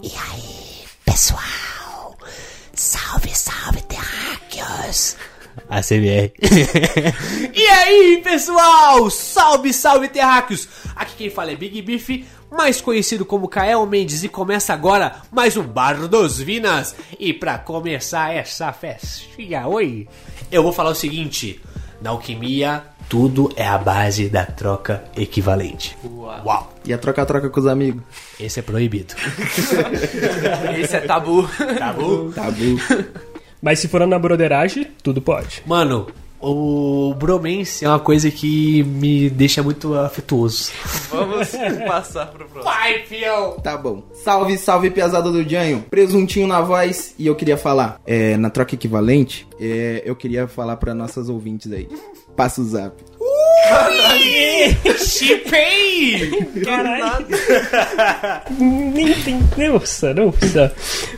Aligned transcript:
E 0.00 0.12
aí, 0.16 0.86
pessoal? 1.04 2.16
Salve, 2.74 3.34
salve, 3.34 3.82
terráqueos! 3.82 5.16
A 5.68 5.82
CBR. 5.82 6.32
e 7.52 7.62
aí, 7.64 8.20
pessoal? 8.22 9.10
Salve, 9.10 9.72
salve, 9.72 10.08
terráqueos! 10.08 10.68
Aqui 10.98 11.14
quem 11.16 11.30
fala 11.30 11.52
é 11.52 11.54
Big 11.54 11.80
Beef, 11.80 12.24
mais 12.50 12.80
conhecido 12.80 13.24
como 13.24 13.46
Kael 13.46 13.86
Mendes, 13.86 14.24
e 14.24 14.28
começa 14.28 14.74
agora 14.74 15.22
mais 15.30 15.56
um 15.56 15.62
Bar 15.62 16.08
dos 16.08 16.40
Vinas. 16.40 16.96
E 17.20 17.32
pra 17.32 17.56
começar 17.56 18.34
essa 18.34 18.72
festinha, 18.72 19.68
oi, 19.68 20.08
eu 20.50 20.60
vou 20.60 20.72
falar 20.72 20.90
o 20.90 20.96
seguinte: 20.96 21.62
na 22.02 22.10
alquimia, 22.10 22.82
tudo 23.08 23.48
é 23.54 23.64
a 23.64 23.78
base 23.78 24.28
da 24.28 24.44
troca 24.44 25.04
equivalente. 25.16 25.96
Uau! 26.04 26.74
E 26.84 26.92
a 26.92 26.98
troca-troca 26.98 27.48
com 27.48 27.60
os 27.60 27.66
amigos? 27.68 28.02
Esse 28.40 28.58
é 28.58 28.62
proibido. 28.62 29.14
Esse 30.76 30.96
é 30.96 31.00
tabu. 31.02 31.48
Bom? 31.96 32.32
Tabu. 32.32 32.76
Mas 33.62 33.78
se 33.78 33.86
for 33.86 34.04
na 34.04 34.18
broderagem, 34.18 34.88
tudo 35.00 35.22
pode. 35.22 35.62
Mano, 35.64 36.08
o 36.40 37.14
bromance 37.14 37.84
é 37.84 37.88
uma 37.88 37.98
coisa 37.98 38.30
que 38.30 38.82
me 38.84 39.28
deixa 39.30 39.62
muito 39.62 39.94
afetuoso. 39.94 40.70
Vamos 41.10 41.50
passar 41.86 42.26
pro 42.26 42.46
próximo. 42.46 42.64
Vai, 42.72 43.02
fiel! 43.04 43.60
Tá 43.62 43.76
bom. 43.76 44.02
Salve, 44.24 44.56
salve, 44.56 44.90
piazada 44.90 45.30
do 45.30 45.48
Janho. 45.48 45.84
Presuntinho 45.90 46.46
na 46.46 46.60
voz. 46.60 47.14
E 47.18 47.26
eu 47.26 47.34
queria 47.34 47.56
falar, 47.56 48.00
é, 48.06 48.36
na 48.36 48.50
troca 48.50 48.74
equivalente, 48.74 49.46
é, 49.60 50.02
eu 50.04 50.14
queria 50.14 50.46
falar 50.46 50.76
pra 50.76 50.94
nossas 50.94 51.28
ouvintes 51.28 51.72
aí. 51.72 51.88
Passa 52.36 52.60
o 52.60 52.64
zap. 52.64 52.94
Chipei! 54.98 56.30
Caralho. 56.64 57.26
Nem 58.58 59.12
tem. 59.22 59.40
Nossa, 59.70 60.14
nossa. 60.14 60.72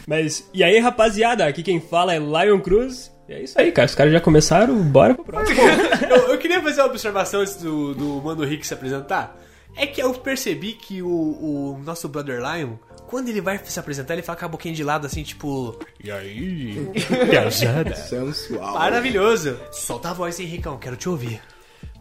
Mas, 0.07 0.49
e 0.53 0.65
aí, 0.65 0.79
rapaziada? 0.79 1.47
Aqui 1.47 1.63
quem 1.63 1.81
fala 1.81 2.15
é 2.15 2.19
Lion 2.19 2.61
Cruz. 2.61 3.10
E 3.31 3.33
é 3.33 3.43
isso 3.43 3.61
aí, 3.61 3.71
cara. 3.71 3.87
Os 3.87 3.95
caras 3.95 4.13
já 4.13 4.21
começaram, 4.21 4.75
bora 4.83 5.15
pro 5.15 5.25
próximo. 5.25 5.61
eu, 6.11 6.33
eu 6.33 6.39
queria 6.39 6.61
fazer 6.61 6.81
uma 6.81 6.89
observação 6.89 7.41
antes 7.41 7.55
do, 7.57 7.95
do 7.95 8.21
Mano 8.21 8.45
Rick 8.45 8.67
se 8.67 8.75
apresentar. 8.75 9.37
É 9.77 9.87
que 9.87 10.03
eu 10.03 10.13
percebi 10.15 10.73
que 10.73 11.01
o, 11.01 11.09
o 11.09 11.81
nosso 11.85 12.09
Brother 12.09 12.41
Lion, 12.41 12.73
quando 13.07 13.29
ele 13.29 13.41
vai 13.41 13.61
se 13.63 13.79
apresentar, 13.79 14.15
ele 14.15 14.23
fala 14.23 14.37
com 14.37 14.47
a 14.47 14.49
boquinha 14.49 14.75
de 14.75 14.83
lado 14.83 15.07
assim, 15.07 15.23
tipo. 15.23 15.79
E 16.03 16.11
aí? 16.11 16.91
Piazada. 17.31 17.95
Sensual. 17.95 18.75
Maravilhoso. 18.75 19.57
Solta 19.71 20.11
a 20.11 20.13
voz, 20.13 20.41
Henricão, 20.41 20.77
quero 20.77 20.97
te 20.97 21.09
ouvir. 21.09 21.41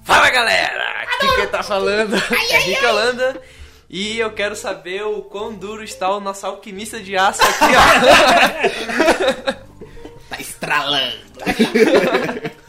Fala 0.02 0.32
galera! 0.32 1.04
Aqui 1.04 1.36
quem 1.36 1.48
tá 1.48 1.62
falando 1.62 2.16
é 2.16 2.58
Rick 2.58 2.84
Holanda. 2.84 3.40
E 3.88 4.18
eu 4.18 4.32
quero 4.32 4.56
saber 4.56 5.04
o 5.04 5.22
quão 5.22 5.54
duro 5.54 5.84
está 5.84 6.10
o 6.10 6.20
nosso 6.20 6.44
alquimista 6.48 7.00
de 7.00 7.16
aço 7.16 7.42
aqui, 7.44 7.76
ó. 9.56 9.60
Estralando. 10.70 11.18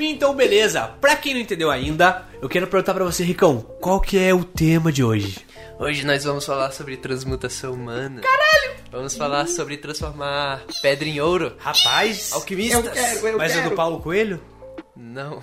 Então, 0.00 0.34
beleza. 0.34 0.82
Pra 1.00 1.16
quem 1.16 1.34
não 1.34 1.40
entendeu 1.40 1.70
ainda, 1.70 2.24
eu 2.40 2.48
quero 2.48 2.66
perguntar 2.68 2.94
pra 2.94 3.04
você, 3.04 3.24
Ricão, 3.24 3.60
qual 3.80 4.00
que 4.00 4.16
é 4.16 4.32
o 4.32 4.44
tema 4.44 4.92
de 4.92 5.02
hoje? 5.02 5.38
Hoje 5.78 6.06
nós 6.06 6.24
vamos 6.24 6.46
falar 6.46 6.70
sobre 6.70 6.96
transmutação 6.96 7.74
humana. 7.74 8.20
Caralho! 8.22 8.78
Vamos 8.90 9.16
falar 9.16 9.46
sobre 9.48 9.76
transformar 9.76 10.62
pedra 10.80 11.06
em 11.06 11.20
ouro. 11.20 11.52
Rapaz, 11.58 12.32
Alquimistas? 12.32 12.84
Eu 12.86 12.92
quero, 12.92 13.26
eu 13.26 13.38
mas 13.38 13.52
é 13.52 13.54
quero. 13.56 13.70
do 13.70 13.76
Paulo 13.76 14.00
Coelho? 14.00 14.40
Não. 14.96 15.42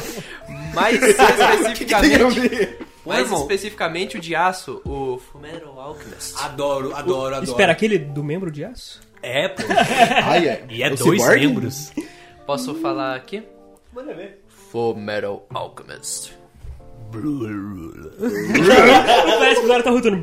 Mais 0.74 1.00
especificamente, 1.02 2.78
mais 3.04 3.20
irmão. 3.24 3.42
especificamente 3.42 4.16
o 4.16 4.20
de 4.20 4.34
aço, 4.34 4.80
o 4.84 5.18
Fumeral 5.18 5.78
Alchemist. 5.78 6.34
Adoro, 6.38 6.94
adoro, 6.94 7.34
adoro. 7.36 7.44
Espera, 7.44 7.72
aquele 7.72 7.98
do 7.98 8.24
membro 8.24 8.50
de 8.50 8.64
aço? 8.64 9.00
É, 9.22 9.48
pô. 9.48 9.62
Ai, 10.24 10.48
é. 10.48 10.64
E 10.68 10.82
é 10.82 10.86
O 10.92 10.96
dois 10.96 11.20
Cyborg? 11.22 11.40
membros. 11.46 11.92
Posso 12.46 12.74
falar 12.76 13.14
aqui? 13.16 13.42
Manda 13.92 14.12
ver. 14.14 14.42
Fumeral 14.70 15.46
Alchemist. 15.52 16.32
Parece 19.38 19.60
que 19.60 19.64
agora 19.66 19.82
tá 19.82 19.90
rotando. 19.90 20.22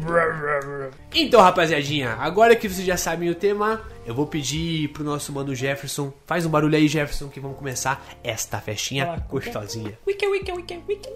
Então, 1.13 1.39
rapaziadinha, 1.41 2.13
agora 2.19 2.55
que 2.55 2.67
vocês 2.67 2.85
já 2.85 2.97
sabem 2.97 3.29
o 3.29 3.35
tema, 3.35 3.81
eu 4.07 4.13
vou 4.15 4.25
pedir 4.25 4.89
pro 4.89 5.03
nosso 5.03 5.31
mano 5.31 5.53
Jefferson. 5.53 6.11
Faz 6.25 6.45
um 6.45 6.49
barulho 6.49 6.75
aí, 6.75 6.87
Jefferson, 6.87 7.27
que 7.29 7.39
vamos 7.39 7.57
começar 7.57 8.03
esta 8.23 8.59
festinha 8.59 9.05
Ah, 9.05 9.19
gostosinha. 9.29 9.97
Wiki, 10.07 10.25
wiki, 10.27 10.51
wiki, 10.51 10.79
wiki. 10.87 11.09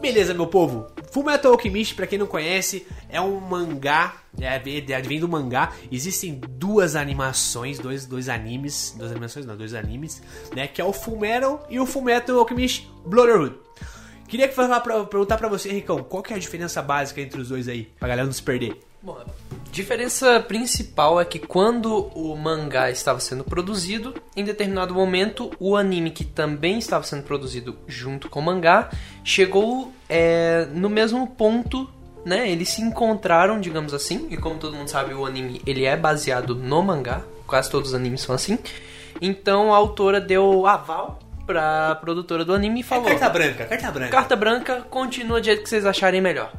Beleza, 0.00 0.34
meu 0.34 0.46
povo. 0.46 0.86
Fullmetal 1.12 1.52
Alchemist, 1.52 1.94
pra 1.94 2.06
quem 2.06 2.18
não 2.18 2.26
conhece, 2.26 2.86
é 3.08 3.20
um 3.20 3.38
mangá, 3.38 4.16
é, 4.40 4.56
é- 4.56 5.02
vem 5.02 5.20
do 5.20 5.28
mangá. 5.28 5.72
Existem 5.90 6.40
duas 6.48 6.96
animações, 6.96 7.78
dois, 7.78 8.06
dois 8.06 8.28
animes, 8.28 8.94
duas 8.96 9.10
animações 9.10 9.44
não, 9.44 9.56
dois 9.56 9.74
animes, 9.74 10.22
né, 10.56 10.66
que 10.66 10.80
é 10.80 10.84
o 10.84 10.92
Fullmetal 10.92 11.66
e 11.68 11.78
o 11.78 11.86
Fullmetal 11.86 12.38
Alchemist 12.38 12.88
Brotherhood. 13.04 13.54
Queria 14.26 14.48
que 14.48 14.54
falar 14.54 14.80
pra, 14.80 15.04
perguntar 15.04 15.36
pra 15.36 15.48
você, 15.48 15.70
Ricão, 15.70 16.02
qual 16.02 16.22
que 16.22 16.32
é 16.32 16.36
a 16.36 16.38
diferença 16.38 16.80
básica 16.80 17.20
entre 17.20 17.38
os 17.40 17.48
dois 17.50 17.68
aí, 17.68 17.90
pra 17.98 18.08
galera 18.08 18.24
não 18.24 18.32
se 18.32 18.42
perder? 18.42 18.78
Bom, 19.02 19.18
a 19.18 19.70
diferença 19.72 20.38
principal 20.38 21.20
é 21.20 21.24
que 21.24 21.40
quando 21.40 22.06
o 22.14 22.36
mangá 22.36 22.88
estava 22.88 23.18
sendo 23.18 23.42
produzido, 23.42 24.14
em 24.36 24.44
determinado 24.44 24.94
momento 24.94 25.50
o 25.58 25.76
anime 25.76 26.12
que 26.12 26.24
também 26.24 26.78
estava 26.78 27.02
sendo 27.02 27.24
produzido 27.24 27.76
junto 27.88 28.30
com 28.30 28.38
o 28.38 28.42
mangá 28.42 28.90
chegou 29.24 29.92
é, 30.08 30.68
no 30.72 30.88
mesmo 30.88 31.26
ponto, 31.26 31.90
né? 32.24 32.48
Eles 32.48 32.68
se 32.68 32.80
encontraram, 32.80 33.60
digamos 33.60 33.92
assim, 33.92 34.28
e 34.30 34.36
como 34.36 34.58
todo 34.58 34.76
mundo 34.76 34.88
sabe, 34.88 35.14
o 35.14 35.26
anime 35.26 35.60
ele 35.66 35.84
é 35.84 35.96
baseado 35.96 36.54
no 36.54 36.80
mangá, 36.80 37.22
quase 37.44 37.68
todos 37.68 37.88
os 37.88 37.94
animes 37.96 38.20
são 38.20 38.32
assim. 38.32 38.56
Então 39.20 39.74
a 39.74 39.76
autora 39.76 40.20
deu 40.20 40.64
aval 40.64 41.18
pra 41.44 41.96
produtora 41.96 42.44
do 42.44 42.54
anime 42.54 42.80
e 42.80 42.82
falou: 42.84 43.06
carta 43.06 43.28
branca, 43.28 43.64
carta 43.64 43.90
branca. 43.90 44.10
Carta 44.12 44.36
branca, 44.36 44.80
continua 44.88 45.40
do 45.40 45.44
jeito 45.44 45.64
que 45.64 45.68
vocês 45.68 45.84
acharem 45.84 46.20
melhor. 46.20 46.52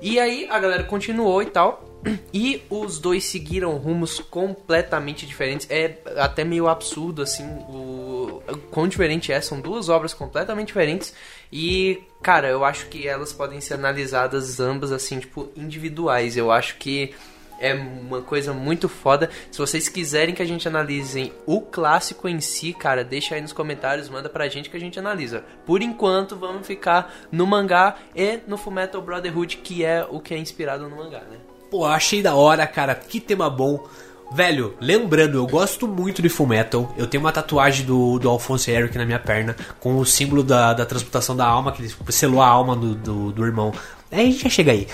E 0.00 0.18
aí 0.18 0.46
a 0.50 0.58
galera 0.58 0.84
continuou 0.84 1.42
e 1.42 1.46
tal. 1.46 1.84
E 2.32 2.62
os 2.70 2.98
dois 2.98 3.24
seguiram 3.24 3.76
rumos 3.76 4.20
completamente 4.20 5.26
diferentes. 5.26 5.66
É 5.68 5.98
até 6.16 6.44
meio 6.44 6.68
absurdo, 6.68 7.22
assim, 7.22 7.44
o, 7.68 8.40
o 8.48 8.56
quão 8.70 8.86
diferente 8.86 9.32
é. 9.32 9.40
São 9.40 9.60
duas 9.60 9.88
obras 9.88 10.14
completamente 10.14 10.68
diferentes. 10.68 11.12
E, 11.52 12.00
cara, 12.22 12.48
eu 12.48 12.64
acho 12.64 12.86
que 12.86 13.08
elas 13.08 13.32
podem 13.32 13.60
ser 13.60 13.74
analisadas 13.74 14.60
ambas, 14.60 14.92
assim, 14.92 15.18
tipo, 15.18 15.50
individuais. 15.56 16.36
Eu 16.36 16.52
acho 16.52 16.76
que 16.76 17.12
é 17.60 17.74
uma 17.74 18.22
coisa 18.22 18.52
muito 18.52 18.88
foda. 18.88 19.30
Se 19.50 19.58
vocês 19.58 19.88
quiserem 19.88 20.34
que 20.34 20.42
a 20.42 20.46
gente 20.46 20.68
analise 20.68 21.32
o 21.46 21.60
clássico 21.60 22.28
em 22.28 22.40
si, 22.40 22.72
cara, 22.72 23.04
deixa 23.04 23.34
aí 23.34 23.40
nos 23.40 23.52
comentários, 23.52 24.08
manda 24.08 24.28
pra 24.28 24.48
gente 24.48 24.70
que 24.70 24.76
a 24.76 24.80
gente 24.80 24.98
analisa. 24.98 25.44
Por 25.66 25.82
enquanto, 25.82 26.36
vamos 26.36 26.66
ficar 26.66 27.12
no 27.30 27.46
mangá 27.46 27.96
e 28.14 28.40
no 28.46 28.56
Fullmetal 28.56 29.02
Brotherhood, 29.02 29.58
que 29.58 29.84
é 29.84 30.06
o 30.08 30.20
que 30.20 30.34
é 30.34 30.38
inspirado 30.38 30.88
no 30.88 30.96
mangá, 30.96 31.20
né? 31.20 31.38
Pô, 31.70 31.84
achei 31.84 32.22
da 32.22 32.34
hora, 32.34 32.66
cara. 32.66 32.94
Que 32.94 33.20
tema 33.20 33.50
bom. 33.50 33.86
Velho, 34.30 34.74
lembrando, 34.78 35.38
eu 35.38 35.46
gosto 35.46 35.88
muito 35.88 36.20
de 36.20 36.28
Fullmetal. 36.28 36.92
Eu 36.98 37.06
tenho 37.06 37.22
uma 37.22 37.32
tatuagem 37.32 37.86
do, 37.86 38.18
do 38.18 38.28
Alphonse 38.28 38.70
Eric 38.70 38.96
na 38.98 39.06
minha 39.06 39.18
perna, 39.18 39.56
com 39.80 39.96
o 39.96 40.04
símbolo 40.04 40.42
da, 40.42 40.74
da 40.74 40.84
transmutação 40.84 41.34
da 41.34 41.46
alma, 41.46 41.72
que 41.72 41.82
ele 41.82 41.92
selou 42.10 42.42
a 42.42 42.46
alma 42.46 42.76
do, 42.76 42.94
do, 42.94 43.32
do 43.32 43.44
irmão. 43.46 43.72
Aí 44.10 44.20
a 44.20 44.24
gente 44.24 44.44
já 44.44 44.48
chega 44.48 44.72
aí. 44.72 44.86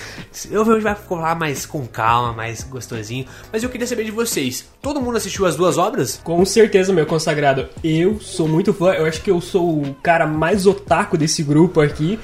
Eu 0.51 0.61
hoje 0.61 0.81
vai 0.81 0.93
falar 0.93 1.35
mais 1.35 1.65
com 1.65 1.85
calma, 1.87 2.33
mais 2.33 2.63
gostosinho. 2.63 3.25
Mas 3.51 3.63
eu 3.63 3.69
queria 3.69 3.87
saber 3.87 4.03
de 4.03 4.11
vocês. 4.11 4.67
Todo 4.81 5.01
mundo 5.01 5.17
assistiu 5.17 5.45
as 5.45 5.55
duas 5.55 5.77
obras? 5.77 6.19
Com 6.23 6.43
certeza, 6.45 6.91
meu 6.91 7.05
consagrado. 7.05 7.67
Eu 7.81 8.19
sou 8.19 8.47
muito 8.47 8.73
fã. 8.73 8.93
Eu 8.93 9.05
acho 9.05 9.21
que 9.21 9.31
eu 9.31 9.39
sou 9.39 9.81
o 9.81 9.95
cara 10.03 10.27
mais 10.27 10.65
otaku 10.65 11.17
desse 11.17 11.43
grupo 11.43 11.79
aqui. 11.79 12.19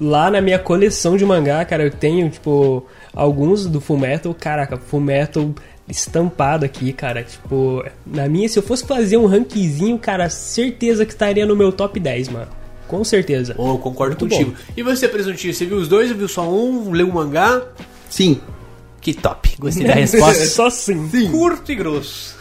Lá 0.00 0.30
na 0.30 0.40
minha 0.40 0.58
coleção 0.58 1.16
de 1.16 1.24
mangá, 1.24 1.64
cara, 1.64 1.84
eu 1.84 1.90
tenho, 1.90 2.28
tipo, 2.28 2.84
alguns 3.14 3.66
do 3.66 3.80
Fullmetal. 3.80 4.34
Caraca, 4.34 4.76
Fullmetal 4.76 5.54
estampado 5.92 6.64
aqui, 6.64 6.92
cara. 6.92 7.22
Tipo, 7.22 7.84
na 8.04 8.28
minha, 8.28 8.48
se 8.48 8.58
eu 8.58 8.62
fosse 8.62 8.84
fazer 8.84 9.16
um 9.16 9.26
rankzinho, 9.26 9.98
cara, 9.98 10.28
certeza 10.28 11.06
que 11.06 11.12
estaria 11.12 11.46
no 11.46 11.54
meu 11.54 11.70
top 11.70 12.00
10, 12.00 12.28
mano. 12.28 12.48
Com 12.88 13.04
certeza. 13.04 13.54
Oh, 13.56 13.70
eu 13.70 13.78
concordo 13.78 14.16
Muito 14.18 14.34
contigo. 14.34 14.54
E 14.76 14.82
você, 14.82 15.08
Presuntinho, 15.08 15.54
você 15.54 15.64
viu 15.64 15.78
os 15.78 15.88
dois 15.88 16.10
ou 16.10 16.16
viu 16.16 16.28
só 16.28 16.42
um? 16.48 16.90
Leu 16.90 17.08
o 17.08 17.14
mangá? 17.14 17.62
Sim. 18.10 18.40
Que 19.00 19.14
top. 19.14 19.54
Gostei 19.58 19.86
da 19.86 19.94
resposta. 19.94 20.44
Só 20.46 20.68
sim. 20.68 21.08
Curto 21.30 21.72
e 21.72 21.74
grosso. 21.74 22.36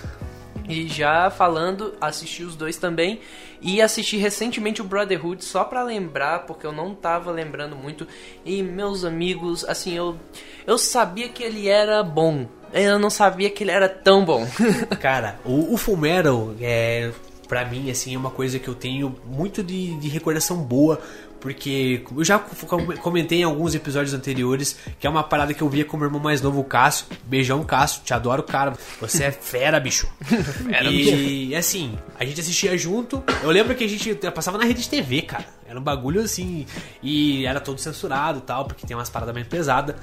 E 0.67 0.87
já 0.87 1.29
falando, 1.29 1.93
assisti 1.99 2.43
os 2.43 2.55
dois 2.55 2.77
também. 2.77 3.19
E 3.61 3.81
assisti 3.81 4.17
recentemente 4.17 4.81
o 4.81 4.83
Brotherhood, 4.83 5.43
só 5.45 5.63
pra 5.63 5.83
lembrar, 5.83 6.45
porque 6.45 6.65
eu 6.65 6.71
não 6.71 6.95
tava 6.95 7.31
lembrando 7.31 7.75
muito. 7.75 8.07
E 8.43 8.63
meus 8.63 9.05
amigos, 9.05 9.63
assim, 9.65 9.95
eu, 9.95 10.17
eu 10.65 10.77
sabia 10.77 11.29
que 11.29 11.43
ele 11.43 11.67
era 11.67 12.01
bom, 12.03 12.47
eu 12.73 12.99
não 12.99 13.09
sabia 13.09 13.49
que 13.49 13.63
ele 13.63 13.71
era 13.71 13.87
tão 13.89 14.23
bom. 14.25 14.47
Cara, 14.99 15.39
o, 15.45 15.73
o 15.73 15.77
Fullmetal 15.77 16.53
é, 16.61 17.11
pra 17.47 17.65
mim, 17.65 17.89
assim, 17.91 18.15
é 18.15 18.17
uma 18.17 18.31
coisa 18.31 18.59
que 18.59 18.67
eu 18.67 18.75
tenho 18.75 19.15
muito 19.25 19.61
de, 19.63 19.95
de 19.99 20.07
recordação 20.09 20.57
boa. 20.57 20.99
Porque 21.41 22.03
eu 22.15 22.23
já 22.23 22.37
com- 22.37 22.85
comentei 22.97 23.39
em 23.39 23.43
alguns 23.43 23.73
episódios 23.73 24.13
anteriores 24.13 24.77
que 24.99 25.07
é 25.07 25.09
uma 25.09 25.23
parada 25.23 25.55
que 25.55 25.63
eu 25.63 25.67
via 25.67 25.83
com 25.83 25.97
meu 25.97 26.05
irmão 26.05 26.21
mais 26.21 26.39
novo, 26.39 26.59
o 26.59 26.63
Cássio. 26.63 27.07
Beijão, 27.23 27.63
Cássio. 27.63 28.03
Te 28.05 28.13
adoro, 28.13 28.43
cara. 28.43 28.73
Você 28.99 29.23
é 29.23 29.31
fera, 29.31 29.79
bicho. 29.79 30.07
e 30.87 31.55
assim, 31.55 31.97
a 32.19 32.23
gente 32.25 32.39
assistia 32.39 32.77
junto. 32.77 33.23
Eu 33.41 33.49
lembro 33.49 33.73
que 33.73 33.83
a 33.83 33.89
gente 33.89 34.13
passava 34.29 34.59
na 34.59 34.65
rede 34.65 34.83
de 34.83 34.89
TV, 34.89 35.23
cara. 35.23 35.45
Era 35.65 35.79
um 35.79 35.83
bagulho 35.83 36.21
assim. 36.21 36.67
E 37.01 37.43
era 37.43 37.59
todo 37.59 37.79
censurado 37.79 38.37
e 38.37 38.41
tal, 38.43 38.65
porque 38.65 38.85
tem 38.85 38.95
umas 38.95 39.09
paradas 39.09 39.33
bem 39.33 39.43
pesadas. 39.43 39.95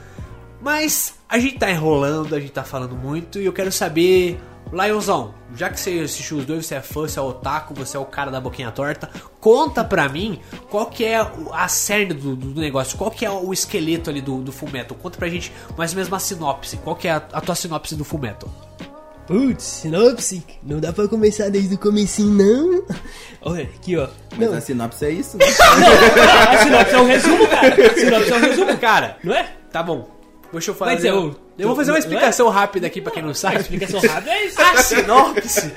Mas 0.60 1.14
a 1.28 1.38
gente 1.38 1.58
tá 1.58 1.70
enrolando, 1.70 2.34
a 2.34 2.40
gente 2.40 2.52
tá 2.52 2.64
falando 2.64 2.96
muito 2.96 3.38
e 3.38 3.44
eu 3.46 3.52
quero 3.52 3.70
saber, 3.70 4.40
Lionzão, 4.72 5.32
já 5.54 5.70
que 5.70 5.78
você 5.78 6.00
assistiu 6.00 6.38
os 6.38 6.44
dois, 6.44 6.66
você 6.66 6.74
é 6.74 6.80
fã, 6.80 7.02
você 7.02 7.18
é 7.18 7.22
otaku, 7.22 7.74
você 7.74 7.96
é 7.96 8.00
o 8.00 8.04
cara 8.04 8.30
da 8.30 8.40
boquinha 8.40 8.70
torta, 8.70 9.08
conta 9.40 9.84
pra 9.84 10.08
mim 10.08 10.40
qual 10.68 10.86
que 10.86 11.04
é 11.04 11.16
a 11.52 11.68
cerne 11.68 12.12
do, 12.14 12.34
do 12.34 12.60
negócio, 12.60 12.98
qual 12.98 13.10
que 13.10 13.24
é 13.24 13.30
o 13.30 13.52
esqueleto 13.52 14.10
ali 14.10 14.20
do, 14.20 14.42
do 14.42 14.50
Fullmetal. 14.52 14.96
Conta 15.00 15.16
pra 15.16 15.28
gente 15.28 15.52
mais 15.76 15.92
ou 15.92 15.96
menos 15.96 16.08
uma 16.08 16.18
sinopse, 16.18 16.76
qual 16.78 16.96
que 16.96 17.06
é 17.06 17.12
a, 17.12 17.16
a 17.16 17.40
tua 17.40 17.54
sinopse 17.54 17.94
do 17.94 18.04
Fullmetal? 18.04 18.48
Putz, 19.28 19.62
sinopse. 19.62 20.42
Não 20.62 20.80
dá 20.80 20.90
pra 20.90 21.06
começar 21.06 21.50
desde 21.50 21.74
o 21.74 21.78
comecinho, 21.78 22.32
não. 22.32 22.82
Olha, 23.42 23.64
aqui, 23.64 23.94
ó. 23.94 24.08
Mas 24.36 24.50
Não, 24.50 24.56
a 24.56 24.60
sinopse 24.62 25.04
é 25.04 25.10
isso, 25.10 25.36
né? 25.36 25.44
a 26.48 26.62
sinopse 26.64 26.94
é 26.94 26.98
um 26.98 27.06
resumo, 27.06 27.46
cara. 27.46 27.68
A 27.68 27.94
sinopse 27.94 28.32
é 28.32 28.34
um 28.36 28.40
resumo, 28.40 28.78
Cara, 28.78 29.18
não 29.22 29.34
é? 29.34 29.52
tá 29.70 29.82
bom, 29.82 30.08
deixa 30.52 30.70
eu. 30.70 30.74
Vai 30.74 30.96
dizer, 30.96 31.10
eu, 31.10 31.36
eu 31.58 31.68
vou 31.68 31.76
fazer 31.76 31.90
uma 31.90 31.98
é? 31.98 32.00
explicação 32.00 32.48
rápida 32.48 32.86
aqui 32.86 33.00
pra 33.00 33.12
quem 33.12 33.22
não 33.22 33.34
sabe. 33.34 33.56
explicação 33.56 34.00
rápida 34.06 34.30
é 34.30 34.46
isso. 34.46 34.60
A 34.60 34.82
sinopse 34.82 35.72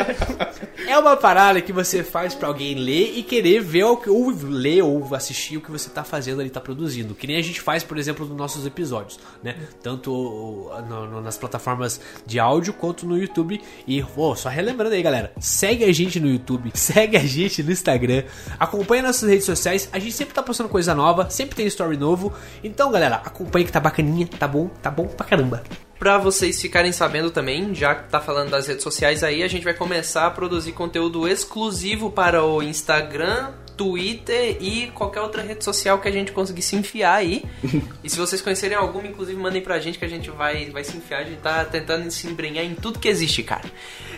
é 0.87 0.97
uma 0.97 1.15
parada 1.17 1.61
que 1.61 1.71
você 1.73 2.03
faz 2.03 2.33
pra 2.33 2.47
alguém 2.47 2.75
ler 2.75 3.13
e 3.17 3.23
querer 3.23 3.61
ver 3.61 3.83
o 3.85 3.97
que, 3.97 4.09
ou 4.09 4.29
ler 4.29 4.83
ou 4.83 5.13
assistir 5.15 5.57
o 5.57 5.61
que 5.61 5.71
você 5.71 5.89
tá 5.89 6.03
fazendo 6.03 6.41
ali, 6.41 6.49
tá 6.49 6.59
produzindo. 6.59 7.13
Que 7.15 7.27
nem 7.27 7.37
a 7.37 7.41
gente 7.41 7.61
faz, 7.61 7.83
por 7.83 7.97
exemplo, 7.97 8.25
nos 8.25 8.35
nossos 8.37 8.65
episódios, 8.65 9.19
né? 9.43 9.55
Tanto 9.81 10.69
no- 10.89 11.07
no- 11.07 11.21
nas 11.21 11.37
plataformas 11.37 11.99
de 12.25 12.39
áudio 12.39 12.73
quanto 12.73 13.05
no 13.05 13.17
YouTube. 13.17 13.61
E, 13.87 14.01
pô, 14.03 14.35
só 14.35 14.49
relembrando 14.49 14.95
aí, 14.95 15.01
galera, 15.01 15.31
segue 15.39 15.83
a 15.83 15.93
gente 15.93 16.19
no 16.19 16.27
YouTube, 16.27 16.71
segue 16.75 17.17
a 17.17 17.21
gente 17.25 17.61
no 17.63 17.71
Instagram, 17.71 18.23
acompanha 18.59 19.03
nossas 19.03 19.29
redes 19.29 19.45
sociais. 19.45 19.89
A 19.91 19.99
gente 19.99 20.13
sempre 20.13 20.33
tá 20.33 20.43
postando 20.43 20.69
coisa 20.69 20.93
nova, 20.95 21.29
sempre 21.29 21.55
tem 21.55 21.65
story 21.67 21.97
novo. 21.97 22.33
Então, 22.63 22.91
galera, 22.91 23.15
acompanha 23.17 23.65
que 23.65 23.71
tá 23.71 23.79
bacaninha, 23.79 24.27
tá 24.27 24.47
bom, 24.47 24.67
tá 24.81 24.89
bom 24.91 25.07
pra 25.07 25.25
caramba. 25.25 25.63
Pra 26.01 26.17
vocês 26.17 26.59
ficarem 26.59 26.91
sabendo 26.91 27.29
também, 27.29 27.75
já 27.75 27.93
que 27.93 28.09
tá 28.09 28.19
falando 28.19 28.49
das 28.49 28.65
redes 28.65 28.81
sociais 28.81 29.23
aí, 29.23 29.43
a 29.43 29.47
gente 29.47 29.63
vai 29.63 29.75
começar 29.75 30.25
a 30.25 30.31
produzir 30.31 30.71
conteúdo 30.71 31.27
exclusivo 31.27 32.09
para 32.09 32.43
o 32.43 32.63
Instagram, 32.63 33.51
Twitter 33.81 34.57
e 34.61 34.91
qualquer 34.93 35.21
outra 35.21 35.41
rede 35.41 35.63
social 35.63 35.99
que 35.99 36.07
a 36.07 36.11
gente 36.11 36.31
conseguir 36.31 36.61
se 36.61 36.75
enfiar 36.75 37.15
aí. 37.15 37.43
e 38.03 38.09
se 38.09 38.15
vocês 38.15 38.39
conhecerem 38.39 38.77
alguma, 38.77 39.07
inclusive 39.07 39.35
mandem 39.39 39.59
pra 39.59 39.79
gente 39.79 39.97
que 39.97 40.05
a 40.05 40.07
gente 40.07 40.29
vai, 40.29 40.69
vai 40.69 40.83
se 40.83 40.95
enfiar. 40.95 41.21
A 41.21 41.23
gente 41.23 41.39
tá 41.39 41.65
tentando 41.65 42.09
se 42.11 42.27
embrenhar 42.27 42.63
em 42.63 42.75
tudo 42.75 42.99
que 42.99 43.07
existe, 43.07 43.41
cara. 43.41 43.65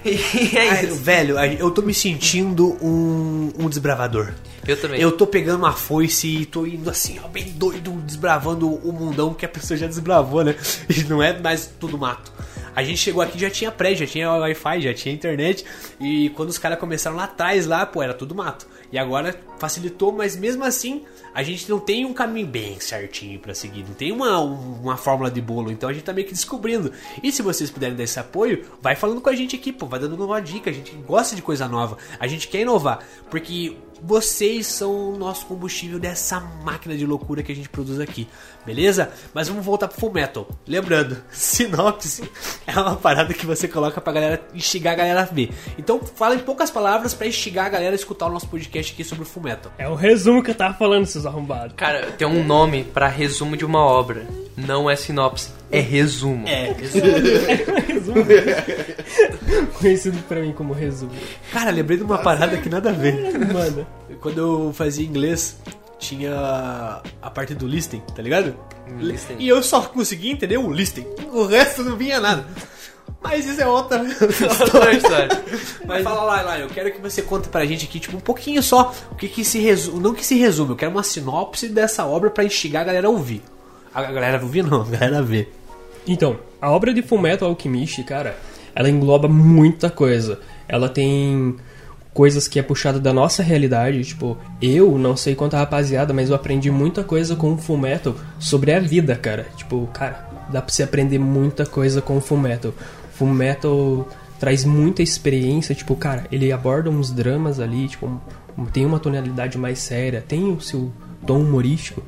E 0.06 0.58
é 0.58 0.70
Ai, 0.70 0.86
isso. 0.86 0.96
velho, 0.96 1.40
eu 1.40 1.72
tô 1.72 1.82
me 1.82 1.94
sentindo 1.94 2.78
um, 2.84 3.54
um 3.58 3.70
desbravador. 3.70 4.34
Eu 4.68 4.76
também. 4.76 5.00
Eu 5.00 5.14
tô 5.14 5.26
pegando 5.26 5.60
uma 5.60 5.72
foice 5.72 6.42
e 6.42 6.46
tô 6.46 6.66
indo 6.66 6.90
assim, 6.90 7.22
ó, 7.24 7.28
bem 7.30 7.46
doido, 7.52 7.90
desbravando 8.06 8.68
o 8.68 8.92
mundão 8.92 9.34
que 9.34 9.46
a 9.46 9.48
pessoa 9.48 9.78
já 9.78 9.88
desbravou, 9.88 10.44
né? 10.44 10.56
E 10.90 11.06
não 11.06 11.24
é 11.24 11.40
mais 11.40 11.72
tudo 11.80 11.98
mato. 11.98 12.34
A 12.76 12.84
gente 12.84 12.98
chegou 12.98 13.22
aqui 13.22 13.40
já 13.40 13.50
tinha 13.50 13.72
prédio, 13.72 14.06
já 14.06 14.12
tinha 14.12 14.30
Wi-Fi, 14.30 14.82
já 14.82 14.94
tinha 14.94 15.16
internet. 15.16 15.64
E 16.02 16.30
quando 16.32 16.50
os 16.50 16.58
caras 16.58 16.78
começaram 16.78 17.16
lá 17.16 17.24
atrás, 17.24 17.66
lá, 17.66 17.86
pô, 17.86 18.04
era 18.04 18.14
tudo 18.14 18.36
mato. 18.36 18.68
E 18.94 18.98
agora 19.00 19.36
facilitou, 19.58 20.12
mas 20.12 20.36
mesmo 20.36 20.64
assim, 20.64 21.02
a 21.34 21.42
gente 21.42 21.68
não 21.68 21.80
tem 21.80 22.06
um 22.06 22.14
caminho 22.14 22.46
bem 22.46 22.80
certinho 22.80 23.40
pra 23.40 23.56
seguir. 23.56 23.84
Não 23.84 23.96
tem 23.96 24.12
uma, 24.12 24.38
uma 24.38 24.96
fórmula 24.96 25.32
de 25.32 25.42
bolo. 25.42 25.72
Então 25.72 25.90
a 25.90 25.94
gente 25.94 26.04
tá 26.04 26.14
meio 26.14 26.28
que 26.28 26.34
descobrindo. 26.34 26.92
E 27.24 27.32
se 27.32 27.42
vocês 27.42 27.72
puderem 27.72 27.96
dar 27.96 28.04
esse 28.04 28.20
apoio, 28.20 28.64
vai 28.80 28.96
falando 28.96 29.20
com 29.20 29.32
a 29.32 29.36
gente 29.36 29.56
aqui, 29.56 29.74
pô, 29.74 29.88
vai 29.88 30.00
dando 30.00 30.24
uma 30.24 30.40
dica. 30.40 30.70
A 30.70 30.74
gente 30.74 30.94
gosta 31.08 31.36
de 31.36 31.42
coisa 31.42 31.68
nova. 31.68 31.98
A 32.20 32.28
gente 32.28 32.48
quer 32.48 32.60
inovar. 32.60 33.04
Porque 33.32 33.76
vocês 34.04 34.68
são 34.68 35.14
o 35.14 35.18
nosso 35.18 35.46
combustível 35.46 35.98
dessa 35.98 36.40
máquina 36.40 36.96
de 36.96 37.06
loucura 37.06 37.42
que 37.42 37.52
a 37.52 37.56
gente 37.56 37.70
produz 37.70 38.02
aqui, 38.02 38.28
beleza? 38.66 39.12
Mas 39.34 39.48
vamos 39.48 39.66
voltar 39.66 39.88
pro 39.88 39.98
Full 39.98 40.12
Metal. 40.12 40.46
Lembrando, 40.68 41.18
sinopse 41.32 42.30
é 42.68 42.78
uma 42.78 42.98
parada 42.98 43.34
que 43.34 43.46
você 43.46 43.68
coloca 43.68 44.02
pra 44.02 44.12
galera 44.12 44.42
instigar 44.54 44.94
a 44.94 44.98
galera 44.98 45.22
a 45.22 45.26
ver. 45.26 45.52
Então 45.78 46.02
fala 46.02 46.36
em 46.36 46.40
poucas 46.40 46.70
palavras 46.70 47.14
pra 47.14 47.28
instigar 47.28 47.66
a 47.66 47.70
galera 47.70 47.94
a 47.94 47.96
escutar 47.96 48.28
o 48.28 48.32
nosso 48.32 48.48
podcast 48.48 48.92
aqui 48.94 49.04
sobre 49.06 49.24
o 49.24 49.28
Full 49.28 49.44
Metal. 49.44 49.72
É 49.78 49.88
o 49.88 49.96
resumo 49.96 50.44
que 50.44 50.52
eu 50.52 50.56
tava 50.56 50.74
falando, 50.74 51.06
seus 51.06 51.26
arrombados. 51.26 51.76
Cara, 51.78 52.12
tem 52.12 52.28
um 52.28 52.44
nome 52.44 52.84
pra 52.84 53.08
resumo 53.08 53.56
de 53.56 53.64
uma 53.64 53.80
obra. 53.80 54.28
Não 54.56 54.90
é 54.90 54.96
sinopse, 54.96 55.50
é 55.72 55.80
resumo. 55.80 56.48
É, 56.48 56.74
Resumo. 57.88 58.24
Conhecido 59.80 60.18
pra 60.28 60.42
mim 60.42 60.52
como 60.54 60.74
resumo. 60.74 61.12
cara, 61.52 61.72
lembrei 61.72 61.98
de 61.98 62.04
uma 62.04 62.18
parada 62.20 62.58
que 62.58 62.70
nada 62.70 62.90
a 62.90 62.94
ver. 62.94 63.38
Mano, 63.52 63.88
Quando 64.22 64.38
eu 64.38 64.74
fazia 64.74 65.06
inglês, 65.06 65.58
tinha 66.00 67.02
a 67.22 67.30
parte 67.30 67.56
do 67.56 67.68
listening, 67.68 68.04
tá 68.16 68.22
ligado? 68.22 68.56
Listening. 69.00 69.42
E 69.44 69.48
eu 69.48 69.64
só 69.64 69.82
conseguia 69.82 70.32
entender 70.32 70.58
o 70.58 70.72
listening. 70.72 71.08
O 71.32 71.46
resto 71.46 71.84
não 71.84 71.96
vinha 71.96 72.20
nada. 72.20 72.46
Mas 73.22 73.46
isso 73.46 73.62
é 73.62 73.66
outra 73.66 74.02
Outra 74.04 74.94
história. 74.94 75.30
Mas 75.86 76.04
fala 76.04 76.24
lá, 76.24 76.42
lá, 76.42 76.60
eu 76.60 76.68
quero 76.68 76.92
que 76.92 77.02
você 77.02 77.22
conte 77.22 77.48
pra 77.48 77.66
gente 77.66 77.86
aqui, 77.86 78.00
tipo, 78.00 78.18
um 78.18 78.20
pouquinho 78.20 78.62
só, 78.62 78.94
o 79.12 79.16
que 79.16 79.30
que 79.30 79.46
se 79.46 79.60
resume, 79.60 80.00
não 80.02 80.14
que 80.14 80.26
se 80.26 80.36
resume, 80.36 80.72
eu 80.72 80.76
quero 80.76 80.92
uma 80.92 81.04
sinopse 81.04 81.70
dessa 81.70 82.06
obra 82.06 82.30
pra 82.30 82.44
instigar 82.44 82.82
a 82.82 82.86
galera 82.86 83.08
a 83.08 83.10
ouvir. 83.10 83.42
A 83.94 84.02
galera 84.04 84.42
ouvir 84.42 84.64
não, 84.64 84.82
a 84.84 84.86
galera 84.86 85.22
ver. 85.22 85.54
Então, 86.08 86.38
a 86.62 86.72
obra 86.72 86.94
de 86.94 87.02
Fullmetal 87.02 87.50
Alchemist, 87.50 88.04
cara, 88.04 88.36
ela 88.76 88.90
engloba 88.90 89.28
muita 89.28 89.90
coisa. 89.90 90.40
Ela 90.68 90.90
tem 90.90 91.56
coisas 92.14 92.48
que 92.48 92.60
é 92.60 92.64
puxada 92.64 93.00
da 93.00 93.12
nossa 93.12 93.42
realidade, 93.42 94.04
tipo, 94.04 94.38
eu 94.62 94.98
não 94.98 95.18
sei 95.18 95.34
quanto 95.34 95.56
a 95.56 95.60
rapaziada, 95.60 96.14
mas 96.14 96.30
eu 96.30 96.36
aprendi 96.36 96.70
muita 96.70 97.04
coisa 97.04 97.36
com 97.36 97.54
o 97.54 97.58
Fullmetal 97.58 98.16
sobre 98.40 98.72
a 98.72 98.80
vida, 98.80 99.16
cara. 99.16 99.48
Tipo, 99.58 99.88
cara, 99.88 100.30
dá 100.50 100.62
pra 100.62 100.72
você 100.72 100.84
aprender 100.84 101.18
muita 101.18 101.66
coisa 101.66 102.02
com 102.02 102.18
o 102.18 102.22
Fullmetal. 102.22 102.74
Fullmetal 103.14 104.08
traz 104.40 104.64
muita 104.66 105.02
experiência, 105.02 105.74
tipo, 105.74 105.96
cara, 105.96 106.26
ele 106.32 106.52
aborda 106.52 106.90
uns 106.90 107.12
dramas 107.12 107.60
ali, 107.60 107.88
tipo, 107.88 108.22
tem 108.72 108.86
uma 108.86 109.00
tonalidade 109.00 109.58
mais 109.58 109.80
séria, 109.80 110.24
tem 110.26 110.52
o 110.52 110.60
seu 110.62 110.92
tom 111.26 111.40
humorístico. 111.40 112.04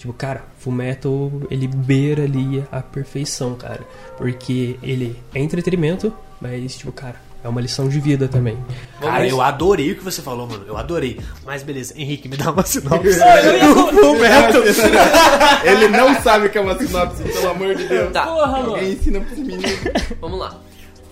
Tipo, 0.00 0.14
cara, 0.14 0.46
Fullmetal, 0.56 1.30
ele 1.50 1.66
beira 1.66 2.22
ali 2.22 2.64
a 2.72 2.80
perfeição, 2.80 3.54
cara. 3.54 3.86
Porque 4.16 4.78
ele 4.82 5.14
é 5.34 5.40
entretenimento, 5.40 6.10
mas, 6.40 6.74
tipo, 6.74 6.90
cara, 6.90 7.16
é 7.44 7.48
uma 7.50 7.60
lição 7.60 7.86
de 7.86 8.00
vida 8.00 8.26
também. 8.26 8.56
Cara, 8.98 9.28
eu 9.28 9.42
adorei 9.42 9.92
o 9.92 9.96
que 9.96 10.02
você 10.02 10.22
falou, 10.22 10.46
mano. 10.46 10.64
Eu 10.66 10.78
adorei. 10.78 11.20
Mas 11.44 11.62
beleza, 11.62 11.92
Henrique, 11.98 12.30
me 12.30 12.38
dá 12.38 12.50
uma 12.50 12.64
sinopse. 12.64 13.10
Ele 15.64 15.88
não 15.88 16.18
sabe 16.22 16.48
que 16.48 16.56
é 16.56 16.62
uma 16.62 16.78
sinopse, 16.78 17.22
pelo 17.22 17.50
amor 17.50 17.74
de 17.74 17.86
Deus. 17.86 18.10
Tá, 18.10 18.24
Porra, 18.24 18.62
mano. 18.62 18.82
Ensina 18.82 19.20
pros 19.20 19.38
meninos. 19.38 19.70
vamos 20.18 20.38
lá. 20.38 20.58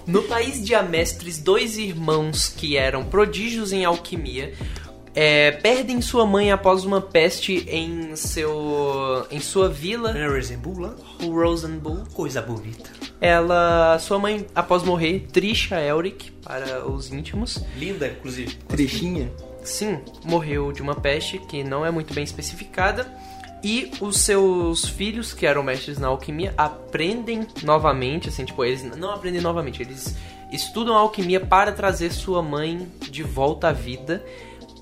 No 0.07 0.23
país 0.23 0.65
de 0.65 0.75
Amestres, 0.75 1.39
dois 1.39 1.77
irmãos 1.77 2.49
que 2.49 2.79
eram 2.79 3.05
prodígios 3.05 3.71
em 3.71 3.85
alquimia 3.85 4.55
é, 5.21 5.51
perdem 5.51 6.01
sua 6.01 6.25
mãe 6.25 6.53
após 6.53 6.85
uma 6.85 7.01
peste 7.01 7.67
em 7.69 8.15
seu 8.15 9.27
em 9.33 9.41
sua 9.41 9.69
vila, 9.69 10.13
Rosenbull, 10.13 10.95
Rosenbull. 11.21 12.05
coisa 12.15 12.41
bonita. 12.41 12.89
Ela, 13.21 13.99
sua 13.99 14.17
mãe, 14.21 14.47
após 14.55 14.85
morrer, 14.85 15.27
Trisha 15.33 15.81
Elric 15.81 16.31
para 16.31 16.89
os 16.89 17.13
íntimos, 17.13 17.59
Linda, 17.77 18.07
inclusive. 18.07 18.55
Trechinha. 18.69 19.29
sim, 19.65 19.99
morreu 20.25 20.71
de 20.71 20.81
uma 20.81 20.95
peste 20.95 21.41
que 21.41 21.65
não 21.65 21.85
é 21.85 21.91
muito 21.91 22.15
bem 22.15 22.23
especificada. 22.23 23.13
E 23.61 23.91
os 24.01 24.21
seus 24.21 24.85
filhos, 24.85 25.33
que 25.33 25.45
eram 25.45 25.65
mestres 25.65 25.99
na 25.99 26.07
alquimia, 26.07 26.55
aprendem 26.57 27.45
novamente, 27.65 28.29
assim, 28.29 28.45
tipo, 28.45 28.65
eles 28.65 28.85
não 28.97 29.11
aprendem 29.11 29.41
novamente, 29.41 29.83
eles 29.83 30.15
estudam 30.53 30.97
a 30.97 31.01
alquimia 31.01 31.41
para 31.41 31.73
trazer 31.73 32.13
sua 32.13 32.41
mãe 32.41 32.87
de 33.11 33.25
volta 33.25 33.71
à 33.71 33.73
vida. 33.73 34.25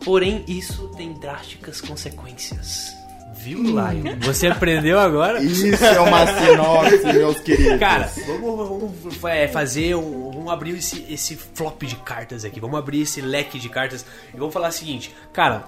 Porém, 0.04 0.44
isso 0.46 0.88
tem 0.96 1.12
drásticas 1.14 1.80
consequências. 1.80 2.94
Viu, 3.34 3.62
Lion? 3.62 4.18
Você 4.22 4.48
aprendeu 4.48 4.98
agora? 4.98 5.42
Isso 5.42 5.66
é 5.84 6.00
uma 6.00 6.26
sinopse, 6.26 7.12
meus 7.12 7.38
queridos. 7.40 7.78
Cara, 7.78 8.10
vamos, 8.26 8.68
vamos, 8.68 9.24
é, 9.24 9.46
fazer 9.46 9.94
um, 9.94 10.25
vamos 10.46 10.52
abrir 10.52 10.76
esse, 10.76 11.04
esse 11.10 11.36
flop 11.36 11.82
de 11.82 11.96
cartas 11.96 12.44
aqui, 12.44 12.60
vamos 12.60 12.78
abrir 12.78 13.02
esse 13.02 13.20
leque 13.20 13.58
de 13.58 13.68
cartas 13.68 14.06
e 14.32 14.36
vamos 14.36 14.54
falar 14.54 14.68
o 14.68 14.72
seguinte, 14.72 15.12
cara, 15.32 15.64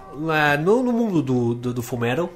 no, 0.61 0.83
no 0.85 0.93
mundo 0.93 1.21
do, 1.21 1.55
do, 1.55 1.75
do 1.75 1.83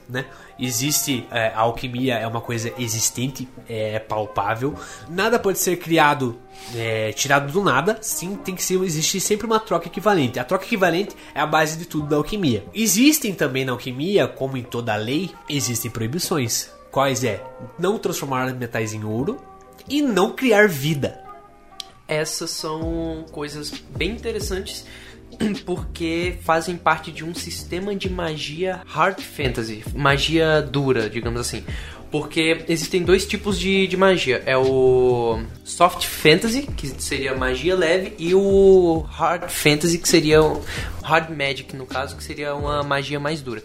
né, 0.08 0.26
existe, 0.58 1.24
é, 1.30 1.48
a 1.48 1.60
alquimia 1.60 2.16
é 2.16 2.26
uma 2.26 2.40
coisa 2.40 2.72
existente, 2.76 3.48
é 3.68 4.00
palpável, 4.00 4.74
nada 5.08 5.38
pode 5.38 5.60
ser 5.60 5.76
criado, 5.76 6.36
é, 6.74 7.12
tirado 7.12 7.52
do 7.52 7.62
nada, 7.62 7.98
sim, 8.02 8.34
tem 8.34 8.56
que 8.56 8.62
ser, 8.62 8.82
existir 8.82 9.20
sempre 9.20 9.46
uma 9.46 9.60
troca 9.60 9.86
equivalente, 9.86 10.40
a 10.40 10.44
troca 10.44 10.64
equivalente 10.64 11.14
é 11.34 11.40
a 11.40 11.46
base 11.46 11.78
de 11.78 11.86
tudo 11.86 12.08
da 12.08 12.16
alquimia. 12.16 12.64
Existem 12.74 13.32
também 13.34 13.64
na 13.64 13.72
alquimia, 13.72 14.26
como 14.26 14.56
em 14.56 14.62
toda 14.64 14.96
lei, 14.96 15.30
existem 15.48 15.90
proibições, 15.90 16.70
quais 16.90 17.22
é? 17.22 17.42
Não 17.78 17.98
transformar 17.98 18.52
metais 18.54 18.92
em 18.92 19.04
ouro 19.04 19.40
e 19.88 20.02
não 20.02 20.32
criar 20.32 20.68
vida. 20.68 21.21
Essas 22.06 22.50
são 22.50 23.24
coisas 23.30 23.70
bem 23.96 24.10
interessantes 24.10 24.84
porque 25.64 26.36
fazem 26.42 26.76
parte 26.76 27.10
de 27.10 27.24
um 27.24 27.34
sistema 27.34 27.94
de 27.94 28.10
magia 28.10 28.80
hard 28.86 29.20
fantasy, 29.20 29.84
magia 29.94 30.60
dura, 30.60 31.08
digamos 31.08 31.40
assim. 31.40 31.64
Porque 32.10 32.62
existem 32.68 33.02
dois 33.02 33.24
tipos 33.26 33.58
de, 33.58 33.86
de 33.86 33.96
magia. 33.96 34.42
É 34.44 34.54
o 34.54 35.40
soft 35.64 36.04
fantasy, 36.04 36.66
que 36.66 36.86
seria 37.02 37.34
magia 37.34 37.74
leve, 37.74 38.12
e 38.18 38.34
o 38.34 38.98
hard 39.08 39.48
fantasy, 39.48 39.96
que 39.96 40.06
seria 40.06 40.40
hard 41.02 41.30
magic, 41.30 41.74
no 41.74 41.86
caso, 41.86 42.14
que 42.14 42.22
seria 42.22 42.54
uma 42.54 42.82
magia 42.82 43.18
mais 43.18 43.40
dura. 43.40 43.62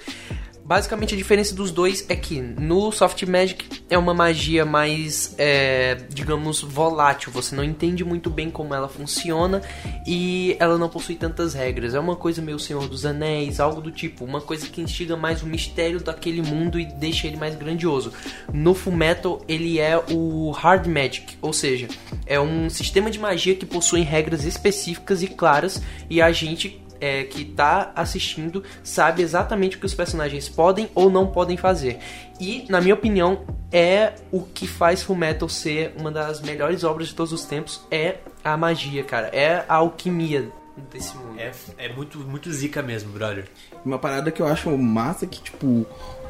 Basicamente 0.68 1.14
a 1.14 1.18
diferença 1.18 1.56
dos 1.56 1.72
dois 1.72 2.06
é 2.10 2.16
que 2.16 2.42
no 2.42 2.92
Soft 2.92 3.24
Magic 3.24 3.66
é 3.90 3.98
uma 3.98 4.14
magia 4.14 4.66
mais, 4.66 5.34
é, 5.38 5.96
digamos, 6.10 6.62
volátil. 6.62 7.32
Você 7.32 7.56
não 7.56 7.64
entende 7.64 8.04
muito 8.04 8.30
bem 8.30 8.52
como 8.52 8.74
ela 8.74 8.90
funciona 8.90 9.62
e 10.06 10.58
ela 10.60 10.78
não 10.78 10.90
possui 10.90 11.16
tantas 11.16 11.54
regras. 11.54 11.96
É 11.96 12.00
uma 12.02 12.18
coisa 12.18 12.42
meio 12.42 12.60
Senhor 12.60 12.86
dos 12.86 13.06
Anéis, 13.06 13.62
algo 13.62 13.80
do 13.80 13.92
tipo. 13.92 14.26
Uma 14.26 14.42
coisa 14.42 14.68
que 14.68 14.82
instiga 14.82 15.16
mais 15.16 15.42
o 15.42 15.46
mistério 15.46 16.04
daquele 16.04 16.42
mundo 16.42 16.78
e 16.78 16.84
deixa 16.84 17.28
ele 17.28 17.38
mais 17.38 17.56
grandioso. 17.56 18.12
No 18.52 18.74
Fullmetal 18.74 19.42
ele 19.48 19.80
é 19.80 19.98
o 20.12 20.52
Hard 20.52 20.86
Magic, 20.86 21.38
ou 21.42 21.54
seja, 21.54 21.88
é 22.26 22.42
um 22.42 22.70
sistema 22.70 23.10
de 23.10 23.18
magia 23.18 23.56
que 23.56 23.66
possui 23.66 24.02
regras 24.02 24.44
específicas 24.44 25.24
e 25.24 25.28
claras 25.28 25.82
e 26.10 26.22
a 26.22 26.30
gente 26.34 26.86
é, 27.00 27.24
que 27.24 27.46
tá 27.46 27.92
assistindo 27.96 28.64
sabe 28.84 29.22
exatamente 29.22 29.78
o 29.78 29.80
que 29.80 29.86
os 29.86 29.94
personagens 29.94 30.50
podem 30.50 30.90
ou 30.94 31.10
não 31.10 31.28
podem 31.28 31.58
fazer. 31.58 32.00
E, 32.40 32.66
na 32.70 32.80
minha 32.80 32.94
opinião, 32.94 33.46
é 33.72 34.14
o 34.32 34.42
que 34.42 34.68
faz 34.68 35.02
Fullmetal 35.04 35.50
ser 35.50 35.94
uma 36.00 36.12
das 36.12 36.42
melhores 36.42 36.84
obras 36.84 37.08
de 37.08 37.16
todos 37.16 37.34
os 37.34 37.46
tempos, 37.46 37.82
é 37.90 38.18
a 38.44 38.56
magia, 38.56 39.04
cara. 39.04 39.28
É 39.28 39.66
a 39.68 39.76
alquimia 39.76 40.50
desse 40.92 41.16
mundo. 41.18 41.40
É, 41.40 41.52
é 41.78 41.94
muito, 41.94 42.20
muito 42.20 42.52
zica 42.52 42.82
mesmo, 42.82 43.12
brother. 43.12 43.46
Uma 43.84 43.98
parada 43.98 44.32
que 44.32 44.42
eu 44.42 44.48
acho 44.48 44.76
massa 44.78 45.26
é 45.26 45.28
que, 45.28 45.42
tipo, 45.42 45.86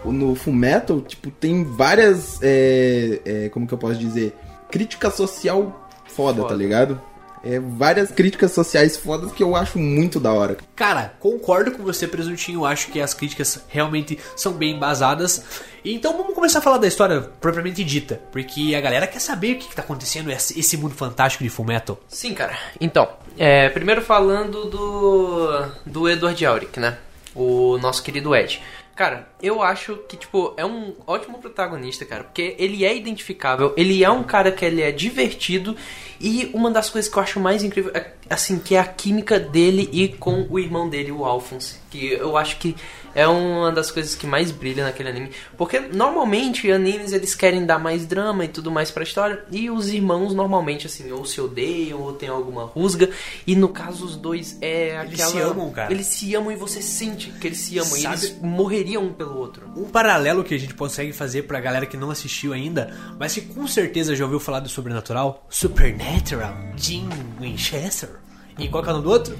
no 0.06 0.36
Fullmetal, 0.36 1.02
tipo, 1.02 1.30
tem 1.30 1.64
várias, 1.64 2.40
é, 2.42 3.22
é, 3.26 3.50
como 3.50 3.68
que 3.68 3.74
eu 3.74 3.78
posso 3.78 4.00
dizer, 4.00 4.34
crítica 4.72 5.12
social 5.12 5.88
foda, 6.06 6.42
Foda. 6.42 6.50
tá 6.50 6.56
ligado? 6.56 7.02
É, 7.44 7.60
várias 7.60 8.12
críticas 8.12 8.52
sociais 8.52 8.98
fodas 8.98 9.32
que 9.32 9.44
eu 9.44 9.56
acho 9.56 9.78
muito 9.80 10.20
da 10.20 10.32
hora. 10.32 10.58
Cara, 10.76 11.14
concordo 11.20 11.72
com 11.72 11.84
você, 11.84 12.08
Presuntinho. 12.08 12.66
Acho 12.66 12.90
que 12.90 13.00
as 13.00 13.14
críticas 13.14 13.64
realmente 13.68 14.18
são 14.36 14.54
bem 14.54 14.76
embasadas. 14.76 15.44
Então 15.84 16.18
vamos 16.18 16.34
começar 16.34 16.60
a 16.60 16.62
falar 16.62 16.78
da 16.78 16.88
história 16.88 17.22
propriamente 17.22 17.84
dita. 17.84 18.20
Porque 18.32 18.76
a 18.76 18.82
galera 18.82 19.08
quer 19.08 19.20
saber 19.20 19.54
o 19.54 19.60
que, 19.60 19.70
que 19.70 19.76
tá 19.76 19.82
acontecendo 19.82 20.32
esse, 20.32 20.60
esse 20.60 20.78
mundo 20.78 20.96
fantástico 20.96 21.44
de 21.44 21.50
Fullmetal. 21.50 22.00
Sim, 22.08 22.34
cara. 22.34 22.58
Então, 22.80 23.08
é, 23.38 23.70
primeiro 23.70 24.02
falando 24.02 24.66
do, 24.66 25.66
do 25.86 26.10
Edward 26.10 26.44
Elric, 26.44 26.80
né? 26.80 26.98
O 27.36 27.78
nosso 27.78 28.02
querido 28.02 28.36
Ed. 28.36 28.62
Cara, 28.98 29.30
eu 29.44 29.62
acho 29.62 29.96
que, 30.10 30.18
tipo, 30.18 30.56
é 30.58 30.66
um 30.66 30.96
ótimo 31.06 31.38
protagonista, 31.38 32.04
cara. 32.04 32.24
Porque 32.24 32.56
ele 32.58 32.84
é 32.84 32.98
identificável, 32.98 33.72
ele 33.78 34.04
é 34.04 34.10
um 34.10 34.24
cara 34.24 34.52
que 34.52 34.66
ele 34.66 34.82
é 34.82 34.92
divertido. 34.92 35.78
E 36.20 36.50
uma 36.52 36.72
das 36.72 36.90
coisas 36.90 37.10
que 37.10 37.16
eu 37.16 37.22
acho 37.22 37.40
mais 37.40 37.64
incrível 37.64 37.92
é, 37.94 38.14
assim, 38.30 38.60
que 38.60 38.76
é 38.76 38.80
a 38.80 38.86
química 38.86 39.40
dele 39.40 39.90
e 39.92 40.08
com 40.10 40.46
o 40.50 40.60
irmão 40.60 40.90
dele, 40.90 41.12
o 41.12 41.26
Alphonse. 41.26 41.78
Que 41.90 42.12
eu 42.14 42.36
acho 42.36 42.58
que 42.58 42.76
é 43.16 43.26
uma 43.28 43.72
das 43.72 43.90
coisas 43.90 44.14
que 44.14 44.28
mais 44.28 44.52
brilha 44.52 44.84
naquele 44.84 45.10
anime. 45.10 45.32
Porque 45.58 45.80
normalmente 45.80 46.70
animes 46.70 47.14
eles 47.14 47.34
querem 47.34 47.66
dar 47.66 47.80
mais 47.80 48.06
drama 48.06 48.44
e 48.44 48.48
tudo 48.50 48.70
mais 48.70 48.92
pra 48.92 49.04
história. 49.04 49.44
E 49.50 49.70
os 49.70 49.88
irmãos 49.88 50.34
normalmente, 50.34 50.86
assim, 50.86 51.10
ou 51.12 51.24
se 51.26 51.40
odeiam 51.40 52.02
ou 52.02 52.12
tem 52.14 52.28
alguma 52.30 52.66
rusga. 52.66 53.10
E 53.48 53.56
no 53.56 53.70
caso, 53.70 54.06
os 54.06 54.16
dois 54.18 54.58
é 54.62 54.98
aquela. 54.98 55.08
Eles 55.08 55.22
se 55.22 55.40
amam, 55.40 55.72
cara. 55.72 55.92
Eles 55.94 56.08
se 56.08 56.36
amam 56.36 56.52
e 56.52 56.56
você 56.58 56.82
sente 56.82 57.32
que 57.32 57.48
eles 57.48 57.60
se 57.60 57.80
amam. 57.80 57.96
E 57.98 58.02
Sabe- 58.02 58.16
eles 58.18 58.38
morreriam 58.42 59.04
um 59.06 59.14
pelo 59.14 59.38
outro. 59.38 59.66
Um 59.76 59.86
paralelo 59.86 60.44
que 60.44 60.54
a 60.54 60.60
gente 60.60 60.74
consegue 60.74 61.14
fazer 61.14 61.44
pra 61.44 61.62
galera 61.62 61.86
que 61.86 61.96
não 61.98 62.12
assistiu 62.12 62.52
ainda, 62.52 62.94
mas 63.18 63.34
que 63.34 63.42
com 63.42 63.66
certeza 63.66 64.14
já 64.16 64.26
ouviu 64.26 64.40
falar 64.42 64.60
do 64.60 64.68
sobrenatural: 64.70 65.46
Supernatural, 65.50 66.54
Jim 66.76 67.08
Winchester. 67.40 68.10
E 68.58 68.68
qual 68.68 68.84
que 68.84 68.90
é 68.90 68.92
o 68.92 68.96
nome 68.96 69.06
do 69.06 69.12
outro? 69.12 69.38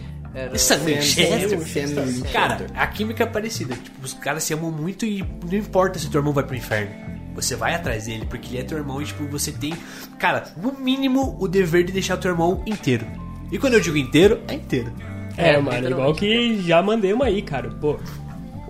Sam 0.58 0.78
Winchester. 0.80 1.50
Sam 1.50 2.30
Cara, 2.32 2.68
a 2.76 2.86
química 2.88 3.24
é 3.24 3.28
parecida. 3.28 3.76
Tipo, 3.76 4.06
os 4.06 4.14
caras 4.14 4.44
se 4.44 4.54
amam 4.54 4.72
muito 4.72 5.06
e 5.06 5.24
não 5.50 5.58
importa 5.58 5.98
se 5.98 6.10
teu 6.10 6.20
irmão 6.20 6.34
vai 6.34 6.44
pro 6.44 6.56
inferno. 6.56 6.92
Você 7.34 7.56
vai 7.56 7.74
atrás 7.76 8.06
dele, 8.06 8.26
porque 8.28 8.50
ele 8.50 8.60
é 8.60 8.64
teu 8.64 8.78
irmão 8.78 9.02
e, 9.02 9.06
tipo, 9.06 9.26
você 9.28 9.52
tem, 9.52 9.74
cara, 10.18 10.52
no 10.58 10.74
mínimo, 10.74 11.38
o 11.40 11.48
dever 11.48 11.84
de 11.84 11.92
deixar 11.92 12.18
teu 12.18 12.32
irmão 12.32 12.64
inteiro. 12.66 13.06
E 13.52 13.58
quando 13.58 13.74
eu 13.74 13.80
digo 13.80 13.98
inteiro, 13.98 14.42
é 14.48 14.56
inteiro. 14.56 14.92
É, 15.38 15.52
É, 15.54 15.62
mano, 15.62 15.90
igual 15.90 16.14
que 16.16 16.62
já 16.62 16.82
mandei 16.82 17.14
uma 17.14 17.26
aí, 17.26 17.42
cara. 17.44 17.70
Pô, 17.70 18.00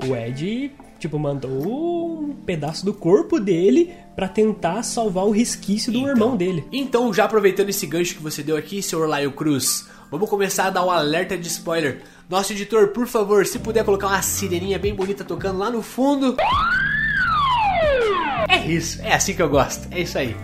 o 0.06 0.16
Ed, 0.16 0.72
tipo, 1.00 1.18
mandou 1.18 2.22
um 2.22 2.36
pedaço 2.46 2.86
do 2.86 2.94
corpo 2.94 3.40
dele 3.40 3.94
pra 4.16 4.28
tentar 4.28 4.84
salvar 4.84 5.26
o 5.26 5.32
resquício 5.32 5.92
do 5.92 6.08
irmão 6.08 6.36
dele. 6.36 6.66
Então, 6.72 7.14
já 7.14 7.24
aproveitando 7.24 7.70
esse 7.70 7.88
gancho 7.88 8.16
que 8.16 8.22
você 8.22 8.44
deu 8.44 8.58
aqui, 8.58 8.82
senhor 8.82 9.08
Laio 9.08 9.32
Cruz, 9.32 9.88
vamos 10.10 10.30
começar 10.30 10.68
a 10.68 10.70
dar 10.70 10.86
um 10.86 10.92
alerta 10.92 11.38
de 11.38 11.48
spoiler. 11.48 12.02
Nosso 12.30 12.54
editor, 12.54 12.90
por 12.90 13.08
favor, 13.08 13.46
se 13.46 13.60
puder 13.60 13.84
colocar 13.84 14.08
uma 14.08 14.22
sireninha 14.22 14.78
bem 14.78 14.94
bonita 14.94 15.24
tocando 15.24 15.60
lá 15.60 15.70
no 15.70 15.82
fundo. 15.82 16.36
É 18.50 18.66
isso, 18.66 19.02
é 19.02 19.14
assim 19.14 19.34
que 19.34 19.42
eu 19.42 19.50
gosto, 19.50 19.88
é 19.92 20.02
isso 20.02 20.18
aí. 20.18 20.36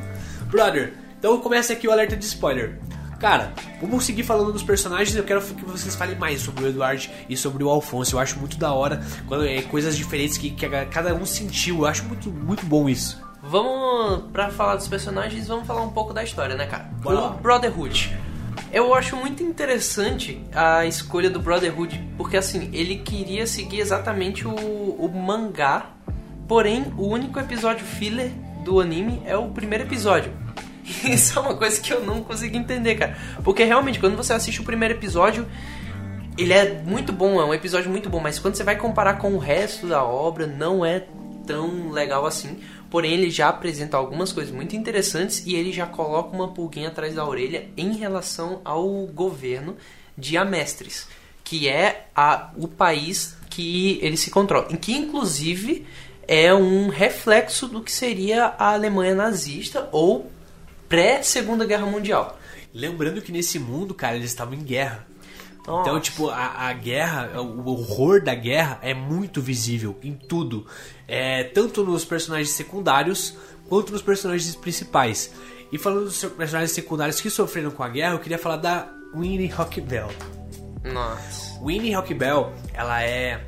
Brother, 0.47 0.93
então 1.17 1.39
começa 1.39 1.73
aqui 1.73 1.87
o 1.87 1.91
alerta 1.91 2.15
de 2.15 2.25
spoiler. 2.25 2.79
Cara, 3.19 3.53
vamos 3.79 4.03
seguir 4.03 4.23
falando 4.23 4.51
dos 4.51 4.63
personagens. 4.63 5.15
Eu 5.15 5.23
quero 5.23 5.41
que 5.41 5.63
vocês 5.63 5.95
falem 5.95 6.17
mais 6.17 6.41
sobre 6.41 6.65
o 6.65 6.67
Eduardo 6.67 7.03
e 7.29 7.37
sobre 7.37 7.63
o 7.63 7.69
Alfonso. 7.69 8.15
Eu 8.15 8.19
acho 8.19 8.37
muito 8.37 8.57
da 8.57 8.73
hora 8.73 9.01
quando 9.27 9.45
é 9.45 9.61
coisas 9.61 9.95
diferentes 9.95 10.37
que, 10.37 10.51
que 10.51 10.67
cada 10.87 11.15
um 11.15 11.25
sentiu. 11.25 11.77
Eu 11.77 11.85
acho 11.85 12.03
muito, 12.03 12.29
muito 12.29 12.65
bom 12.65 12.89
isso. 12.89 13.21
Vamos, 13.41 14.25
pra 14.33 14.49
falar 14.49 14.75
dos 14.75 14.89
personagens, 14.89 15.47
vamos 15.47 15.65
falar 15.65 15.83
um 15.83 15.91
pouco 15.91 16.13
da 16.13 16.21
história, 16.21 16.55
né, 16.55 16.65
cara? 16.65 16.89
Bora 17.01 17.19
o. 17.19 17.29
Brotherhood. 17.35 18.13
Eu 18.71 18.93
acho 18.93 19.15
muito 19.15 19.43
interessante 19.43 20.43
a 20.53 20.85
escolha 20.85 21.29
do 21.29 21.39
Brotherhood, 21.39 22.09
porque 22.17 22.37
assim, 22.37 22.69
ele 22.73 22.97
queria 22.97 23.45
seguir 23.45 23.79
exatamente 23.79 24.47
o, 24.47 24.53
o 24.53 25.07
mangá, 25.09 25.91
porém, 26.47 26.85
o 26.97 27.07
único 27.07 27.39
episódio 27.39 27.85
filler 27.85 28.31
do 28.63 28.79
anime 28.79 29.21
é 29.25 29.37
o 29.37 29.49
primeiro 29.49 29.83
episódio. 29.83 30.31
Isso 31.05 31.37
é 31.37 31.41
uma 31.41 31.55
coisa 31.55 31.79
que 31.79 31.93
eu 31.93 32.03
não 32.03 32.23
consigo 32.23 32.57
entender, 32.57 32.95
cara. 32.95 33.17
Porque 33.43 33.63
realmente, 33.63 33.99
quando 33.99 34.17
você 34.17 34.33
assiste 34.33 34.61
o 34.61 34.63
primeiro 34.63 34.95
episódio, 34.95 35.47
ele 36.37 36.53
é 36.53 36.81
muito 36.83 37.13
bom, 37.13 37.39
é 37.39 37.45
um 37.45 37.53
episódio 37.53 37.89
muito 37.89 38.09
bom, 38.09 38.19
mas 38.19 38.39
quando 38.39 38.55
você 38.55 38.63
vai 38.63 38.75
comparar 38.75 39.15
com 39.15 39.33
o 39.33 39.37
resto 39.37 39.87
da 39.87 40.03
obra, 40.03 40.47
não 40.47 40.83
é 40.83 41.05
tão 41.45 41.91
legal 41.91 42.25
assim. 42.25 42.59
Porém, 42.93 43.13
ele 43.13 43.31
já 43.31 43.49
apresenta 43.49 43.97
algumas 43.97 44.31
coisas 44.31 44.53
muito 44.53 44.75
interessantes 44.75 45.43
e 45.47 45.55
ele 45.55 45.73
já 45.73 45.87
coloca 45.87 46.35
uma 46.35 46.49
pulguinha 46.49 46.89
atrás 46.89 47.15
da 47.15 47.27
orelha 47.27 47.67
em 47.75 47.93
relação 47.93 48.61
ao 48.63 48.87
governo 49.07 49.75
de 50.15 50.37
Amestres, 50.37 51.07
que 51.43 51.67
é 51.67 52.05
a, 52.15 52.51
o 52.55 52.67
país 52.67 53.35
que 53.49 53.97
ele 53.99 54.15
se 54.15 54.29
controla, 54.29 54.67
em 54.69 54.75
que 54.75 54.93
inclusive 54.93 55.87
é 56.27 56.53
um 56.53 56.87
reflexo 56.87 57.67
do 57.67 57.81
que 57.81 57.91
seria 57.91 58.53
a 58.59 58.73
Alemanha 58.73 59.15
nazista 59.15 59.89
ou 59.91 60.31
pré-Segunda 60.87 61.65
Guerra 61.65 61.87
Mundial. 61.87 62.39
Lembrando 62.71 63.23
que 63.23 63.31
nesse 63.31 63.57
mundo, 63.57 63.95
cara, 63.95 64.17
eles 64.17 64.29
estavam 64.29 64.53
em 64.53 64.61
guerra. 64.61 65.07
Nossa. 65.65 65.89
Então, 65.89 65.99
tipo, 65.99 66.29
a, 66.29 66.67
a 66.67 66.73
guerra, 66.73 67.39
o 67.41 67.69
horror 67.69 68.21
da 68.21 68.35
guerra 68.35 68.79
é 68.81 68.93
muito 68.93 69.41
visível 69.41 69.97
em 70.03 70.13
tudo. 70.13 70.65
É, 71.07 71.43
tanto 71.45 71.83
nos 71.83 72.03
personagens 72.03 72.49
secundários 72.49 73.37
quanto 73.69 73.93
nos 73.93 74.01
personagens 74.01 74.55
principais. 74.55 75.33
E 75.71 75.77
falando 75.77 76.05
dos 76.05 76.23
personagens 76.23 76.71
secundários 76.71 77.19
que 77.19 77.29
sofreram 77.29 77.71
com 77.71 77.81
a 77.81 77.89
guerra, 77.89 78.13
eu 78.13 78.19
queria 78.19 78.37
falar 78.37 78.57
da 78.57 78.89
Winnie 79.15 79.47
Rockbell. 79.47 80.09
Nossa. 80.83 81.59
Winnie 81.63 81.93
Rockbell, 81.93 82.51
ela 82.73 83.01
é. 83.01 83.43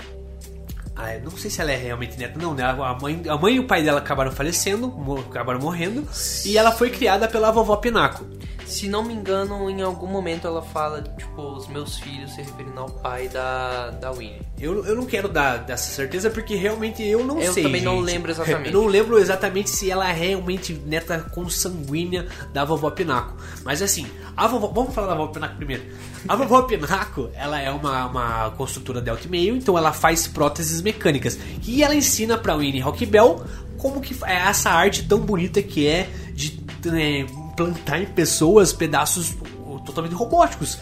ah, 0.96 1.20
não 1.22 1.32
sei 1.32 1.52
se 1.52 1.60
ela 1.62 1.72
é 1.72 1.76
realmente 1.76 2.18
neta, 2.18 2.40
não, 2.40 2.54
né? 2.54 2.64
A 2.64 2.98
mãe, 3.00 3.22
a 3.28 3.38
mãe 3.38 3.56
e 3.56 3.60
o 3.60 3.68
pai 3.68 3.84
dela 3.84 4.00
acabaram 4.00 4.32
falecendo, 4.32 4.94
acabaram 5.30 5.60
morrendo, 5.60 6.08
e 6.46 6.58
ela 6.58 6.72
foi 6.72 6.90
criada 6.90 7.28
pela 7.28 7.52
vovó 7.52 7.76
Pinaco. 7.76 8.26
Se 8.66 8.88
não 8.90 9.04
me 9.04 9.14
engano, 9.14 9.70
em 9.70 9.82
algum 9.82 10.08
momento 10.08 10.48
ela 10.48 10.62
fala, 10.62 11.02
tipo, 11.02 11.42
os 11.42 11.68
meus 11.68 11.98
filhos 12.00 12.32
se 12.34 12.42
referindo 12.42 12.80
ao 12.80 12.90
pai 12.90 13.28
da, 13.30 13.92
da 13.92 14.12
Winnie. 14.12 14.42
Eu, 14.60 14.86
eu 14.86 14.96
não 14.96 15.06
quero 15.06 15.28
dar 15.30 15.58
dessa 15.58 15.92
certeza 15.92 16.30
porque 16.30 16.56
realmente 16.56 17.04
eu 17.04 17.24
não 17.24 17.40
Eu 17.40 17.54
sei. 17.54 17.64
também 17.64 17.82
não 17.82 17.98
gente. 17.98 18.06
lembro 18.06 18.32
exatamente. 18.32 18.74
Eu 18.74 18.82
não 18.82 18.88
lembro 18.88 19.20
exatamente 19.20 19.70
se 19.70 19.90
ela 19.92 20.10
é 20.10 20.14
realmente 20.14 20.74
neta 20.74 21.20
consanguínea 21.20 22.28
da 22.54 22.66
vovó 22.66 22.90
Pinaco. 22.90 23.36
Mas 23.64 23.82
assim, 23.82 24.08
a 24.36 24.48
vovó. 24.48 24.68
Vamos 24.68 24.94
falar 24.94 25.08
da 25.08 25.16
vovó 25.16 25.32
Pinaco 25.32 25.56
primeiro. 25.56 25.84
A 26.28 26.36
vovó 26.38 26.64
Pinaco, 26.64 27.30
ela 27.36 27.60
é 27.62 27.70
uma, 27.70 28.06
uma 28.08 28.52
construtora 28.52 29.02
Delta 29.02 29.28
Meio, 29.30 29.56
então 29.56 29.78
ela 29.78 29.94
faz 29.94 30.28
próteses 30.28 30.82
mecânicas. 30.82 31.38
E 31.66 31.84
ela 31.84 31.96
ensina 31.96 32.38
pra 32.38 32.56
Winnie 32.56 32.82
Rockbell 32.82 33.44
como 33.78 34.02
que 34.02 34.16
é 34.26 34.36
essa 34.36 34.72
arte 34.72 35.08
tão 35.08 35.20
bonita 35.20 35.62
que 35.62 35.88
é 35.88 36.10
de 36.34 36.60
é, 36.88 37.26
implantar 37.56 38.02
em 38.02 38.06
pessoas 38.06 38.74
pedaços 38.74 39.36
totalmente 39.86 40.14
robóticos. 40.14 40.78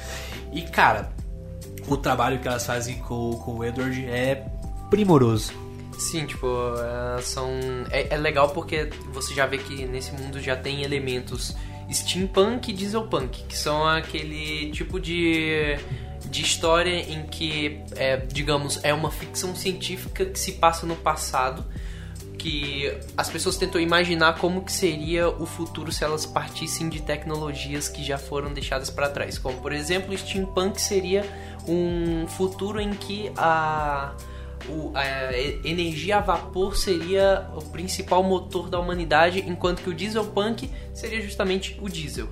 E 0.52 0.62
cara, 0.64 1.12
o 1.88 1.96
trabalho 1.96 2.40
que 2.40 2.48
elas 2.48 2.66
fazem 2.66 2.98
com, 3.00 3.34
com 3.36 3.60
o 3.60 3.64
Edward 3.64 4.06
é 4.06 4.46
primoroso. 4.90 5.54
Sim, 5.98 6.26
tipo, 6.26 6.48
são. 7.22 7.50
É, 7.92 8.16
é 8.16 8.18
legal 8.18 8.50
porque 8.50 8.90
você 9.12 9.34
já 9.34 9.46
vê 9.46 9.58
que 9.58 9.86
nesse 9.86 10.12
mundo 10.12 10.42
já 10.42 10.56
tem 10.56 10.84
elementos 10.84 11.56
steampunk 11.92 12.72
e 12.72 12.74
dieselpunk, 12.74 13.44
que 13.44 13.58
são 13.58 13.88
aquele 13.88 14.72
tipo 14.72 15.00
de, 15.00 15.78
de 16.26 16.42
história 16.42 16.90
em 16.90 17.24
que, 17.28 17.82
é, 17.96 18.18
digamos, 18.18 18.80
é 18.84 18.94
uma 18.94 19.12
ficção 19.12 19.56
científica 19.56 20.26
que 20.26 20.40
se 20.40 20.54
passa 20.54 20.86
no 20.86 20.96
passado, 20.96 21.64
que 22.44 22.94
as 23.16 23.30
pessoas 23.30 23.56
tentam 23.56 23.80
imaginar 23.80 24.38
como 24.38 24.64
que 24.66 24.72
seria 24.74 25.30
o 25.30 25.46
futuro 25.46 25.94
se 25.94 26.04
elas 26.04 26.26
partissem 26.26 26.90
de 26.90 27.02
tecnologias 27.02 27.88
que 27.88 28.04
já 28.04 28.18
foram 28.18 28.52
deixadas 28.54 28.90
para 28.90 29.08
trás. 29.10 29.38
Como, 29.38 29.62
por 29.62 29.72
exemplo, 29.72 30.16
steampunk 30.18 30.78
seria 30.82 31.24
um 31.66 32.28
futuro 32.28 32.82
em 32.82 32.92
que 32.92 33.32
a 33.38 34.14
o- 34.70 34.92
a 34.96 35.04
energia 35.68 36.18
a 36.18 36.22
vapor 36.22 36.76
seria 36.78 37.48
o 37.54 37.62
principal 37.62 38.24
motor 38.24 38.70
da 38.70 38.80
humanidade, 38.80 39.40
enquanto 39.48 39.82
que 39.82 39.90
o 39.90 39.94
dieselpunk 39.94 40.70
seria 40.94 41.22
justamente 41.22 41.78
o 41.82 41.90
diesel. 41.90 42.28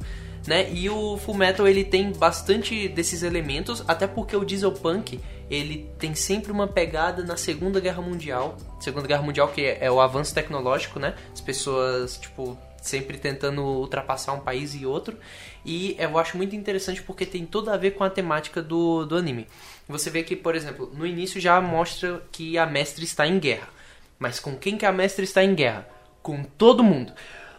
Né? 0.48 0.72
E 0.74 0.90
o 0.90 1.18
Fullmetal 1.18 1.68
ele 1.68 1.84
tem 1.84 2.12
bastante 2.12 2.88
desses 2.88 3.22
elementos, 3.22 3.84
até 3.88 4.08
porque 4.08 4.36
o 4.36 4.44
dieselpunk 4.44 5.20
ele 5.50 5.90
tem 6.00 6.16
sempre 6.16 6.52
uma 6.52 6.68
pegada 6.68 7.24
na 7.24 7.38
Segunda 7.38 7.80
Guerra 7.80 8.02
Mundial, 8.02 8.58
Segunda 8.80 9.06
Guerra 9.06 9.22
Mundial 9.22 9.50
que 9.50 9.62
é, 9.66 9.78
é 9.82 9.92
o 9.92 10.00
avanço 10.00 10.34
tecnológico, 10.34 11.00
né? 11.00 11.14
As 11.32 11.42
pessoas 11.42 12.18
tipo 12.18 12.58
sempre 12.82 13.18
tentando 13.18 13.62
ultrapassar 13.62 14.34
um 14.34 14.40
país 14.40 14.74
e 14.74 14.86
outro. 14.86 15.18
E 15.64 15.96
eu 16.00 16.18
acho 16.18 16.36
muito 16.36 16.56
interessante 16.56 17.02
porque 17.04 17.26
tem 17.26 17.46
tudo 17.46 17.70
a 17.70 17.78
ver 17.78 17.92
com 17.92 18.04
a 18.04 18.10
temática 18.10 18.62
do, 18.62 19.06
do 19.06 19.16
anime. 19.16 19.48
Você 19.88 20.10
vê 20.10 20.24
que, 20.24 20.36
por 20.36 20.56
exemplo, 20.56 20.92
no 20.94 21.06
início 21.06 21.40
já 21.40 21.62
mostra 21.62 22.24
que 22.32 22.58
a 22.58 22.66
mestre 22.66 23.04
está 23.04 23.28
em 23.28 23.40
guerra. 23.40 23.70
Mas 24.18 24.40
com 24.40 24.56
quem 24.56 24.78
que 24.78 24.86
a 24.86 24.92
mestre 24.92 25.24
está 25.24 25.44
em 25.44 25.54
guerra? 25.54 25.88
Com 26.24 26.44
todo 26.44 26.84
mundo. 26.84 27.14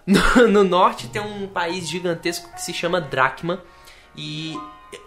No, 0.06 0.48
no 0.48 0.64
norte 0.64 1.08
tem 1.08 1.22
um 1.22 1.46
país 1.46 1.88
gigantesco 1.88 2.52
que 2.52 2.60
se 2.62 2.72
chama 2.74 3.00
Drachma. 3.00 3.62
E 4.16 4.58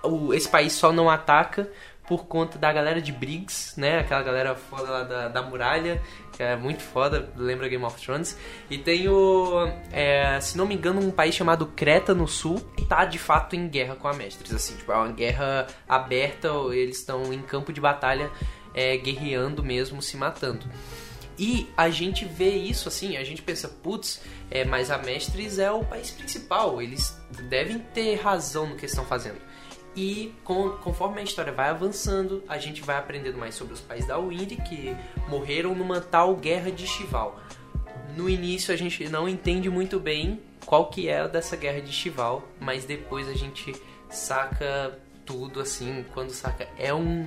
o- 0.03 0.33
esse 0.33 0.47
país 0.49 0.73
só 0.73 0.91
não 0.91 1.09
ataca 1.09 1.69
por 2.07 2.25
conta 2.27 2.57
da 2.59 2.71
galera 2.71 3.01
de 3.01 3.11
Briggs, 3.11 3.79
né? 3.79 3.99
Aquela 3.99 4.21
galera 4.21 4.55
foda 4.55 4.83
lá 4.91 5.03
da, 5.03 5.27
da 5.27 5.41
muralha, 5.41 5.99
que 6.31 6.43
é 6.43 6.55
muito 6.55 6.83
foda, 6.83 7.31
lembra 7.35 7.67
Game 7.67 7.83
of 7.83 7.99
Thrones. 7.99 8.37
E 8.69 8.77
tem 8.77 9.07
o, 9.09 9.67
é, 9.91 10.39
se 10.39 10.55
não 10.55 10.67
me 10.67 10.75
engano, 10.75 11.01
um 11.01 11.09
país 11.09 11.33
chamado 11.33 11.65
Creta 11.65 12.13
no 12.13 12.27
sul, 12.27 12.59
que 12.77 12.85
tá 12.85 13.05
de 13.05 13.17
fato 13.17 13.55
em 13.55 13.67
guerra 13.67 13.95
com 13.95 14.07
a 14.07 14.13
Mestres, 14.13 14.53
assim, 14.53 14.75
tipo, 14.77 14.91
é 14.91 14.95
uma 14.95 15.11
guerra 15.11 15.65
aberta, 15.89 16.47
eles 16.71 16.99
estão 16.99 17.33
em 17.33 17.41
campo 17.41 17.73
de 17.73 17.81
batalha, 17.81 18.29
é, 18.73 18.95
guerreando 18.97 19.63
mesmo, 19.63 19.99
se 19.99 20.15
matando. 20.15 20.65
E 21.37 21.67
a 21.75 21.89
gente 21.89 22.23
vê 22.23 22.55
isso 22.55 22.87
assim, 22.87 23.17
a 23.17 23.23
gente 23.23 23.41
pensa, 23.41 23.67
putz, 23.67 24.21
é, 24.49 24.63
mas 24.63 24.89
a 24.89 24.97
Mestres 24.97 25.59
é 25.59 25.69
o 25.69 25.83
país 25.83 26.09
principal, 26.11 26.81
eles 26.81 27.17
devem 27.49 27.79
ter 27.79 28.15
razão 28.15 28.67
no 28.67 28.75
que 28.75 28.85
estão 28.85 29.03
fazendo. 29.05 29.39
E 29.95 30.33
com- 30.43 30.71
conforme 30.77 31.21
a 31.21 31.23
história 31.23 31.51
vai 31.53 31.69
avançando, 31.69 32.43
a 32.47 32.57
gente 32.57 32.81
vai 32.81 32.97
aprendendo 32.97 33.37
mais 33.37 33.55
sobre 33.55 33.73
os 33.73 33.81
pais 33.81 34.05
da 34.05 34.17
Winry 34.17 34.57
que 34.57 34.95
morreram 35.29 35.73
numa 35.75 36.01
tal 36.01 36.35
guerra 36.35 36.71
de 36.71 36.85
Chival. 36.87 37.39
No 38.15 38.29
início 38.29 38.73
a 38.73 38.77
gente 38.77 39.07
não 39.09 39.27
entende 39.27 39.69
muito 39.69 39.99
bem 39.99 40.41
qual 40.65 40.89
que 40.89 41.07
é 41.09 41.27
dessa 41.27 41.55
guerra 41.55 41.81
de 41.81 41.91
Chival, 41.91 42.43
mas 42.59 42.85
depois 42.85 43.27
a 43.29 43.33
gente 43.33 43.73
saca 44.09 44.97
tudo 45.25 45.59
assim, 45.59 46.05
quando 46.13 46.29
saca 46.29 46.67
é 46.77 46.93
um, 46.93 47.25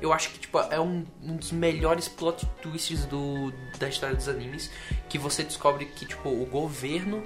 eu 0.00 0.12
acho 0.12 0.30
que 0.30 0.38
tipo 0.38 0.58
é 0.58 0.80
um, 0.80 1.04
um 1.22 1.36
dos 1.36 1.52
melhores 1.52 2.08
plot 2.08 2.46
twists 2.60 3.04
do 3.06 3.52
da 3.78 3.88
história 3.88 4.16
dos 4.16 4.28
animes, 4.28 4.70
que 5.08 5.18
você 5.18 5.42
descobre 5.42 5.86
que 5.86 6.04
tipo 6.06 6.28
o 6.28 6.44
governo 6.46 7.22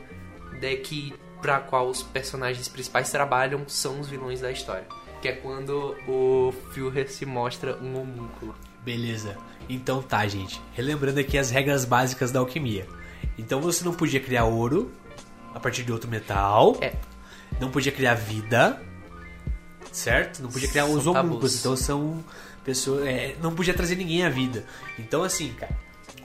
de 0.60 0.76
que 0.76 1.14
para 1.40 1.58
qual 1.58 1.88
os 1.88 2.02
personagens 2.02 2.68
principais 2.68 3.10
trabalham 3.10 3.66
são 3.66 3.98
os 3.98 4.08
vilões 4.08 4.40
da 4.40 4.52
história, 4.52 4.86
que 5.22 5.28
é 5.28 5.32
quando 5.32 5.96
o 6.06 6.52
Führer 6.72 7.10
se 7.10 7.24
mostra 7.24 7.78
um 7.78 7.98
homúnculo. 7.98 8.54
Beleza. 8.84 9.36
Então 9.68 10.02
tá, 10.02 10.26
gente. 10.26 10.60
Relembrando 10.72 11.20
aqui 11.20 11.38
as 11.38 11.50
regras 11.50 11.84
básicas 11.84 12.30
da 12.30 12.40
alquimia. 12.40 12.86
Então 13.38 13.60
você 13.60 13.84
não 13.84 13.94
podia 13.94 14.20
criar 14.20 14.44
ouro 14.44 14.90
a 15.54 15.60
partir 15.60 15.82
de 15.82 15.92
outro 15.92 16.10
metal. 16.10 16.76
É. 16.80 16.94
Não 17.60 17.70
podia 17.70 17.92
criar 17.92 18.14
vida. 18.14 18.82
Certo? 19.92 20.42
Não 20.42 20.50
podia 20.50 20.68
criar 20.68 20.86
os 20.86 21.06
homúnculos. 21.06 21.58
Então 21.58 21.76
são 21.76 22.24
pessoas. 22.64 23.06
é, 23.06 23.34
não 23.42 23.54
podia 23.54 23.74
trazer 23.74 23.96
ninguém 23.96 24.24
à 24.24 24.28
vida. 24.28 24.64
Então 24.98 25.22
assim, 25.22 25.52
cara. 25.54 25.76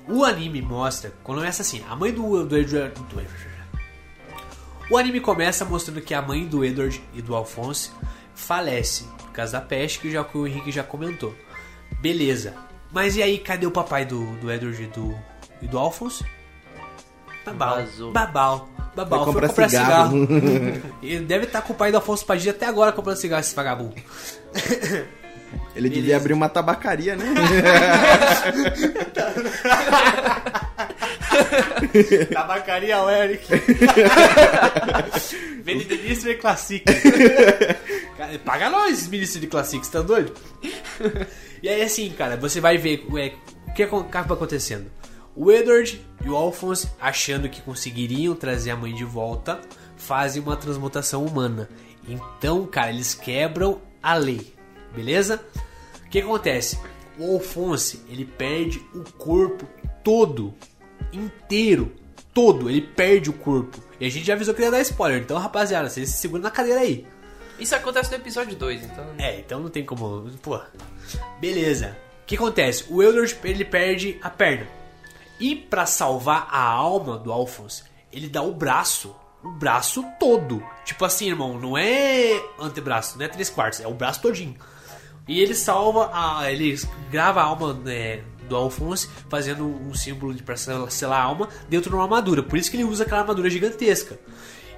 O 0.07 0.23
anime 0.23 0.61
mostra. 0.61 1.11
Quando 1.23 1.39
começa 1.39 1.61
assim, 1.63 1.83
a 1.89 1.95
mãe 1.95 2.11
do, 2.13 2.45
do 2.45 2.57
Edward. 2.57 2.93
do 2.93 3.19
Edward- 3.19 3.55
O 4.89 4.97
anime 4.97 5.19
começa 5.19 5.65
mostrando 5.65 5.99
que 6.01 6.13
a 6.13 6.21
mãe 6.21 6.45
do 6.45 6.63
Edward 6.63 7.01
e 7.13 7.21
do 7.21 7.33
Alphonse 7.35 7.89
falece 8.35 9.05
por 9.17 9.31
causa 9.31 9.53
da 9.53 9.61
peste, 9.61 9.99
que 9.99 10.11
já 10.11 10.23
que 10.23 10.37
o 10.37 10.45
Henrique 10.45 10.71
já 10.71 10.83
comentou. 10.83 11.33
Beleza. 11.99 12.53
Mas 12.91 13.15
e 13.15 13.23
aí, 13.23 13.39
cadê 13.39 13.65
o 13.65 13.71
papai 13.71 14.05
do, 14.05 14.35
do 14.37 14.51
Edward 14.51 14.83
e 14.83 14.87
do, 14.87 15.17
e 15.61 15.67
do 15.67 15.77
Alphonse? 15.79 16.23
Babau. 17.45 17.75
Vazou. 17.75 18.11
Babau. 18.11 18.69
Babau. 18.95 19.23
Foi 19.25 19.33
Foi 19.33 19.33
comprar 19.33 19.47
comprar, 19.49 19.69
cigarro. 19.69 20.27
cigarro. 20.27 20.93
Ele 21.03 21.25
deve 21.25 21.45
estar 21.45 21.61
com 21.61 21.73
o 21.73 21.75
pai 21.75 21.91
do 21.91 21.97
Alfonso 21.97 22.25
Padilha 22.25 22.51
até 22.51 22.65
agora 22.65 22.91
comprando 22.91 23.17
cigarro, 23.17 23.41
esse 23.41 23.55
vagabundo. 23.55 23.95
Ele 25.75 25.89
devia 25.89 26.17
abrir 26.17 26.33
uma 26.33 26.49
tabacaria, 26.49 27.15
né? 27.15 27.25
Tabacaria 32.31 33.01
o 33.01 33.09
Eric. 33.09 33.47
Vende 35.63 35.85
de 35.85 35.97
ministro 35.97 36.31
e 36.31 36.35
Classic. 36.35 36.83
Paga 38.43 38.69
nós, 38.69 39.07
ministro 39.07 39.39
de 39.41 39.47
Classic, 39.47 39.83
você 39.85 39.91
tá 39.91 40.01
doido? 40.01 40.33
E 41.61 41.67
aí, 41.67 41.81
assim, 41.81 42.09
cara, 42.11 42.37
você 42.37 42.61
vai 42.61 42.77
ver 42.77 43.05
é, 43.17 43.33
o 43.69 43.73
que 43.73 43.83
acaba 43.83 44.35
acontecendo. 44.35 44.85
O 45.35 45.51
Edward 45.51 46.01
e 46.23 46.29
o 46.29 46.35
Alphonse, 46.35 46.89
achando 46.99 47.49
que 47.49 47.61
conseguiriam 47.61 48.33
trazer 48.35 48.71
a 48.71 48.75
mãe 48.75 48.93
de 48.93 49.03
volta, 49.03 49.59
fazem 49.97 50.41
uma 50.41 50.55
transmutação 50.55 51.25
humana. 51.25 51.69
Então, 52.07 52.65
cara, 52.65 52.91
eles 52.91 53.13
quebram 53.13 53.81
a 54.01 54.13
lei, 54.13 54.53
beleza? 54.93 55.43
O 56.05 56.09
que 56.09 56.19
acontece? 56.19 56.79
O 57.17 57.33
Alphonse, 57.33 58.01
ele 58.07 58.23
perde 58.23 58.79
o 58.93 59.03
corpo 59.17 59.67
todo, 60.03 60.53
inteiro, 61.11 61.91
todo, 62.33 62.69
ele 62.69 62.81
perde 62.81 63.29
o 63.29 63.33
corpo. 63.33 63.83
E 63.99 64.05
a 64.05 64.09
gente 64.09 64.25
já 64.25 64.33
avisou 64.33 64.53
que 64.53 64.61
ia 64.61 64.71
dar 64.71 64.81
spoiler, 64.81 65.21
então, 65.21 65.37
rapaziada, 65.37 65.89
vocês 65.89 66.09
se 66.09 66.17
seguram 66.17 66.43
na 66.43 66.51
cadeira 66.51 66.81
aí. 66.81 67.05
Isso 67.59 67.75
acontece 67.75 68.11
no 68.11 68.17
episódio 68.17 68.55
2, 68.55 68.83
então 68.83 69.05
É, 69.17 69.39
então 69.39 69.59
não 69.59 69.69
tem 69.69 69.85
como. 69.85 70.29
Pô. 70.41 70.59
Beleza. 71.39 71.97
O 72.23 72.25
que 72.25 72.35
acontece? 72.35 72.85
O 72.89 73.01
Eldor 73.01 73.29
ele 73.43 73.63
perde 73.63 74.17
a 74.21 74.29
perna. 74.29 74.67
E 75.39 75.55
pra 75.55 75.85
salvar 75.85 76.47
a 76.51 76.61
alma 76.61 77.17
do 77.17 77.31
Alphonse, 77.31 77.83
ele 78.11 78.29
dá 78.29 78.41
o 78.41 78.53
braço. 78.53 79.15
O 79.43 79.49
braço 79.49 80.03
todo. 80.19 80.63
Tipo 80.85 81.05
assim, 81.05 81.27
irmão, 81.27 81.59
não 81.59 81.77
é 81.77 82.41
antebraço, 82.59 83.17
não 83.17 83.25
é 83.25 83.27
três 83.27 83.49
quartos, 83.49 83.79
é 83.79 83.87
o 83.87 83.93
braço 83.93 84.21
todinho. 84.21 84.55
E 85.27 85.39
ele 85.39 85.53
salva 85.55 86.09
a. 86.13 86.51
Ele 86.51 86.79
grava 87.11 87.41
a 87.41 87.45
alma 87.45 87.73
né, 87.73 88.23
do 88.47 88.55
Alphonse, 88.55 89.09
fazendo 89.29 89.65
um 89.65 89.93
símbolo 89.93 90.33
de 90.33 90.41
pra 90.41 90.55
sel- 90.55 90.89
selar 90.89 91.19
a 91.19 91.23
alma 91.23 91.49
dentro 91.69 91.89
de 91.89 91.95
uma 91.95 92.03
armadura. 92.03 92.41
Por 92.43 92.57
isso 92.57 92.71
que 92.71 92.77
ele 92.77 92.83
usa 92.83 93.03
aquela 93.03 93.21
armadura 93.21 93.49
gigantesca. 93.49 94.19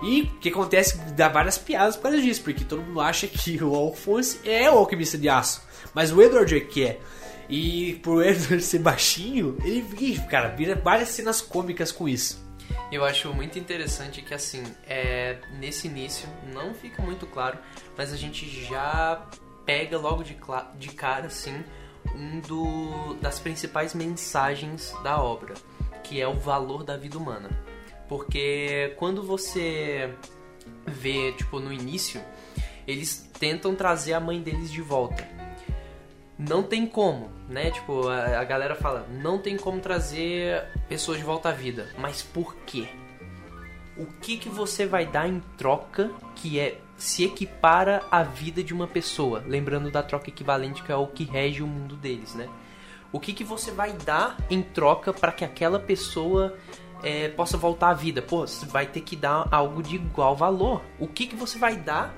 E 0.02 0.22
o 0.24 0.28
que 0.40 0.50
acontece? 0.50 0.98
Dá 1.16 1.28
várias 1.28 1.58
piadas 1.58 1.96
por 1.96 2.04
causa 2.04 2.22
disso, 2.22 2.42
porque 2.44 2.64
todo 2.64 2.82
mundo 2.82 3.02
acha 3.02 3.26
que 3.28 3.62
o 3.64 3.74
Alphonse 3.76 4.40
é 4.46 4.70
o 4.70 4.78
alquimista 4.78 5.18
de 5.18 5.28
aço. 5.30 5.62
Mas 5.94 6.12
o 6.12 6.22
Edward 6.22 6.56
é 6.56 6.60
que 6.60 6.84
é. 6.86 7.00
E 7.50 7.96
por 8.04 8.24
Edward 8.26 8.62
ser 8.62 8.80
baixinho, 8.80 9.58
ele, 9.64 10.18
cara, 10.30 10.50
vira 10.50 10.76
várias 10.76 11.10
cenas 11.10 11.42
cômicas 11.42 11.92
com 11.92 12.08
isso. 12.08 12.46
Eu 12.92 13.04
acho 13.04 13.34
muito 13.34 13.60
interessante 13.60 14.22
que, 14.22 14.34
assim, 14.34 14.64
é, 14.88 15.40
nesse 15.60 15.88
início 15.88 16.28
não 16.54 16.74
fica 16.74 17.02
muito 17.02 17.26
claro, 17.26 17.58
mas 17.98 18.14
a 18.14 18.18
gente 18.18 18.48
já 18.66 19.26
pega 19.66 19.98
logo 19.98 20.24
de, 20.24 20.38
de 20.78 20.90
cara, 20.90 21.28
assim, 21.28 21.64
um 22.16 22.40
do, 22.40 23.14
das 23.16 23.40
principais 23.40 23.94
mensagens 23.94 24.94
da 25.04 25.22
obra, 25.22 25.54
que 26.04 26.22
é 26.22 26.28
o 26.28 26.36
valor 26.36 26.84
da 26.84 26.96
vida 26.96 27.18
humana. 27.18 27.50
Porque 28.08 28.94
quando 28.98 29.22
você 29.22 30.14
vê, 30.86 31.34
tipo, 31.34 31.60
no 31.60 31.74
início, 31.74 32.22
eles 32.88 33.30
tentam 33.38 33.76
trazer 33.76 34.14
a 34.14 34.20
mãe 34.20 34.42
deles 34.42 34.72
de 34.72 34.82
volta. 34.82 35.37
Não 36.38 36.62
tem 36.62 36.86
como, 36.86 37.32
né? 37.50 37.72
Tipo, 37.72 38.08
a, 38.08 38.40
a 38.40 38.44
galera 38.44 38.76
fala, 38.76 39.08
não 39.10 39.40
tem 39.40 39.58
como 39.58 39.80
trazer 39.80 40.66
pessoas 40.88 41.18
de 41.18 41.24
volta 41.24 41.50
à 41.50 41.52
vida. 41.52 41.90
Mas 41.98 42.22
por 42.22 42.56
quê? 42.58 42.88
O 43.98 44.06
que 44.06 44.38
que 44.38 44.48
você 44.48 44.86
vai 44.86 45.08
dar 45.08 45.28
em 45.28 45.40
troca 45.58 46.12
que 46.36 46.60
é 46.60 46.80
se 46.96 47.24
equipara 47.24 48.04
à 48.12 48.22
vida 48.22 48.64
de 48.64 48.74
uma 48.74 48.86
pessoa? 48.88 49.44
Lembrando 49.48 49.90
da 49.90 50.04
troca 50.04 50.30
equivalente 50.30 50.84
que 50.84 50.92
é 50.92 50.96
o 50.96 51.08
que 51.08 51.24
rege 51.24 51.64
o 51.64 51.68
mundo 51.68 51.96
deles, 51.96 52.36
né? 52.36 52.48
O 53.12 53.20
que 53.20 53.34
que 53.34 53.44
você 53.44 53.72
vai 53.72 53.94
dar 53.94 54.38
em 54.50 54.62
troca 54.62 55.12
para 55.12 55.32
que 55.32 55.44
aquela 55.44 55.80
pessoa 55.80 56.56
é, 57.02 57.30
possa 57.30 57.58
voltar 57.58 57.90
à 57.90 57.94
vida? 57.94 58.22
Pô, 58.22 58.46
você 58.46 58.66
vai 58.68 58.86
ter 58.86 59.02
que 59.02 59.16
dar 59.16 59.48
algo 59.50 59.82
de 59.82 59.96
igual 59.96 60.36
valor. 60.36 60.84
O 61.00 61.08
que 61.08 61.26
que 61.26 61.36
você 61.36 61.58
vai 61.58 61.78
dar 61.78 62.14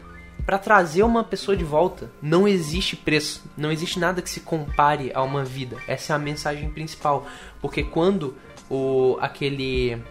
para 0.50 0.58
trazer 0.58 1.04
uma 1.04 1.24
pessoa 1.24 1.56
de 1.56 1.64
volta? 1.64 2.10
Não 2.20 2.48
existe 2.48 2.96
preço, 2.96 3.44
não 3.56 3.72
existe 3.72 4.00
nada 4.00 4.20
que 4.20 4.28
se 4.28 4.40
compare 4.40 5.12
a 5.14 5.22
uma 5.22 5.46
vida. 5.46 5.78
Essa 5.88 6.14
é 6.14 6.16
a 6.16 6.18
mensagem 6.18 6.72
principal, 6.72 7.28
porque 7.62 7.84
quando 7.84 8.36
o 8.68 9.16
aquele 9.22 10.02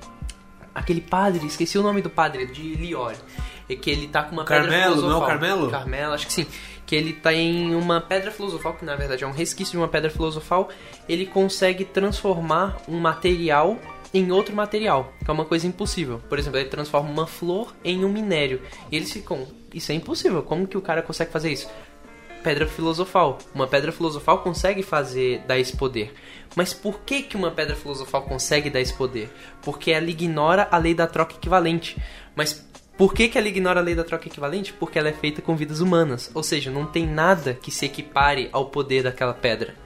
aquele 0.72 1.00
padre, 1.00 1.44
esqueci 1.44 1.76
o 1.76 1.82
nome 1.82 2.02
do 2.02 2.08
padre 2.08 2.46
de 2.46 2.76
Liore, 2.76 3.16
é 3.68 3.74
que 3.74 3.90
ele 3.90 4.06
tá 4.06 4.22
com 4.22 4.34
uma 4.34 4.44
pedra 4.44 4.70
Carmelo, 4.70 4.78
não 4.78 4.84
é 4.84 4.90
o 4.90 4.94
filosofal. 4.94 5.26
Carmelo? 5.26 5.70
Carmelo, 5.72 6.12
acho 6.14 6.26
que 6.28 6.32
sim. 6.32 6.46
Que 6.86 6.94
ele 6.94 7.14
tá 7.14 7.34
em 7.34 7.74
uma 7.74 8.00
pedra 8.00 8.30
filosofal, 8.30 8.74
que 8.74 8.84
na 8.84 8.94
verdade 8.94 9.24
é 9.24 9.26
um 9.26 9.32
resquício 9.32 9.72
de 9.72 9.78
uma 9.78 9.88
pedra 9.88 10.08
filosofal, 10.08 10.68
ele 11.08 11.26
consegue 11.26 11.84
transformar 11.84 12.80
um 12.86 13.00
material 13.00 13.76
em 14.14 14.30
outro 14.30 14.54
material, 14.54 15.12
que 15.24 15.28
é 15.28 15.34
uma 15.34 15.44
coisa 15.44 15.66
impossível. 15.66 16.20
Por 16.28 16.38
exemplo, 16.38 16.58
ele 16.58 16.68
transforma 16.68 17.10
uma 17.10 17.26
flor 17.26 17.74
em 17.84 18.04
um 18.04 18.08
minério. 18.08 18.62
E 18.90 18.96
eles 18.96 19.12
ficam, 19.12 19.46
isso 19.78 19.92
é 19.92 19.94
impossível, 19.94 20.42
como 20.42 20.66
que 20.66 20.76
o 20.76 20.82
cara 20.82 21.02
consegue 21.02 21.30
fazer 21.30 21.52
isso? 21.52 21.68
Pedra 22.42 22.66
filosofal. 22.66 23.38
Uma 23.54 23.66
pedra 23.66 23.90
filosofal 23.90 24.38
consegue 24.38 24.82
fazer 24.82 25.40
dar 25.46 25.58
esse 25.58 25.76
poder. 25.76 26.14
Mas 26.54 26.72
por 26.72 27.00
que 27.00 27.22
que 27.22 27.36
uma 27.36 27.50
pedra 27.50 27.74
filosofal 27.74 28.22
consegue 28.22 28.70
dar 28.70 28.80
esse 28.80 28.94
poder? 28.94 29.28
Porque 29.62 29.90
ela 29.90 30.08
ignora 30.08 30.68
a 30.70 30.78
lei 30.78 30.94
da 30.94 31.06
troca 31.06 31.34
equivalente. 31.34 31.96
Mas 32.36 32.64
por 32.98 33.14
que, 33.14 33.28
que 33.28 33.38
ela 33.38 33.46
ignora 33.46 33.78
a 33.78 33.82
lei 33.82 33.94
da 33.94 34.02
troca 34.02 34.26
equivalente? 34.26 34.72
Porque 34.72 34.98
ela 34.98 35.08
é 35.08 35.12
feita 35.12 35.40
com 35.40 35.54
vidas 35.54 35.80
humanas. 35.80 36.32
Ou 36.34 36.42
seja, 36.42 36.68
não 36.68 36.84
tem 36.84 37.06
nada 37.06 37.54
que 37.54 37.70
se 37.70 37.86
equipare 37.86 38.48
ao 38.52 38.66
poder 38.66 39.04
daquela 39.04 39.32
pedra. 39.32 39.76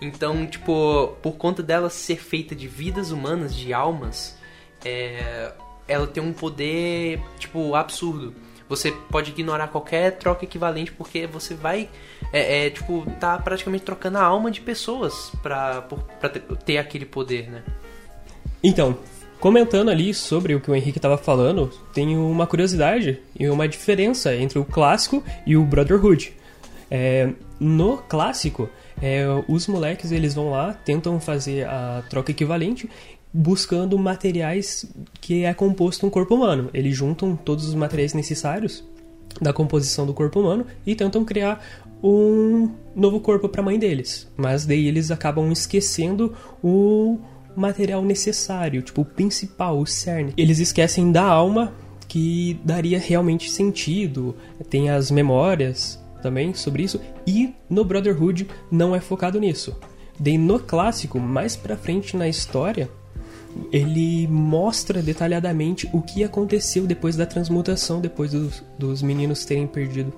Então, 0.00 0.44
tipo, 0.44 1.16
por 1.22 1.36
conta 1.36 1.62
dela 1.62 1.88
ser 1.88 2.16
feita 2.16 2.56
de 2.56 2.66
vidas 2.66 3.12
humanas, 3.12 3.54
de 3.54 3.72
almas, 3.72 4.36
é, 4.84 5.52
ela 5.86 6.08
tem 6.08 6.20
um 6.20 6.32
poder, 6.32 7.20
tipo, 7.38 7.76
absurdo. 7.76 8.34
Você 8.68 8.92
pode 9.10 9.30
ignorar 9.30 9.68
qualquer 9.68 10.12
troca 10.18 10.44
equivalente 10.44 10.92
porque 10.92 11.26
você 11.26 11.54
vai, 11.54 11.88
é, 12.32 12.66
é, 12.66 12.70
tipo, 12.70 13.06
tá 13.18 13.38
praticamente 13.38 13.84
trocando 13.84 14.18
a 14.18 14.22
alma 14.22 14.50
de 14.50 14.60
pessoas 14.60 15.32
pra, 15.42 15.82
por- 15.82 16.00
pra 16.20 16.28
ter, 16.28 16.78
aquele 16.78 17.06
poder, 17.06 17.50
né? 17.50 17.62
Então, 18.62 18.98
comentando 19.40 19.88
ali 19.90 20.12
sobre 20.12 20.54
o 20.54 20.60
que 20.60 20.70
o 20.70 20.74
Henrique 20.74 20.98
estava 20.98 21.16
falando, 21.16 21.70
tenho 21.94 22.28
uma 22.28 22.46
curiosidade 22.46 23.20
e 23.38 23.48
uma 23.48 23.66
diferença 23.68 24.34
entre 24.34 24.58
o 24.58 24.64
clássico 24.64 25.22
e 25.46 25.56
o 25.56 25.64
Brotherhood. 25.64 26.32
É, 26.90 27.30
no 27.60 27.98
clássico, 27.98 28.68
é, 29.00 29.24
os 29.46 29.66
moleques 29.66 30.10
eles 30.10 30.34
vão 30.34 30.50
lá, 30.50 30.72
tentam 30.72 31.20
fazer 31.20 31.66
a 31.66 32.02
troca 32.10 32.30
equivalente, 32.32 32.88
buscando 33.32 33.98
materiais 33.98 34.86
que 35.20 35.44
é 35.44 35.52
composto 35.54 36.06
um 36.06 36.10
corpo 36.10 36.34
humano. 36.34 36.70
Eles 36.72 36.96
juntam 36.96 37.36
todos 37.36 37.66
os 37.68 37.74
materiais 37.74 38.14
necessários 38.14 38.84
da 39.40 39.52
composição 39.52 40.06
do 40.06 40.14
corpo 40.14 40.40
humano 40.40 40.66
e 40.86 40.94
tentam 40.94 41.24
criar 41.24 41.62
um 42.02 42.70
novo 42.94 43.20
corpo 43.20 43.48
para 43.48 43.60
a 43.60 43.64
mãe 43.64 43.78
deles. 43.78 44.28
Mas 44.36 44.64
daí 44.64 44.86
eles 44.86 45.10
acabam 45.10 45.50
esquecendo 45.50 46.34
o 46.62 47.18
material 47.56 48.02
necessário, 48.04 48.82
tipo 48.82 49.02
o 49.02 49.04
principal, 49.04 49.78
o 49.78 49.86
cerne. 49.86 50.32
Eles 50.36 50.58
esquecem 50.58 51.10
da 51.10 51.24
alma 51.24 51.72
que 52.06 52.58
daria 52.64 52.98
realmente 52.98 53.50
sentido. 53.50 54.34
Tem 54.70 54.90
as 54.90 55.10
memórias 55.10 56.02
também 56.22 56.54
sobre 56.54 56.82
isso 56.82 57.00
e 57.26 57.54
no 57.68 57.84
Brotherhood 57.84 58.48
não 58.70 58.94
é 58.94 59.00
focado 59.00 59.38
nisso. 59.38 59.76
Daí 60.18 60.36
no 60.36 60.58
clássico, 60.58 61.20
mais 61.20 61.54
pra 61.54 61.76
frente 61.76 62.16
na 62.16 62.28
história, 62.28 62.90
ele 63.72 64.26
mostra 64.28 65.02
detalhadamente 65.02 65.88
o 65.92 66.00
que 66.00 66.22
aconteceu 66.22 66.86
depois 66.86 67.16
da 67.16 67.26
transmutação, 67.26 68.00
depois 68.00 68.32
dos, 68.32 68.62
dos 68.78 69.02
meninos 69.02 69.44
terem 69.44 69.66
perdido 69.66 70.12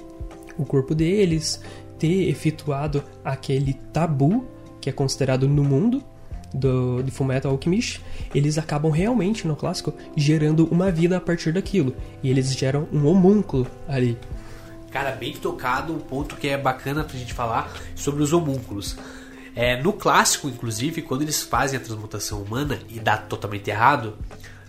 o 0.58 0.64
corpo 0.64 0.94
deles, 0.94 1.60
ter 1.98 2.28
efetuado 2.28 3.02
aquele 3.24 3.74
tabu 3.92 4.44
que 4.80 4.88
é 4.88 4.92
considerado 4.92 5.48
no 5.48 5.62
mundo 5.62 6.02
do, 6.52 7.02
do 7.02 7.12
Fullmetal 7.12 7.52
Alchemist, 7.52 8.00
eles 8.34 8.58
acabam 8.58 8.90
realmente 8.90 9.46
no 9.46 9.54
clássico 9.54 9.94
gerando 10.16 10.66
uma 10.66 10.90
vida 10.90 11.16
a 11.16 11.20
partir 11.20 11.52
daquilo. 11.52 11.94
E 12.22 12.30
eles 12.30 12.52
geram 12.56 12.88
um 12.92 13.06
homúnculo 13.06 13.66
ali. 13.86 14.18
Cara, 14.90 15.12
bem 15.12 15.32
tocado, 15.34 15.92
um 15.92 16.00
ponto 16.00 16.36
que 16.36 16.48
é 16.48 16.58
bacana 16.58 17.04
pra 17.04 17.16
gente 17.16 17.32
falar 17.32 17.72
sobre 17.94 18.22
os 18.22 18.32
homúnculos. 18.32 18.96
É, 19.54 19.80
no 19.82 19.92
clássico, 19.92 20.48
inclusive, 20.48 21.02
quando 21.02 21.22
eles 21.22 21.42
fazem 21.42 21.78
a 21.78 21.82
transmutação 21.82 22.40
humana 22.42 22.78
e 22.88 23.00
dá 23.00 23.16
totalmente 23.16 23.68
errado, 23.68 24.16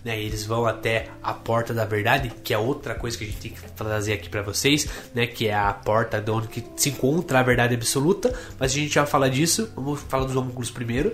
né, 0.04 0.20
eles 0.20 0.44
vão 0.44 0.66
até 0.66 1.08
a 1.22 1.32
porta 1.32 1.72
da 1.72 1.84
verdade, 1.84 2.32
que 2.42 2.52
é 2.52 2.58
outra 2.58 2.94
coisa 2.94 3.16
que 3.16 3.24
a 3.24 3.26
gente 3.26 3.40
tem 3.40 3.50
que 3.52 3.70
trazer 3.72 4.14
aqui 4.14 4.28
pra 4.28 4.42
vocês, 4.42 4.88
né, 5.14 5.26
que 5.26 5.46
é 5.46 5.54
a 5.54 5.72
porta 5.72 6.20
de 6.20 6.30
onde 6.30 6.48
que 6.48 6.64
se 6.76 6.90
encontra 6.90 7.38
a 7.38 7.42
verdade 7.42 7.74
absoluta, 7.74 8.36
mas 8.58 8.72
a 8.72 8.74
gente 8.74 8.94
já 8.94 9.06
fala 9.06 9.30
disso, 9.30 9.70
vamos 9.76 10.00
falar 10.00 10.24
dos 10.24 10.36
homúnculos 10.36 10.70
primeiro. 10.70 11.12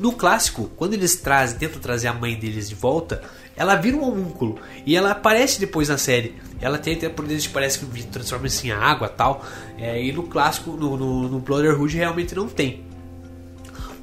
No 0.00 0.12
clássico, 0.12 0.68
quando 0.76 0.94
eles 0.94 1.16
trazem, 1.16 1.58
tentam 1.58 1.80
trazer 1.80 2.08
a 2.08 2.12
mãe 2.12 2.34
deles 2.34 2.68
de 2.68 2.74
volta, 2.74 3.22
ela 3.56 3.74
vira 3.74 3.96
um 3.96 4.04
homúnculo 4.04 4.58
e 4.86 4.96
ela 4.96 5.10
aparece 5.10 5.60
depois 5.60 5.88
na 5.88 5.98
série. 5.98 6.34
Ela 6.60 6.78
tem 6.78 6.94
até 6.94 7.08
poderes 7.08 7.46
que 7.46 7.52
parece 7.52 7.78
que 7.78 8.02
transforma-se 8.04 8.68
em 8.68 8.70
água 8.70 9.08
tal. 9.08 9.44
É, 9.78 10.02
e 10.02 10.12
no 10.12 10.24
clássico, 10.24 10.72
no, 10.72 10.96
no, 10.96 11.28
no 11.28 11.38
Brotherhood, 11.40 11.96
realmente 11.96 12.34
não 12.34 12.48
tem. 12.48 12.84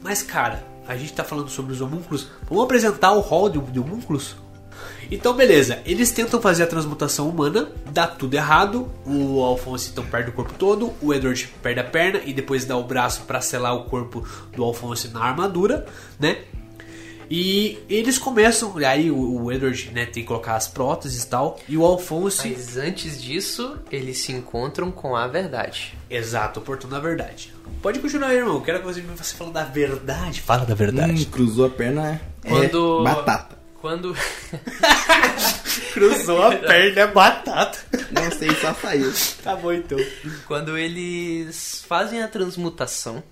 Mas 0.04 0.22
cara, 0.22 0.64
a 0.88 0.96
gente 0.96 1.14
tá 1.14 1.24
falando 1.24 1.50
sobre 1.50 1.74
os 1.74 1.82
homúnculos. 1.82 2.28
Vamos 2.50 2.64
apresentar 2.64 3.14
o 3.14 3.22
hall 3.22 3.50
de, 3.50 3.60
de 3.60 3.80
homúnculos? 3.80 4.36
Então, 5.12 5.34
beleza. 5.34 5.80
Eles 5.86 6.12
tentam 6.12 6.40
fazer 6.40 6.64
a 6.64 6.68
transmutação 6.68 7.28
humana, 7.30 7.70
dá 7.92 8.06
tudo 8.06 8.36
errado. 8.36 8.90
O 9.06 9.42
Alphonse 9.42 9.90
então 9.92 10.06
perde 10.06 10.30
o 10.30 10.34
corpo 10.34 10.54
todo, 10.54 10.94
o 11.02 11.14
Edward 11.14 11.50
perde 11.64 11.80
a 11.80 11.84
perna 11.84 12.22
e 12.26 12.34
depois 12.34 12.66
dá 12.66 12.78
o 12.78 12.84
braço 12.84 13.22
para 13.22 13.42
selar 13.42 13.76
o 13.76 13.86
corpo 13.86 14.24
do 14.56 14.64
Alphonse 14.64 15.08
na 15.10 15.22
armadura, 15.22 15.86
né? 16.20 16.40
E 17.30 17.78
eles 17.88 18.18
começam, 18.18 18.74
aí 18.78 19.12
o, 19.12 19.44
o 19.44 19.52
Edward 19.52 19.92
né, 19.94 20.06
tem 20.06 20.24
que 20.24 20.28
colocar 20.28 20.56
as 20.56 20.68
próteses 20.68 21.24
e 21.24 21.28
tal, 21.28 21.60
e 21.68 21.78
o 21.78 21.86
Alphonse. 21.86 22.50
Mas 22.50 22.76
antes 22.76 23.22
disso, 23.22 23.78
eles 23.92 24.18
se 24.18 24.32
encontram 24.32 24.90
com 24.92 25.16
a 25.16 25.28
verdade. 25.28 25.96
Exato, 26.10 26.60
o 26.60 26.64
portão 26.64 26.90
da 26.90 27.00
verdade. 27.00 27.54
Pode 27.82 28.00
continuar, 28.00 28.34
irmão. 28.34 28.60
Quero 28.62 28.80
que 28.80 28.86
você, 28.86 29.02
você 29.02 29.36
fale 29.36 29.52
da 29.52 29.64
verdade. 29.64 30.42
Fala 30.42 30.66
da 30.66 30.74
verdade. 30.74 31.22
Hum, 31.22 31.32
cruzou 31.32 31.68
a 31.68 31.70
perna 31.70 32.20
é 32.44 32.50
Quando- 32.50 33.04
batata. 33.04 33.60
Quando. 33.80 34.14
Cruzou 35.94 36.44
a 36.44 36.56
perna, 36.56 37.02
é 37.02 37.08
batata. 37.08 37.80
Não 38.12 38.32
sei, 38.32 38.50
só 38.56 38.74
saiu. 38.74 39.12
Tá 39.44 39.56
bom 39.56 39.72
então. 39.72 39.98
Quando 40.48 40.78
eles 40.78 41.84
fazem 41.88 42.22
a 42.22 42.28
transmutação 42.28 43.24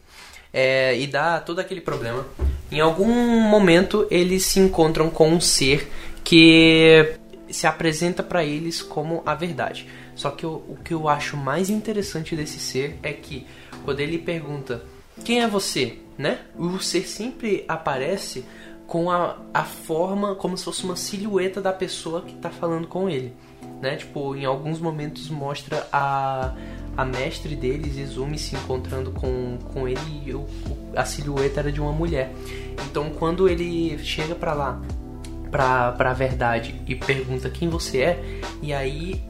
é, 0.53 0.97
e 0.97 1.05
dá 1.07 1.39
todo 1.39 1.59
aquele 1.59 1.81
problema, 1.81 2.25
em 2.71 2.79
algum 2.79 3.07
momento 3.49 4.07
eles 4.11 4.43
se 4.43 4.59
encontram 4.59 5.09
com 5.09 5.29
um 5.29 5.39
ser 5.41 5.89
que 6.23 7.13
se 7.49 7.65
apresenta 7.65 8.21
pra 8.21 8.43
eles 8.43 8.81
como 8.81 9.21
a 9.25 9.33
verdade. 9.33 9.87
Só 10.15 10.31
que 10.31 10.45
o, 10.45 10.55
o 10.67 10.77
que 10.83 10.93
eu 10.93 11.07
acho 11.07 11.37
mais 11.37 11.69
interessante 11.69 12.35
desse 12.35 12.59
ser 12.59 12.97
é 13.03 13.13
que 13.13 13.45
quando 13.85 13.99
ele 14.01 14.17
pergunta 14.17 14.83
quem 15.23 15.41
é 15.41 15.47
você, 15.47 15.97
né? 16.17 16.39
O 16.57 16.79
ser 16.79 17.07
sempre 17.07 17.63
aparece 17.67 18.43
com 18.85 19.09
a, 19.11 19.37
a 19.53 19.63
forma 19.63 20.35
como 20.35 20.57
se 20.57 20.63
fosse 20.65 20.83
uma 20.83 20.95
silhueta 20.95 21.61
da 21.61 21.71
pessoa 21.73 22.21
que 22.21 22.33
tá 22.35 22.49
falando 22.49 22.87
com 22.87 23.09
ele 23.09 23.33
né? 23.81 23.95
Tipo, 23.95 24.35
em 24.35 24.45
alguns 24.45 24.79
momentos 24.79 25.29
mostra 25.29 25.87
a, 25.91 26.53
a 26.95 27.05
mestre 27.05 27.55
deles, 27.55 27.95
Izumi, 27.97 28.37
se 28.39 28.55
encontrando 28.55 29.11
com, 29.11 29.57
com 29.71 29.87
ele 29.87 29.99
e 30.25 30.33
o, 30.33 30.39
o- 30.39 30.76
a 30.97 31.05
silhueta 31.05 31.59
era 31.61 31.71
de 31.71 31.79
uma 31.79 31.91
mulher. 31.91 32.31
Então, 32.89 33.09
quando 33.11 33.47
ele 33.47 33.97
chega 34.03 34.35
pra 34.35 34.53
lá 34.53 34.81
pra, 35.51 35.91
pra 35.93 36.13
verdade 36.13 36.75
e 36.87 36.95
pergunta 36.95 37.49
quem 37.49 37.69
você 37.69 37.99
é, 37.99 38.39
e 38.61 38.73
aí 38.73 39.21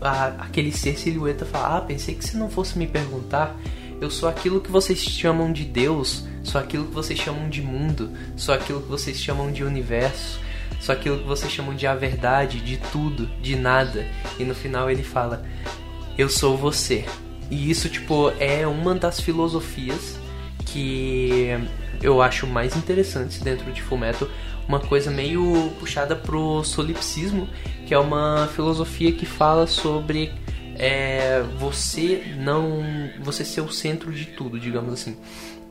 a- 0.00 0.34
aquele 0.38 0.72
ser 0.72 0.98
silhueta 0.98 1.44
fala: 1.44 1.78
Ah, 1.78 1.80
pensei 1.80 2.14
que 2.14 2.24
se 2.24 2.36
não 2.36 2.48
fosse 2.48 2.78
me 2.78 2.86
perguntar, 2.86 3.56
eu 4.00 4.10
sou 4.10 4.28
aquilo 4.28 4.60
que 4.60 4.70
vocês 4.70 4.98
chamam 4.98 5.52
de 5.52 5.64
Deus, 5.64 6.24
sou 6.42 6.60
aquilo 6.60 6.86
que 6.86 6.94
vocês 6.94 7.18
chamam 7.18 7.48
de 7.48 7.62
mundo, 7.62 8.10
sou 8.36 8.54
aquilo 8.54 8.80
que 8.80 8.88
vocês 8.88 9.18
chamam 9.18 9.50
de 9.52 9.64
universo, 9.64 10.38
sou 10.80 10.94
aquilo 10.94 11.18
que 11.18 11.24
vocês 11.26 11.50
chamam 11.52 11.74
de 11.74 11.86
a 11.86 11.94
verdade, 11.94 12.60
de 12.60 12.76
tudo, 12.92 13.26
de 13.42 13.56
nada. 13.56 14.06
E 14.38 14.44
no 14.44 14.54
final 14.54 14.90
ele 14.90 15.02
fala: 15.02 15.44
Eu 16.18 16.28
sou 16.28 16.56
você. 16.56 17.04
E 17.50 17.70
isso, 17.70 17.88
tipo, 17.88 18.30
é 18.40 18.66
uma 18.66 18.94
das 18.94 19.20
filosofias 19.20 20.18
que 20.66 21.48
eu 22.02 22.20
acho 22.20 22.46
mais 22.46 22.76
interessantes 22.76 23.40
dentro 23.40 23.72
de 23.72 23.80
Fullmetal. 23.82 24.28
Uma 24.68 24.80
coisa 24.80 25.10
meio 25.10 25.70
puxada 25.78 26.14
pro 26.16 26.62
solipsismo, 26.64 27.48
que 27.86 27.94
é 27.94 27.98
uma 27.98 28.48
filosofia 28.54 29.12
que 29.12 29.24
fala 29.24 29.66
sobre 29.66 30.32
é, 30.78 31.42
você 31.58 32.34
não. 32.38 32.82
você 33.20 33.44
ser 33.44 33.60
o 33.60 33.70
centro 33.70 34.12
de 34.12 34.26
tudo, 34.26 34.58
digamos 34.58 34.92
assim. 34.92 35.16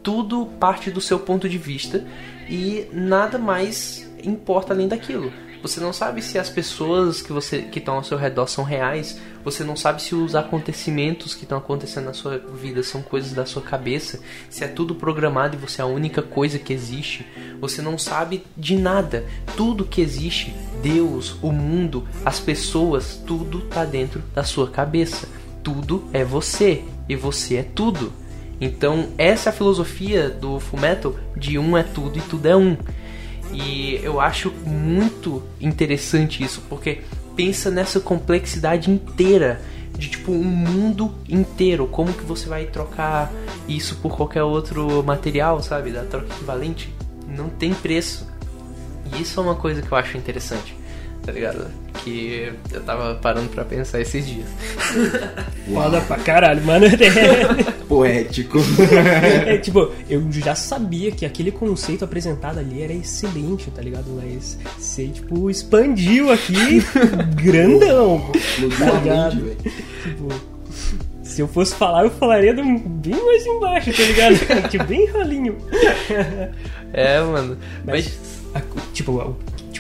Tudo 0.02 0.46
parte 0.60 0.90
do 0.92 1.02
seu 1.02 1.20
ponto 1.20 1.50
de 1.50 1.58
vista 1.58 2.06
e 2.50 2.88
nada 2.92 3.38
mais 3.38 4.10
importa 4.24 4.74
além 4.74 4.88
daquilo. 4.88 5.32
Você 5.66 5.80
não 5.80 5.92
sabe 5.92 6.22
se 6.22 6.38
as 6.38 6.48
pessoas 6.48 7.24
que 7.24 7.34
você 7.34 7.64
que 7.64 7.80
estão 7.80 7.96
ao 7.96 8.04
seu 8.04 8.20
redor 8.20 8.46
são 8.46 8.64
reais. 8.64 9.20
Você 9.44 9.64
não 9.64 9.76
sabe 9.76 10.00
se 10.00 10.14
os 10.14 10.36
acontecimentos 10.36 11.34
que 11.34 11.42
estão 11.42 11.58
acontecendo 11.58 12.06
na 12.06 12.14
sua 12.14 12.38
vida 12.38 12.84
são 12.84 13.02
coisas 13.02 13.34
da 13.34 13.48
sua 13.48 13.64
cabeça. 13.64 14.20
Se 14.48 14.64
é 14.64 14.68
tudo 14.68 14.94
programado 14.94 15.56
e 15.56 15.60
você 15.60 15.82
é 15.82 15.84
a 15.84 15.88
única 15.88 16.22
coisa 16.22 16.60
que 16.60 16.72
existe. 16.72 17.26
Você 17.60 17.82
não 17.82 17.98
sabe 17.98 18.44
de 18.56 18.78
nada. 18.78 19.26
Tudo 19.58 19.86
que 19.86 20.02
existe, 20.02 20.56
Deus, 20.84 21.36
o 21.42 21.52
mundo, 21.52 22.08
as 22.24 22.40
pessoas, 22.40 23.20
tudo 23.26 23.62
tá 23.62 23.84
dentro 23.86 24.22
da 24.36 24.44
sua 24.44 24.70
cabeça. 24.70 25.28
Tudo 25.64 26.08
é 26.14 26.24
você 26.24 26.84
e 27.10 27.16
você 27.16 27.56
é 27.56 27.64
tudo. 27.64 28.14
Então 28.62 29.10
essa 29.18 29.50
é 29.50 29.52
a 29.52 29.54
filosofia 29.54 30.30
do 30.30 30.60
Fullmetal 30.60 31.16
de 31.36 31.58
um 31.58 31.76
é 31.76 31.82
tudo 31.82 32.20
e 32.20 32.22
tudo 32.22 32.46
é 32.46 32.56
um. 32.56 32.78
E 33.54 34.00
eu 34.04 34.20
acho 34.20 34.52
muito 34.66 35.44
interessante 35.60 36.44
isso, 36.44 36.62
porque 36.70 37.02
pensa 37.36 37.70
nessa 37.70 38.00
complexidade 38.00 38.90
inteira 38.90 39.62
de 39.98 40.10
tipo 40.10 40.32
um 40.32 40.44
mundo 40.44 41.14
inteiro, 41.28 41.88
como 41.88 42.14
que 42.14 42.24
você 42.24 42.48
vai 42.48 42.66
trocar 42.66 43.32
isso 43.68 43.96
por 44.02 44.16
qualquer 44.16 44.44
outro 44.44 45.02
material, 45.04 45.62
sabe, 45.64 45.92
da 45.92 46.04
troca 46.04 46.28
equivalente? 46.28 46.94
Não 47.28 47.50
tem 47.50 47.74
preço. 47.74 48.28
E 49.14 49.22
isso 49.22 49.40
é 49.40 49.44
uma 49.44 49.56
coisa 49.56 49.82
que 49.82 49.92
eu 49.92 49.98
acho 49.98 50.18
interessante, 50.18 50.76
tá 51.26 51.32
ligado? 51.32 51.66
Que 52.04 52.52
eu 52.72 52.82
tava 52.82 53.16
parando 53.16 53.50
pra 53.50 53.64
pensar 53.66 54.00
esses 54.00 54.26
dias. 54.28 54.46
Foda 55.74 56.00
pra 56.02 56.18
caralho, 56.18 56.64
mano. 56.64 56.86
Poético. 57.88 58.60
É, 59.48 59.58
tipo, 59.58 59.92
eu 60.10 60.24
já 60.32 60.54
sabia 60.56 61.12
que 61.12 61.26
aquele 61.26 61.52
conceito 61.52 62.04
apresentado 62.06 62.60
ali 62.60 62.82
era 62.84 62.94
excelente, 62.94 63.72
tá 63.72 63.82
ligado? 63.82 64.06
Mas 64.22 64.58
você, 64.78 65.08
tipo, 65.08 65.50
expandiu 65.50 66.32
aqui 66.32 66.84
grandão. 67.42 68.22
tá 68.80 68.92
ligado? 69.00 69.56
Tipo, 70.04 70.56
se 71.24 71.42
eu 71.42 71.48
fosse 71.48 71.76
falar, 71.76 72.04
eu 72.06 72.12
falaria 72.12 72.54
do- 72.54 72.64
bem 72.64 73.16
mais 73.26 73.46
embaixo, 73.46 73.92
tá 73.92 74.04
ligado? 74.04 74.70
tipo, 74.70 74.84
bem 74.86 75.06
ralinho. 75.08 75.58
É, 76.94 77.20
mano. 77.22 77.58
Mas, 77.84 78.18
Mas, 78.54 78.64
a- 78.64 78.82
tipo, 78.94 79.12
o- 79.14 79.36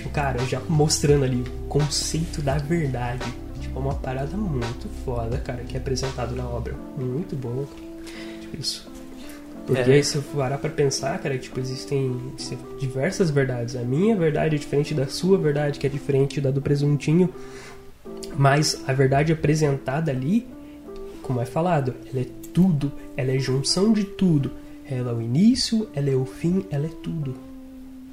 tipo, 0.06 0.10
cara, 0.10 0.39
já 0.46 0.62
mostrando 0.70 1.26
ali 1.26 1.41
o 1.41 1.68
conceito 1.68 2.41
da 2.41 2.58
verdade. 2.58 3.26
Tipo, 3.60 3.80
é 3.80 3.82
uma 3.82 3.96
parada 3.96 4.38
muito 4.38 4.88
foda, 5.04 5.38
cara, 5.38 5.63
que 5.63 5.76
é 5.76 5.80
apresentado 5.80 6.36
na 6.36 6.48
obra. 6.48 6.76
Muito 6.98 7.36
bom. 7.36 7.65
Tipo, 8.41 8.58
isso. 8.60 8.88
Porque 9.65 9.91
É. 9.91 10.04
se 10.04 10.18
eu 10.18 10.22
parar 10.22 10.60
pra 10.60 10.70
pensar, 10.70 11.18
cara, 11.20 11.38
tipo, 11.38 11.60
existem 11.60 12.15
diversas 12.80 13.32
verdades. 13.32 13.76
A 13.76 13.82
minha 13.82 14.15
verdade 14.15 14.56
é 14.56 14.60
diferente 14.60 14.94
da 14.94 15.08
sua 15.08 15.38
verdade, 15.38 15.80
que 15.80 15.88
é 15.88 15.89
diferente 15.89 16.39
da 16.39 16.52
do 16.52 16.62
presuntinho. 16.62 17.34
Mas 18.38 18.84
a 18.88 18.94
verdade 18.94 19.34
apresentada 19.34 20.12
ali, 20.12 20.46
como 21.24 21.41
é 21.41 21.46
falado, 21.46 21.96
ela 22.13 22.22
é 22.22 22.28
tudo, 22.54 22.91
ela 23.18 23.32
é 23.32 23.39
junção 23.39 23.91
de 23.91 24.04
tudo. 24.04 24.52
Ela 24.88 25.10
é 25.12 25.13
o 25.15 25.22
início, 25.22 25.89
ela 25.96 26.12
é 26.12 26.15
o 26.15 26.26
fim, 26.26 26.63
ela 26.70 26.86
é 26.86 26.91
tudo. 27.02 27.34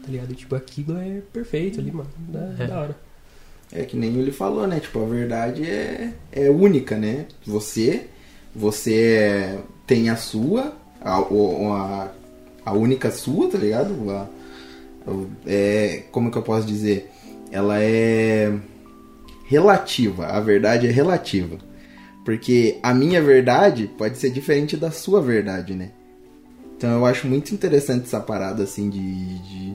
Tá 0.02 0.08
ligado? 0.08 0.34
Tipo, 0.34 0.54
aquilo 0.56 0.96
é 0.98 1.20
perfeito 1.32 1.80
ali, 1.80 1.92
mano. 1.92 2.10
Da, 2.28 2.54
É. 2.64 2.66
da 2.66 2.80
hora. 2.80 2.96
É 3.72 3.84
que 3.84 3.96
nem 3.96 4.14
ele 4.18 4.32
falou, 4.32 4.66
né? 4.66 4.80
Tipo, 4.80 5.02
a 5.02 5.06
verdade 5.06 5.64
é, 5.64 6.12
é 6.32 6.50
única, 6.50 6.96
né? 6.98 7.26
Você, 7.46 8.06
você 8.54 8.94
é- 8.94 9.58
tem 9.86 10.10
a 10.10 10.16
sua, 10.16 10.74
a, 11.00 11.18
a, 11.18 12.08
a 12.66 12.72
única 12.72 13.10
sua, 13.10 13.48
tá 13.50 13.56
ligado? 13.58 14.10
A- 14.10 14.28
é, 15.46 16.02
como 16.12 16.30
que 16.30 16.36
eu 16.38 16.42
posso 16.42 16.66
dizer? 16.66 17.10
Ela 17.50 17.78
é 17.80 18.52
relativa. 19.46 20.26
A 20.26 20.40
verdade 20.40 20.86
é 20.86 20.90
relativa. 20.90 21.56
Porque 22.24 22.78
a 22.82 22.94
minha 22.94 23.20
verdade 23.22 23.90
pode 23.98 24.16
ser 24.18 24.30
diferente 24.30 24.76
da 24.76 24.90
sua 24.90 25.20
verdade, 25.20 25.74
né? 25.74 25.90
Então 26.82 26.96
eu 26.96 27.06
acho 27.06 27.28
muito 27.28 27.54
interessante 27.54 28.06
essa 28.06 28.18
parada, 28.18 28.64
assim, 28.64 28.90
de, 28.90 29.38
de 29.38 29.72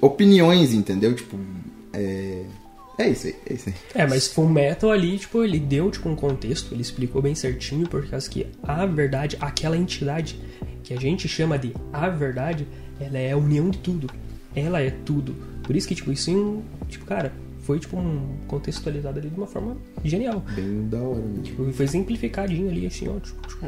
opiniões, 0.00 0.72
entendeu? 0.72 1.14
Tipo, 1.14 1.38
é... 1.92 2.44
É 2.96 3.10
isso 3.10 3.26
aí, 3.26 3.36
é 3.46 3.52
isso 3.52 3.68
aí. 3.68 3.74
É, 3.94 4.06
mas 4.06 4.28
Full 4.28 4.48
Metal 4.48 4.90
ali, 4.90 5.18
tipo, 5.18 5.44
ele 5.44 5.58
deu 5.58 5.90
tipo 5.90 6.08
um 6.08 6.16
contexto, 6.16 6.72
ele 6.72 6.80
explicou 6.80 7.20
bem 7.20 7.34
certinho, 7.34 7.86
por 7.86 8.06
causa 8.06 8.28
que 8.28 8.46
a 8.62 8.86
verdade, 8.86 9.36
aquela 9.38 9.76
entidade 9.76 10.40
que 10.82 10.94
a 10.94 10.98
gente 10.98 11.28
chama 11.28 11.58
de 11.58 11.74
a 11.92 12.08
verdade, 12.08 12.66
ela 12.98 13.18
é 13.18 13.32
a 13.32 13.36
união 13.36 13.68
de 13.68 13.78
tudo. 13.78 14.10
Ela 14.54 14.80
é 14.80 14.90
tudo. 14.90 15.34
Por 15.62 15.76
isso 15.76 15.86
que, 15.86 15.94
tipo, 15.94 16.10
isso, 16.10 16.62
tipo, 16.88 17.04
cara, 17.04 17.34
foi 17.70 17.78
tipo 17.78 17.96
um 17.96 18.36
contextualizado 18.48 19.20
ali 19.20 19.28
de 19.28 19.36
uma 19.36 19.46
forma 19.46 19.76
genial. 20.04 20.42
Bem 20.56 20.88
da 20.88 20.98
hora, 20.98 21.20
né? 21.20 21.40
Tipo, 21.44 21.72
foi 21.72 21.86
simplificadinho 21.86 22.68
ali, 22.68 22.84
assim, 22.84 23.08
ó. 23.08 23.20
Tipo, 23.20 23.46
tipo, 23.46 23.66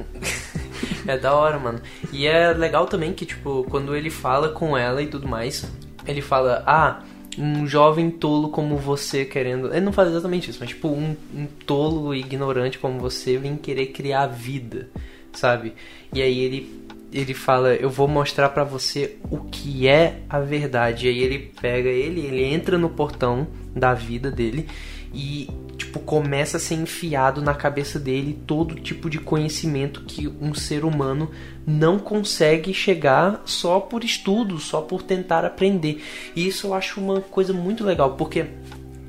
É 1.06 1.16
da 1.16 1.34
hora, 1.34 1.56
mano. 1.58 1.80
E 2.12 2.26
é 2.26 2.52
legal 2.52 2.86
também 2.86 3.12
que, 3.12 3.24
tipo, 3.24 3.64
quando 3.70 3.94
ele 3.94 4.10
fala 4.10 4.48
com 4.48 4.76
ela 4.76 5.00
e 5.00 5.06
tudo 5.06 5.28
mais, 5.28 5.70
ele 6.04 6.20
fala, 6.20 6.64
ah, 6.66 7.02
um 7.38 7.64
jovem 7.64 8.10
tolo 8.10 8.48
como 8.48 8.76
você 8.76 9.24
querendo. 9.24 9.72
Ele 9.72 9.84
não 9.84 9.92
fala 9.92 10.10
exatamente 10.10 10.50
isso, 10.50 10.58
mas 10.60 10.70
tipo, 10.70 10.88
um, 10.88 11.14
um 11.32 11.46
tolo 11.64 12.12
ignorante 12.12 12.80
como 12.80 12.98
você 12.98 13.38
vem 13.38 13.56
querer 13.56 13.86
criar 13.86 14.26
vida, 14.26 14.88
sabe? 15.32 15.74
E 16.12 16.20
aí 16.20 16.40
ele. 16.40 16.82
Ele 17.12 17.34
fala, 17.34 17.74
eu 17.74 17.90
vou 17.90 18.08
mostrar 18.08 18.48
pra 18.48 18.64
você 18.64 19.18
o 19.30 19.40
que 19.40 19.86
é 19.86 20.20
a 20.30 20.40
verdade. 20.40 21.06
E 21.06 21.10
aí 21.10 21.18
ele 21.18 21.52
pega 21.60 21.90
ele, 21.90 22.22
ele 22.22 22.42
entra 22.42 22.78
no 22.78 22.88
portão 22.88 23.46
da 23.74 23.94
vida 23.94 24.30
dele 24.30 24.68
e 25.14 25.48
tipo 25.76 26.00
começa 26.00 26.56
a 26.56 26.60
ser 26.60 26.74
enfiado 26.74 27.42
na 27.42 27.54
cabeça 27.54 27.98
dele 27.98 28.38
todo 28.46 28.74
tipo 28.76 29.10
de 29.10 29.18
conhecimento 29.18 30.02
que 30.02 30.26
um 30.40 30.54
ser 30.54 30.84
humano 30.84 31.30
não 31.66 31.98
consegue 31.98 32.72
chegar 32.72 33.42
só 33.44 33.78
por 33.80 34.04
estudo, 34.04 34.58
só 34.58 34.80
por 34.80 35.02
tentar 35.02 35.44
aprender. 35.44 36.02
E 36.34 36.46
isso 36.46 36.68
eu 36.68 36.74
acho 36.74 37.00
uma 37.00 37.20
coisa 37.20 37.52
muito 37.52 37.84
legal, 37.84 38.14
porque 38.16 38.46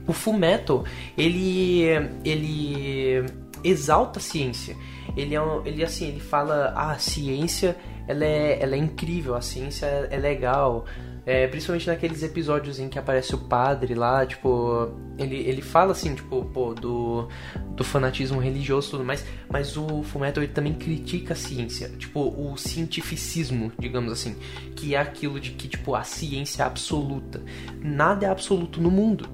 o 0.08 0.14
Fullmetal, 0.14 0.84
ele 1.18 1.84
ele 2.26 3.24
exalta 3.64 4.20
a 4.20 4.22
ciência. 4.22 4.76
Ele 5.16 5.36
é 5.36 5.42
um- 5.42 5.66
ele 5.66 5.84
assim, 5.84 6.08
ele 6.08 6.20
fala, 6.20 6.74
ah, 6.76 6.92
a 6.92 7.00
ciência 7.00 7.78
ela 8.08 8.26
é, 8.26 8.62
ela 8.62 8.76
é 8.76 8.78
incrível, 8.78 9.36
a 9.36 9.42
ciência 9.42 9.86
é, 9.86 10.08
é 10.12 10.18
legal. 10.18 10.86
É, 11.26 11.48
principalmente 11.48 11.88
naqueles 11.88 12.22
episódios 12.22 12.80
em 12.80 12.90
que 12.90 13.00
aparece 13.00 13.34
o 13.34 13.38
padre 13.38 13.96
lá, 13.96 14.26
tipo, 14.26 14.90
ele, 15.18 15.38
ele 15.38 15.62
fala 15.62 15.94
assim, 15.94 16.14
tipo, 16.16 16.44
pô, 16.46 16.74
do, 16.74 17.30
do 17.78 17.84
fanatismo 17.84 18.42
religioso 18.42 18.90
e 18.90 18.92
tudo 18.92 19.06
mais, 19.06 19.26
mas 19.50 19.78
o 19.78 20.04
Fullmetal 20.04 20.44
ele 20.44 20.52
também 20.52 20.74
critica 20.74 21.32
a 21.32 21.36
ciência, 21.36 21.88
tipo, 21.98 22.20
o 22.20 22.58
cientificismo, 22.58 23.72
digamos 23.80 24.12
assim, 24.12 24.36
que 24.76 24.96
é 24.96 24.98
aquilo 25.00 25.40
de 25.40 25.52
que, 25.52 25.70
tipo, 25.70 25.96
a 25.96 26.04
ciência 26.04 26.62
é 26.64 26.66
absoluta. 26.66 27.42
Nada 27.82 28.26
é 28.26 28.30
absoluto 28.30 28.82
no 28.82 28.92
mundo. 28.92 29.30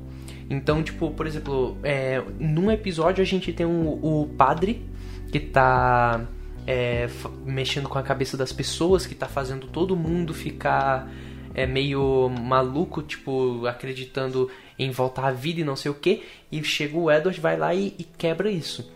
Então, 0.48 0.84
tipo, 0.84 1.10
por 1.10 1.26
exemplo, 1.26 1.76
é, 1.82 2.22
num 2.40 2.70
episódio 2.70 3.22
a 3.22 3.26
gente 3.26 3.52
tem 3.52 3.66
um- 3.66 4.00
o 4.02 4.28
padre 4.38 4.86
que 5.32 5.40
tá 5.40 6.28
é, 6.68 7.10
mexendo 7.46 7.90
com 7.90 7.98
a 7.98 8.04
cabeça 8.04 8.38
das 8.38 8.52
pessoas, 8.54 9.08
que 9.08 9.16
tá 9.16 9.28
fazendo 9.28 9.66
todo 9.66 9.96
mundo 9.96 10.36
ficar 10.36 11.10
é, 11.54 11.66
meio 11.66 12.30
maluco, 12.30 13.02
tipo, 13.02 13.66
acreditando 13.66 14.50
em 14.78 14.92
voltar 14.92 15.28
à 15.28 15.32
vida 15.32 15.62
e 15.62 15.64
não 15.64 15.76
sei 15.76 15.92
o 15.92 15.96
que. 15.96 16.24
E 16.52 16.64
chega 16.64 16.98
o 16.98 17.12
Edward, 17.12 17.40
vai 17.40 17.58
lá 17.58 17.74
e, 17.74 17.96
e 17.98 18.04
quebra 18.04 18.50
isso. 18.50 18.92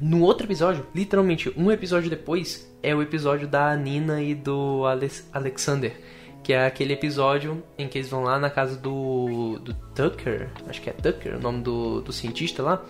No 0.00 0.22
outro 0.22 0.46
episódio, 0.46 0.86
literalmente 0.94 1.52
um 1.56 1.70
episódio 1.70 2.10
depois, 2.10 2.70
é 2.82 2.94
o 2.94 3.00
episódio 3.00 3.48
da 3.48 3.74
Nina 3.76 4.22
e 4.22 4.34
do 4.34 4.84
Alex- 4.84 5.28
Alexander. 5.32 5.98
Que 6.42 6.52
é 6.52 6.64
aquele 6.64 6.92
episódio 6.92 7.64
em 7.76 7.88
que 7.88 7.98
eles 7.98 8.08
vão 8.08 8.22
lá 8.22 8.38
na 8.38 8.48
casa 8.48 8.76
do, 8.76 9.58
do 9.58 9.74
Tucker, 9.94 10.48
acho 10.68 10.80
que 10.80 10.88
é 10.88 10.92
Tucker, 10.92 11.36
o 11.36 11.40
nome 11.40 11.60
do, 11.60 12.00
do 12.02 12.12
cientista 12.12 12.62
lá, 12.62 12.84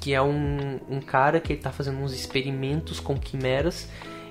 que 0.00 0.12
é 0.12 0.20
um, 0.20 0.80
um 0.88 1.00
cara 1.00 1.38
que 1.38 1.52
ele 1.52 1.60
tá 1.60 1.70
fazendo 1.70 1.98
uns 1.98 2.12
experimentos 2.12 2.98
com 2.98 3.16
quimeras 3.16 3.88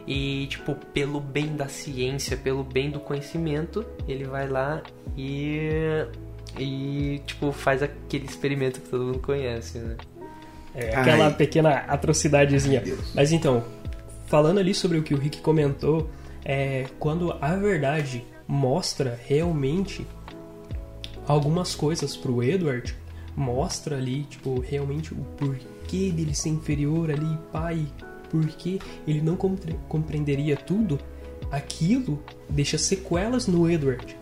e, 0.08 0.48
tipo, 0.48 0.76
pelo 0.94 1.20
bem 1.20 1.56
da 1.56 1.68
ciência, 1.68 2.38
pelo 2.38 2.63
bem 2.63 2.91
do 2.91 3.00
conhecimento, 3.00 3.86
ele 4.08 4.26
vai 4.26 4.48
lá 4.48 4.82
e. 5.18 6.06
E, 6.58 7.22
tipo, 7.26 7.52
faz 7.52 7.84
aquele 7.84 8.26
experimento 8.26 8.80
que 8.80 8.89
todo 8.89 9.04
mundo 9.04 9.20
conhece, 9.20 9.80
né? 9.80 9.98
É, 10.74 10.96
aquela 10.96 11.26
Ai. 11.26 11.34
pequena 11.34 11.70
atrocidadezinha. 11.88 12.84
Mas 13.13 13.32
então, 13.32 13.63
falando 14.28 14.60
ali 14.60 14.74
sobre 14.74 14.98
o 14.98 15.04
que 15.04 15.13
o 15.13 15.18
Rick 15.18 15.41
comentou, 15.41 16.10
é 16.46 16.86
quando 17.00 17.36
a 17.41 17.56
verdade 17.56 18.24
mostra 18.48 19.20
realmente 19.26 20.06
algumas 21.28 21.74
coisas 21.76 22.15
pro 22.15 22.44
Edward, 22.44 22.96
mostra 23.36 23.98
ali, 23.98 24.24
tipo, 24.24 24.60
realmente 24.60 25.13
o 25.13 25.18
porquê 25.38 26.12
dele 26.12 26.36
ser 26.36 26.50
inferior 26.50 27.10
ali, 27.10 27.38
pai, 27.52 27.86
porquê 28.30 28.80
ele 29.08 29.22
não 29.22 29.36
compre- 29.36 29.78
compreenderia 29.88 30.56
tudo, 30.56 31.00
aquilo 31.52 32.22
deixa 32.50 32.78
sequelas 32.78 33.48
no 33.48 33.70
Edward. 33.70 34.18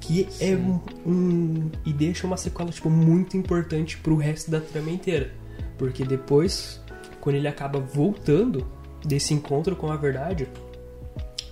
Que 0.00 0.26
é 0.40 0.56
um, 0.56 0.80
um- 1.06 1.70
E 1.86 1.92
deixa 1.92 2.26
uma 2.26 2.36
sequela, 2.36 2.70
tipo, 2.70 2.90
muito 2.90 3.36
importante 3.36 3.96
pro 3.98 4.16
resto 4.16 4.50
da 4.50 4.60
trama 4.60 4.90
inteira. 4.90 5.30
Porque 5.78 6.04
depois, 6.04 6.80
quando 7.20 7.36
ele 7.36 7.46
acaba 7.48 7.78
voltando 7.78 8.66
desse 9.04 9.32
encontro 9.32 9.76
com 9.76 9.90
a 9.92 9.96
verdade, 9.96 10.48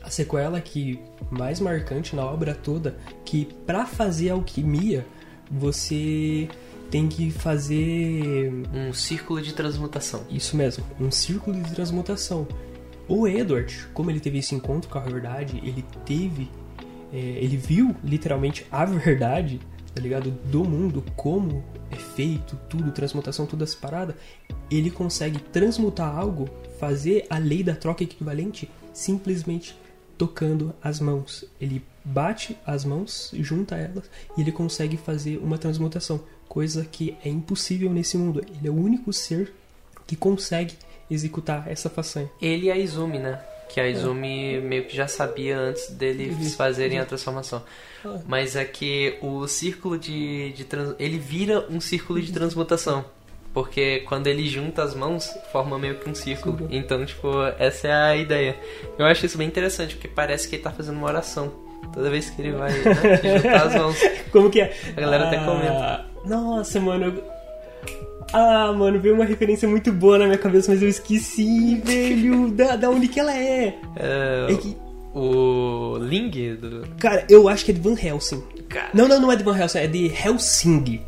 a 0.03 0.11
sequela 0.11 0.61
que 0.61 0.99
mais 1.31 1.61
marcante 1.61 2.17
na 2.17 2.25
obra 2.25 2.55
toda, 2.55 2.97
que 3.25 3.47
pra 3.67 3.87
fazer 3.87 4.31
alquimia, 4.31 5.07
você 5.51 6.49
tem 6.91 7.09
que 7.09 7.31
fazer 7.31 8.53
Um 8.75 8.93
círculo 8.93 9.41
de 9.41 9.55
transmutação. 9.55 10.25
isso 10.29 10.57
mesmo, 10.57 10.85
um 11.01 11.11
círculo 11.11 11.61
de 11.63 11.73
transmutação. 11.73 12.47
O 13.09 13.27
Edward, 13.27 13.89
como 13.93 14.11
ele 14.11 14.21
teve 14.21 14.39
esse 14.39 14.55
encontro 14.55 14.89
com 14.89 14.99
a 14.99 15.01
verdade, 15.01 15.59
ele 15.65 15.85
teve. 16.05 16.49
é, 17.13 17.17
ele 17.17 17.57
viu 17.57 17.95
literalmente 18.05 18.67
a 18.71 18.85
verdade, 18.85 19.61
tá 19.95 20.01
ligado? 20.01 20.31
Do 20.31 20.65
mundo, 20.65 21.05
como 21.17 21.65
é 21.91 21.97
feito, 21.97 22.57
tudo, 22.69 22.93
transmutação, 22.93 23.47
toda 23.47 23.65
essa 23.65 23.77
parada. 23.77 24.17
Ele 24.71 24.91
consegue 24.91 25.41
transmutar 25.41 26.17
algo, 26.17 26.49
fazer 26.79 27.27
a 27.29 27.39
lei 27.39 27.63
da 27.63 27.75
troca 27.75 28.05
equivalente, 28.05 28.71
simplesmente 28.93 29.77
tocando 30.17 30.73
as 30.83 31.01
mãos. 31.01 31.45
Ele 31.61 31.83
bate 32.05 32.57
as 32.65 32.85
mãos, 32.85 33.33
junta 33.35 33.77
elas 33.77 34.09
e 34.37 34.41
ele 34.41 34.53
consegue 34.53 34.97
fazer 34.97 35.39
uma 35.39 35.59
transmutação, 35.59 36.21
coisa 36.51 36.85
que 36.85 37.17
é 37.25 37.29
impossível 37.29 37.91
nesse 37.93 38.19
mundo. 38.19 38.45
Ele 38.59 38.67
é 38.67 38.71
o 38.71 38.75
único 38.75 39.13
ser 39.13 39.53
que 40.05 40.17
consegue 40.17 40.75
executar 41.09 41.71
essa 41.71 41.89
façanha. 41.89 42.29
Ele 42.43 42.67
e 42.67 42.71
a 42.73 42.77
Izumi, 42.77 43.21
né? 43.21 43.41
Que 43.69 43.81
a 43.81 43.87
Izumi 43.89 44.61
meio 44.61 44.85
que 44.85 44.97
já 44.97 45.07
sabia 45.07 45.57
antes 45.57 45.91
deles 45.91 46.37
Eles- 46.37 46.55
fazerem 46.57 46.99
a 46.99 47.05
transformação. 47.05 47.63
Ah. 48.05 48.19
Mas 48.27 48.57
é 48.57 48.65
que 48.65 49.17
o 49.23 49.47
círculo 49.47 49.97
de, 49.97 50.53
de 50.53 50.65
trans... 50.65 50.97
ele 50.99 51.19
vira 51.19 51.65
um 51.71 51.81
círculo 51.81 52.21
de 52.21 52.33
transmutação. 52.33 53.05
Porque 53.55 54.01
quando 54.09 54.27
ele 54.27 54.49
junta 54.49 54.83
as 54.83 54.93
mãos, 54.95 55.29
forma 55.53 55.79
meio 55.79 55.97
que 56.01 56.09
um 56.11 56.15
círculo. 56.17 56.67
Então, 56.71 57.05
tipo, 57.07 57.29
essa 57.59 57.87
é 57.89 57.93
a 57.93 58.17
ideia. 58.17 58.57
Eu 58.99 59.07
acho 59.07 59.25
isso 59.27 59.39
bem 59.39 59.47
interessante, 59.47 59.95
porque 59.95 60.09
parece 60.09 60.49
que 60.49 60.57
ele 60.57 60.63
tá 60.65 60.71
fazendo 60.73 60.97
uma 60.97 61.07
oração. 61.07 61.53
Toda 61.93 62.09
vez 62.11 62.31
que 62.31 62.41
ele 62.43 62.53
vai 62.53 62.71
né, 62.73 62.95
juntar 63.43 63.67
as 63.67 63.75
mãos. 63.75 63.97
Como 64.31 64.51
que 64.51 64.61
é? 64.61 64.77
A 64.97 65.01
galera 65.01 65.27
até 65.27 65.37
Ah, 65.39 65.45
comenta. 65.45 66.10
Nossa, 66.25 66.81
mano. 66.81 67.07
eu- 67.07 67.25
Ah, 68.33 68.73
mano, 68.73 69.01
veio 69.01 69.15
uma 69.17 69.25
referência 69.25 69.69
muito 69.69 69.91
boa 69.93 70.17
na 70.19 70.27
minha 70.27 70.39
cabeça, 70.39 70.71
mas 70.71 70.81
eu 70.83 70.89
esqueci, 70.89 71.81
velho. 71.85 72.51
Da, 72.53 72.77
da 72.77 72.89
onde 72.91 73.09
que 73.09 73.19
ela 73.19 73.37
é? 73.37 73.75
É, 73.97 74.47
É 74.51 74.55
que, 74.55 74.77
o 75.13 75.97
Ling 75.99 76.31
do. 76.55 76.87
cara, 76.99 77.25
eu 77.29 77.49
acho 77.49 77.65
que 77.65 77.73
é 77.73 77.75
de 77.75 77.81
Van 77.81 77.97
Helsing. 78.01 78.41
Cara, 78.69 78.91
Não, 78.95 79.09
não, 79.09 79.21
não 79.21 79.33
é 79.33 79.37
de 79.37 79.43
Van 79.43 79.59
Helsing, 79.59 79.79
é 79.79 79.87
de 79.89 80.07
Helsing. 80.07 81.01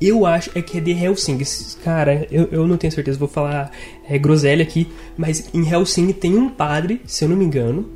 Eu 0.00 0.24
acho 0.24 0.50
é 0.54 0.62
que 0.62 0.78
é 0.78 0.80
de 0.80 0.92
Helsing. 0.92 1.38
Cara, 1.82 2.26
eu, 2.30 2.48
eu 2.52 2.66
não 2.68 2.76
tenho 2.76 2.92
certeza, 2.92 3.18
vou 3.18 3.26
falar 3.28 3.72
é, 4.08 4.16
groselha 4.16 4.62
aqui, 4.62 4.86
mas 5.18 5.52
em 5.52 5.68
Helsing 5.68 6.12
tem 6.12 6.36
um 6.38 6.48
padre, 6.48 7.00
se 7.04 7.24
eu 7.24 7.28
não 7.28 7.36
me 7.36 7.44
engano, 7.44 7.90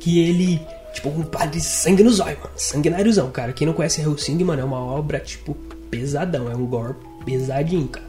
que 0.00 0.20
ele. 0.26 0.58
Tipo, 0.92 1.10
um 1.10 1.22
padre 1.22 1.58
de 1.58 1.60
sangue 1.60 2.02
no 2.02 2.10
zóio, 2.10 2.36
mano. 2.38 2.50
Sanguináriozão, 2.56 3.30
cara. 3.30 3.52
Quem 3.52 3.66
não 3.66 3.74
conhece 3.74 4.00
Helsing, 4.00 4.42
mano, 4.42 4.62
é 4.62 4.64
uma 4.64 4.80
obra, 4.80 5.20
tipo, 5.20 5.54
pesadão. 5.90 6.50
É 6.50 6.54
um 6.54 6.66
gore 6.66 6.94
pesadinho, 7.24 7.88
cara. 7.88 8.06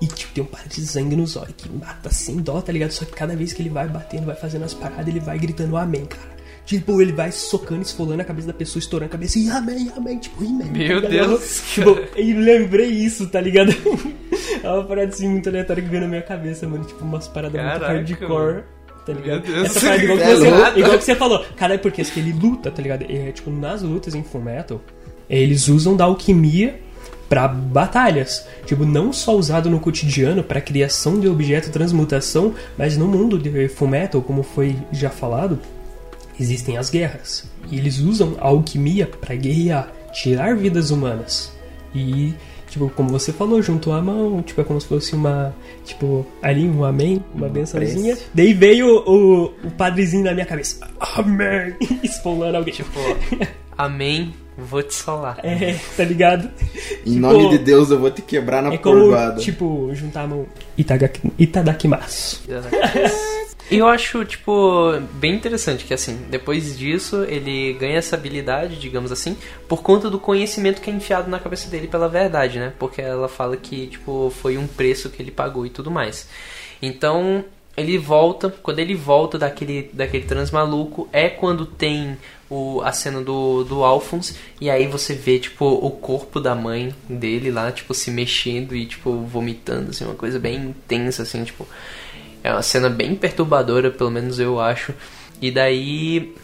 E, 0.00 0.06
tipo, 0.06 0.32
tem 0.32 0.42
um 0.42 0.46
padre 0.46 0.68
de 0.68 0.86
sangue 0.86 1.14
no 1.14 1.26
zóio 1.26 1.52
que 1.54 1.68
mata 1.68 2.10
sem 2.10 2.36
dó, 2.36 2.60
tá 2.62 2.72
ligado? 2.72 2.90
Só 2.90 3.04
que 3.04 3.12
cada 3.12 3.36
vez 3.36 3.52
que 3.52 3.60
ele 3.60 3.68
vai 3.68 3.86
batendo, 3.86 4.24
vai 4.24 4.36
fazendo 4.36 4.64
as 4.64 4.72
paradas, 4.72 5.08
ele 5.08 5.20
vai 5.20 5.38
gritando 5.38 5.76
amém, 5.76 6.06
cara. 6.06 6.40
Tipo, 6.64 7.02
ele 7.02 7.12
vai 7.12 7.32
socando, 7.32 7.82
esfolando 7.82 8.22
a 8.22 8.24
cabeça 8.24 8.46
da 8.46 8.54
pessoa, 8.54 8.80
estourando 8.80 9.08
a 9.08 9.12
cabeça 9.12 9.38
e 9.38 9.50
amém, 9.50 9.90
amém, 9.96 10.18
tipo, 10.18 10.42
amém. 10.44 10.70
Meu 10.70 11.02
tá? 11.02 11.08
Deus, 11.08 11.62
Tipo, 11.74 11.98
e 12.16 12.32
lembrei 12.32 12.88
isso, 12.88 13.26
tá 13.28 13.40
ligado? 13.40 13.72
é 14.62 14.70
uma 14.70 14.84
parada 14.84 15.08
assim 15.08 15.28
muito 15.28 15.48
aleatória 15.48 15.82
que 15.82 15.88
veio 15.88 16.02
na 16.02 16.08
minha 16.08 16.22
cabeça, 16.22 16.66
mano. 16.68 16.84
Tipo, 16.84 17.04
umas 17.04 17.26
paradas 17.28 17.60
Caraca, 17.60 17.94
muito 17.94 18.10
hardcore. 18.10 18.62
Tá 19.06 19.12
ligado? 19.12 19.46
Meu 19.46 19.54
Deus. 19.62 19.76
Essa 19.76 19.80
parada 19.80 20.02
igual 20.04 20.18
que, 20.18 20.24
É 20.24 20.36
você, 20.36 20.78
igual 20.78 20.98
que 20.98 21.04
você 21.04 21.14
falou. 21.16 21.44
Cara, 21.56 21.74
é 21.74 21.78
porque 21.78 22.02
assim, 22.02 22.20
ele 22.20 22.32
luta, 22.32 22.70
tá 22.70 22.82
ligado? 22.82 23.04
É, 23.08 23.32
tipo, 23.32 23.50
nas 23.50 23.82
lutas 23.82 24.14
em 24.14 24.22
Full 24.22 24.42
Metal, 24.42 24.80
eles 25.28 25.68
usam 25.68 25.96
da 25.96 26.04
alquimia 26.04 26.80
pra 27.28 27.46
batalhas. 27.48 28.46
Tipo, 28.66 28.84
não 28.84 29.12
só 29.12 29.36
usado 29.36 29.70
no 29.70 29.80
cotidiano 29.80 30.42
pra 30.42 30.60
criação 30.60 31.18
de 31.20 31.28
objeto 31.28 31.70
transmutação, 31.70 32.54
mas 32.76 32.96
no 32.96 33.06
mundo 33.06 33.38
de 33.38 33.68
Full 33.68 33.88
Metal, 33.88 34.20
como 34.20 34.42
foi 34.42 34.76
já 34.92 35.10
falado, 35.10 35.58
existem 36.38 36.76
as 36.76 36.90
guerras. 36.90 37.48
E 37.70 37.78
eles 37.78 37.98
usam 38.00 38.36
a 38.40 38.48
alquimia 38.48 39.06
pra 39.06 39.34
guerrear, 39.34 39.92
tirar 40.12 40.56
vidas 40.56 40.90
humanas. 40.90 41.52
E, 41.94 42.34
tipo, 42.70 42.88
como 42.90 43.10
você 43.10 43.32
falou, 43.32 43.60
juntou 43.60 43.92
a 43.92 44.00
mão, 44.00 44.40
tipo, 44.42 44.60
é 44.60 44.64
como 44.64 44.80
se 44.80 44.86
fosse 44.86 45.14
uma, 45.14 45.54
tipo, 45.84 46.24
ali 46.40 46.66
um 46.66 46.84
amém, 46.84 47.22
uma 47.34 47.48
bençãozinha. 47.48 48.14
prece. 48.16 48.30
Daí 48.32 48.54
veio 48.54 48.86
o, 49.06 49.44
o 49.64 49.70
padrezinho 49.76 50.24
na 50.24 50.32
minha 50.32 50.46
cabeça, 50.46 50.88
amém, 51.16 51.74
esfolando 52.02 52.56
alguém. 52.56 52.72
tipo, 52.72 52.98
amém, 53.76 54.32
vou 54.56 54.82
te 54.82 54.94
solar. 54.94 55.38
É, 55.42 55.76
tá 55.96 56.04
ligado? 56.04 56.48
Em 57.04 57.14
Tipo, 57.14 57.18
nome 57.20 57.48
de 57.50 57.58
Deus, 57.58 57.90
eu 57.90 57.98
vou 57.98 58.10
te 58.10 58.22
quebrar 58.22 58.62
na 58.62 58.72
É 58.72 58.78
como, 58.78 59.00
porvada. 59.00 59.40
tipo, 59.40 59.90
juntar 59.94 60.22
a 60.22 60.26
mão. 60.26 60.46
Itagaki- 60.78 61.32
Itadakimasu. 61.38 62.42
E 63.70 63.78
eu 63.78 63.86
acho, 63.86 64.24
tipo, 64.24 64.98
bem 65.12 65.32
interessante 65.32 65.84
que, 65.84 65.94
assim, 65.94 66.16
depois 66.28 66.76
disso, 66.76 67.22
ele 67.28 67.72
ganha 67.74 67.98
essa 67.98 68.16
habilidade, 68.16 68.76
digamos 68.76 69.12
assim, 69.12 69.36
por 69.68 69.80
conta 69.80 70.10
do 70.10 70.18
conhecimento 70.18 70.80
que 70.80 70.90
é 70.90 70.92
enfiado 70.92 71.30
na 71.30 71.38
cabeça 71.38 71.70
dele 71.70 71.86
pela 71.86 72.08
verdade, 72.08 72.58
né? 72.58 72.72
Porque 72.80 73.00
ela 73.00 73.28
fala 73.28 73.56
que, 73.56 73.86
tipo, 73.86 74.32
foi 74.42 74.58
um 74.58 74.66
preço 74.66 75.08
que 75.08 75.22
ele 75.22 75.30
pagou 75.30 75.64
e 75.64 75.70
tudo 75.70 75.88
mais. 75.88 76.28
Então, 76.82 77.44
ele 77.76 77.96
volta, 77.96 78.50
quando 78.60 78.80
ele 78.80 78.96
volta 78.96 79.38
daquele, 79.38 79.88
daquele 79.92 80.24
trans 80.24 80.50
maluco, 80.50 81.08
é 81.12 81.28
quando 81.28 81.64
tem 81.64 82.18
o, 82.50 82.80
a 82.82 82.90
cena 82.90 83.20
do, 83.22 83.62
do 83.62 83.84
Alphonse, 83.84 84.34
e 84.60 84.68
aí 84.68 84.88
você 84.88 85.14
vê, 85.14 85.38
tipo, 85.38 85.64
o 85.64 85.92
corpo 85.92 86.40
da 86.40 86.56
mãe 86.56 86.92
dele 87.08 87.52
lá, 87.52 87.70
tipo, 87.70 87.94
se 87.94 88.10
mexendo 88.10 88.74
e, 88.74 88.84
tipo, 88.84 89.12
vomitando, 89.20 89.90
assim, 89.90 90.04
uma 90.04 90.16
coisa 90.16 90.40
bem 90.40 90.56
intensa, 90.56 91.22
assim, 91.22 91.44
tipo... 91.44 91.68
É 92.42 92.52
uma 92.52 92.62
cena 92.62 92.88
bem 92.88 93.14
perturbadora, 93.14 93.90
pelo 93.90 94.10
menos 94.10 94.38
eu 94.38 94.60
acho. 94.60 94.94
E 95.40 95.50
daí 95.50 96.34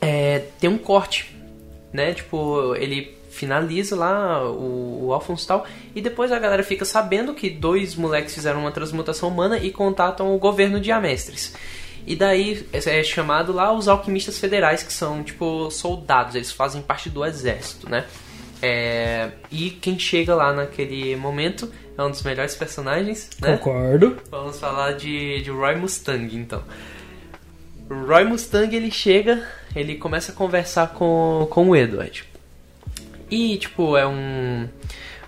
é, 0.00 0.44
tem 0.60 0.70
um 0.70 0.78
corte, 0.78 1.34
né? 1.92 2.14
Tipo, 2.14 2.74
ele 2.76 3.16
finaliza 3.30 3.94
lá 3.94 4.48
o, 4.50 5.06
o 5.06 5.12
Alphonse 5.12 5.46
tal. 5.46 5.66
E 5.94 6.00
depois 6.00 6.32
a 6.32 6.38
galera 6.38 6.62
fica 6.62 6.84
sabendo 6.84 7.34
que 7.34 7.50
dois 7.50 7.94
moleques 7.94 8.34
fizeram 8.34 8.60
uma 8.60 8.72
transmutação 8.72 9.28
humana 9.28 9.58
e 9.58 9.70
contatam 9.70 10.34
o 10.34 10.38
governo 10.38 10.80
de 10.80 10.90
Amestres. 10.90 11.54
E 12.06 12.14
daí 12.14 12.66
é 12.72 13.02
chamado 13.02 13.52
lá 13.52 13.72
os 13.72 13.88
alquimistas 13.88 14.38
federais, 14.38 14.82
que 14.82 14.92
são 14.92 15.24
tipo 15.24 15.70
soldados, 15.70 16.36
eles 16.36 16.52
fazem 16.52 16.80
parte 16.80 17.10
do 17.10 17.24
exército, 17.24 17.90
né? 17.90 18.04
É, 18.62 19.30
e 19.50 19.70
quem 19.70 19.98
chega 19.98 20.34
lá 20.34 20.52
naquele 20.52 21.14
momento 21.16 21.70
é 21.96 22.02
um 22.02 22.10
dos 22.10 22.22
melhores 22.22 22.54
personagens, 22.54 23.30
né? 23.40 23.56
Concordo. 23.56 24.16
Vamos 24.30 24.58
falar 24.58 24.92
de, 24.92 25.40
de 25.42 25.50
Roy 25.50 25.76
Mustang, 25.76 26.36
então. 26.36 26.62
Roy 27.88 28.24
Mustang, 28.24 28.74
ele 28.74 28.90
chega, 28.90 29.46
ele 29.74 29.96
começa 29.96 30.32
a 30.32 30.34
conversar 30.34 30.88
com, 30.92 31.46
com 31.50 31.70
o 31.70 31.76
Edward. 31.76 32.24
E, 33.30 33.56
tipo, 33.56 33.96
é 33.96 34.06
um... 34.06 34.68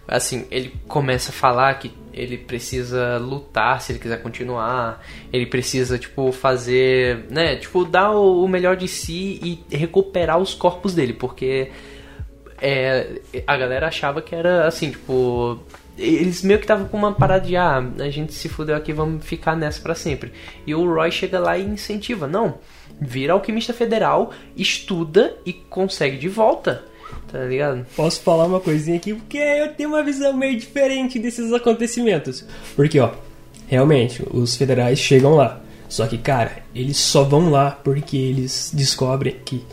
Assim, 0.07 0.47
ele 0.51 0.75
começa 0.87 1.31
a 1.31 1.35
falar 1.35 1.75
que 1.75 1.93
ele 2.13 2.37
precisa 2.37 3.19
lutar 3.19 3.81
se 3.81 3.93
ele 3.93 3.99
quiser 3.99 4.23
continuar. 4.23 5.05
Ele 5.33 5.47
precisa, 5.47 5.99
tipo, 5.99 6.33
fazer, 6.33 7.27
né? 7.31 7.57
Tipo, 7.57 7.85
dar 7.85 8.13
o, 8.13 8.45
o 8.45 8.49
melhor 8.49 8.77
de 8.77 8.89
si 8.89 9.39
e 9.71 9.77
recuperar 9.77 10.39
os 10.39 10.55
corpos 10.55 10.95
dele, 10.95 11.13
porque 11.13 11.71
é, 12.61 13.21
a 13.47 13.57
galera 13.57 13.87
achava 13.87 14.21
que 14.21 14.35
era 14.35 14.67
assim, 14.67 14.91
tipo. 14.91 15.61
Eles 15.99 16.43
meio 16.43 16.59
que 16.59 16.65
estavam 16.65 16.87
com 16.87 16.97
uma 16.97 17.13
parada 17.13 17.47
de, 17.47 17.57
ah, 17.57 17.85
a 17.99 18.11
gente 18.11 18.33
se 18.33 18.49
fudeu 18.49 18.77
aqui, 18.77 18.93
vamos 18.93 19.25
ficar 19.25 19.57
nessa 19.57 19.81
pra 19.81 19.95
sempre. 19.95 20.33
E 20.67 20.75
o 20.75 20.87
Roy 20.87 21.11
chega 21.11 21.41
lá 21.41 21.59
e 21.59 21.65
incentiva, 21.65 22.27
não, 22.27 22.59
vira 23.01 23.33
alquimista 23.33 23.73
federal, 23.73 24.33
estuda 24.57 25.37
e 25.45 25.53
consegue 25.53 26.17
de 26.17 26.29
volta, 26.29 26.85
tá 27.31 27.41
ligado? 27.45 27.85
Posso 27.97 28.21
falar 28.21 28.47
uma 28.47 28.61
coisinha 28.61 28.97
aqui, 28.97 29.13
porque 29.15 29.39
eu 29.39 29.75
tenho 29.75 29.89
uma 29.89 30.03
visão 30.03 30.33
meio 30.33 30.57
diferente 30.57 31.19
desses 31.19 31.53
acontecimentos. 31.53 32.45
Porque, 32.77 33.01
ó, 33.01 33.13
realmente, 33.67 34.23
os 34.31 34.57
federais 34.57 34.99
chegam 34.99 35.35
lá. 35.35 35.61
Só 35.89 36.07
que, 36.07 36.19
cara, 36.19 36.63
eles 36.75 36.99
só 36.99 37.25
vão 37.25 37.51
lá 37.51 37.71
porque 37.71 38.17
eles 38.17 38.71
descobrem 38.75 39.37
que 39.45 39.65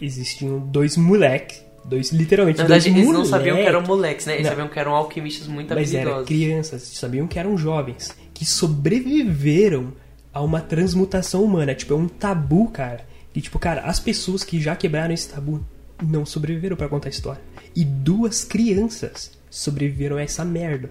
existiam 0.00 0.58
dois 0.58 0.96
moleques. 0.96 1.64
Dois, 1.88 2.10
literalmente, 2.12 2.58
Na 2.58 2.64
verdade, 2.64 2.90
dois 2.90 2.96
eles 3.02 3.12
não 3.12 3.24
sabiam 3.24 3.56
que 3.56 3.62
eram 3.62 3.80
moleque. 3.80 3.88
moleques, 3.88 4.26
né? 4.26 4.34
Eles 4.34 4.44
Não. 4.44 4.50
sabiam 4.50 4.68
que 4.68 4.78
eram 4.78 4.94
alquimistas 4.94 5.46
muito 5.48 5.74
Mas 5.74 5.94
eram 5.94 6.12
habilidosos. 6.16 6.26
crianças, 6.28 6.82
sabiam 6.82 7.26
que 7.26 7.38
eram 7.38 7.56
jovens, 7.56 8.14
que 8.34 8.44
sobreviveram 8.44 9.92
a 10.32 10.42
uma 10.42 10.60
transmutação 10.60 11.42
humana. 11.42 11.74
Tipo, 11.74 11.94
é 11.94 11.96
um 11.96 12.08
tabu, 12.08 12.68
cara. 12.68 13.06
E, 13.34 13.40
tipo, 13.40 13.58
cara, 13.58 13.82
as 13.82 13.98
pessoas 14.00 14.44
que 14.44 14.60
já 14.60 14.74
quebraram 14.76 15.14
esse 15.14 15.28
tabu 15.28 15.64
não 16.02 16.26
sobreviveram 16.26 16.76
pra 16.76 16.88
contar 16.88 17.08
a 17.08 17.10
história. 17.10 17.40
E 17.74 17.84
duas 17.84 18.44
crianças 18.44 19.32
sobreviveram 19.50 20.16
a 20.16 20.22
essa 20.22 20.44
merda. 20.44 20.90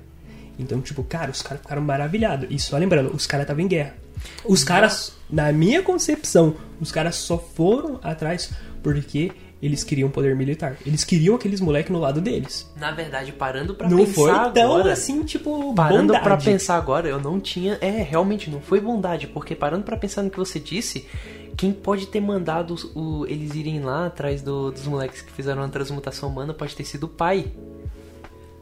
Então, 0.59 0.81
tipo, 0.81 1.03
cara, 1.03 1.29
os 1.29 1.41
caras 1.41 1.61
ficaram 1.61 1.81
maravilhados. 1.81 2.47
E 2.49 2.57
só 2.57 2.77
lembrando, 2.77 3.13
os 3.15 3.27
caras 3.27 3.43
estavam 3.43 3.63
em 3.63 3.67
guerra. 3.67 3.95
Os 4.43 4.63
caras, 4.63 5.13
na 5.29 5.51
minha 5.51 5.83
concepção, 5.83 6.55
os 6.81 6.91
caras 6.91 7.15
só 7.15 7.37
foram 7.37 7.99
atrás 8.01 8.49
porque 8.81 9.31
eles 9.61 9.83
queriam 9.83 10.09
poder 10.09 10.35
militar. 10.35 10.77
Eles 10.85 11.03
queriam 11.03 11.35
aqueles 11.35 11.59
moleques 11.59 11.91
no 11.91 11.99
lado 11.99 12.21
deles. 12.21 12.71
Na 12.75 12.91
verdade, 12.91 13.31
parando 13.31 13.73
pra 13.75 13.89
não 13.89 13.97
pensar 13.97 14.13
foi 14.13 14.31
tão 14.53 14.73
agora... 14.75 14.93
assim, 14.93 15.23
tipo, 15.23 15.73
Parando 15.73 16.07
bondade. 16.13 16.23
pra 16.23 16.37
pensar 16.37 16.75
agora, 16.77 17.07
eu 17.07 17.19
não 17.19 17.39
tinha. 17.39 17.77
É, 17.81 17.89
realmente 18.03 18.49
não 18.49 18.61
foi 18.61 18.79
bondade, 18.79 19.27
porque 19.27 19.55
parando 19.55 19.83
pra 19.83 19.97
pensar 19.97 20.21
no 20.23 20.29
que 20.29 20.37
você 20.37 20.59
disse, 20.59 21.07
quem 21.55 21.71
pode 21.71 22.05
ter 22.07 22.21
mandado 22.21 22.73
os- 22.73 22.83
o- 22.95 23.25
eles 23.27 23.55
irem 23.55 23.79
lá 23.81 24.05
atrás 24.07 24.41
do- 24.41 24.71
dos 24.71 24.85
moleques 24.85 25.21
que 25.21 25.31
fizeram 25.31 25.63
a 25.63 25.67
transmutação 25.67 26.29
humana 26.29 26.53
pode 26.53 26.75
ter 26.75 26.83
sido 26.83 27.05
o 27.05 27.09
pai. 27.09 27.47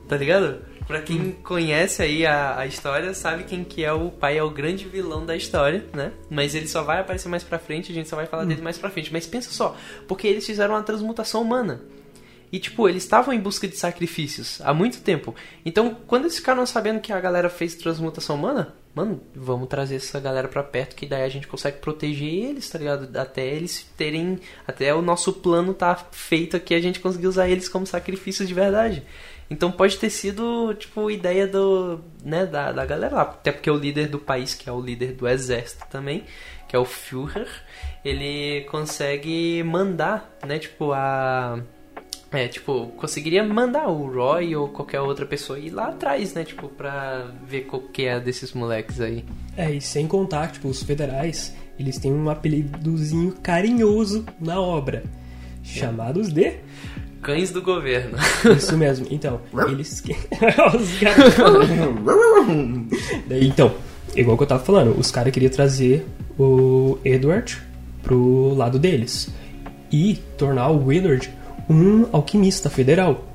Tá 0.07 0.15
ligado? 0.15 0.59
Pra 0.87 1.01
quem 1.01 1.19
Hum. 1.19 1.35
conhece 1.43 2.03
aí 2.03 2.25
a, 2.25 2.59
a 2.59 2.65
história, 2.67 3.13
sabe 3.13 3.43
quem 3.45 3.63
que 3.63 3.83
é 3.83 3.91
o 3.91 4.11
pai, 4.11 4.37
é 4.37 4.43
o 4.43 4.51
grande 4.51 4.85
vilão 4.87 5.25
da 5.25 5.35
história, 5.35 5.83
né? 5.93 6.11
Mas 6.29 6.53
ele 6.53 6.67
só 6.67 6.83
vai 6.83 6.99
aparecer 6.99 7.27
mais 7.27 7.43
pra 7.43 7.57
frente, 7.57 7.91
a 7.91 7.95
gente 7.95 8.07
só 8.07 8.15
vai 8.15 8.25
Hum. 8.25 8.29
falar 8.29 8.45
dele 8.45 8.61
mais 8.61 8.77
pra 8.77 8.89
frente. 8.91 9.11
Mas 9.11 9.25
pensa 9.25 9.49
só, 9.51 9.75
porque 10.07 10.27
eles 10.27 10.45
fizeram 10.45 10.75
uma 10.75 10.83
transmutação 10.83 11.41
humana. 11.41 11.81
E, 12.51 12.59
tipo, 12.59 12.87
eles 12.87 13.03
estavam 13.03 13.33
em 13.33 13.39
busca 13.39 13.67
de 13.67 13.75
sacrifícios 13.75 14.61
há 14.61 14.73
muito 14.73 15.01
tempo. 15.01 15.33
Então, 15.65 15.97
quando 16.07 16.23
eles 16.25 16.37
ficaram 16.37 16.63
sabendo 16.65 17.01
que 17.01 17.11
a 17.11 17.19
galera 17.19 17.49
fez 17.49 17.73
transmutação 17.75 18.35
humana, 18.35 18.73
mano, 18.93 19.19
vamos 19.35 19.67
trazer 19.67 19.95
essa 19.95 20.19
galera 20.19 20.47
pra 20.47 20.63
perto, 20.63 20.95
que 20.95 21.05
daí 21.07 21.23
a 21.23 21.27
gente 21.29 21.47
consegue 21.47 21.79
proteger 21.79 22.31
eles, 22.51 22.69
tá 22.69 22.77
ligado? 22.77 23.09
Até 23.17 23.45
eles 23.45 23.85
terem. 23.97 24.39
Até 24.65 24.93
o 24.93 25.01
nosso 25.01 25.33
plano 25.33 25.73
tá 25.73 25.95
feito 26.11 26.55
aqui, 26.55 26.73
a 26.75 26.79
gente 26.79 26.99
conseguir 26.99 27.27
usar 27.27 27.49
eles 27.49 27.67
como 27.67 27.85
sacrifícios 27.85 28.47
de 28.47 28.53
verdade. 28.53 29.03
Então 29.49 29.71
pode 29.71 29.97
ter 29.97 30.09
sido, 30.09 30.73
tipo, 30.73 31.09
ideia 31.11 31.47
do. 31.47 32.01
né, 32.23 32.45
da, 32.45 32.71
da 32.71 32.85
galera 32.85 33.15
lá. 33.15 33.21
Até 33.21 33.51
porque 33.51 33.69
o 33.69 33.77
líder 33.77 34.07
do 34.07 34.19
país, 34.19 34.53
que 34.53 34.67
é 34.67 34.71
o 34.71 34.81
líder 34.81 35.13
do 35.13 35.27
exército 35.27 35.85
também, 35.89 36.23
que 36.67 36.75
é 36.75 36.79
o 36.79 36.85
Führer, 36.85 37.47
ele 38.03 38.65
consegue 38.65 39.63
mandar, 39.63 40.35
né, 40.45 40.57
tipo, 40.57 40.91
a. 40.93 41.59
É, 42.31 42.47
tipo, 42.47 42.87
conseguiria 42.97 43.43
mandar 43.43 43.87
o 43.87 44.11
Roy 44.11 44.55
ou 44.55 44.67
qualquer 44.67 44.99
outra 44.99 45.25
pessoa 45.25 45.57
ir 45.57 45.69
lá 45.69 45.89
atrás, 45.89 46.33
né? 46.33 46.43
Tipo, 46.43 46.67
pra 46.67 47.31
ver 47.47 47.61
qual 47.61 47.81
que 47.83 48.05
é 48.05 48.19
desses 48.19 48.51
moleques 48.51 48.99
aí. 48.99 49.23
É, 49.55 49.71
e 49.71 49.79
sem 49.79 50.05
contar, 50.05 50.51
tipo, 50.51 50.67
os 50.67 50.83
federais, 50.83 51.55
eles 51.79 51.97
têm 51.97 52.11
um 52.11 52.29
apelidozinho 52.29 53.31
carinhoso 53.41 54.25
na 54.39 54.59
obra. 54.59 55.03
Chamados 55.63 56.33
de. 56.33 56.59
Cães 57.25 57.49
do 57.49 57.59
governo. 57.59 58.19
Isso 58.55 58.77
mesmo. 58.77 59.07
Então, 59.09 59.41
eles. 59.67 60.03
os. 60.75 60.99
Daí, 63.27 63.47
então, 63.47 63.73
igual 64.15 64.37
que 64.37 64.43
eu 64.43 64.47
tava 64.47 64.63
falando, 64.63 64.95
os 64.95 65.09
caras 65.09 65.33
queriam 65.33 65.51
trazer 65.51 66.05
o 66.37 66.99
Edward 67.03 67.59
pro 68.03 68.53
lado 68.53 68.77
deles. 68.77 69.33
E 69.91 70.17
tornar 70.37 70.69
o 70.69 70.93
Edward 70.93 71.27
um 71.67 72.05
alquimista 72.11 72.69
federal. 72.69 73.25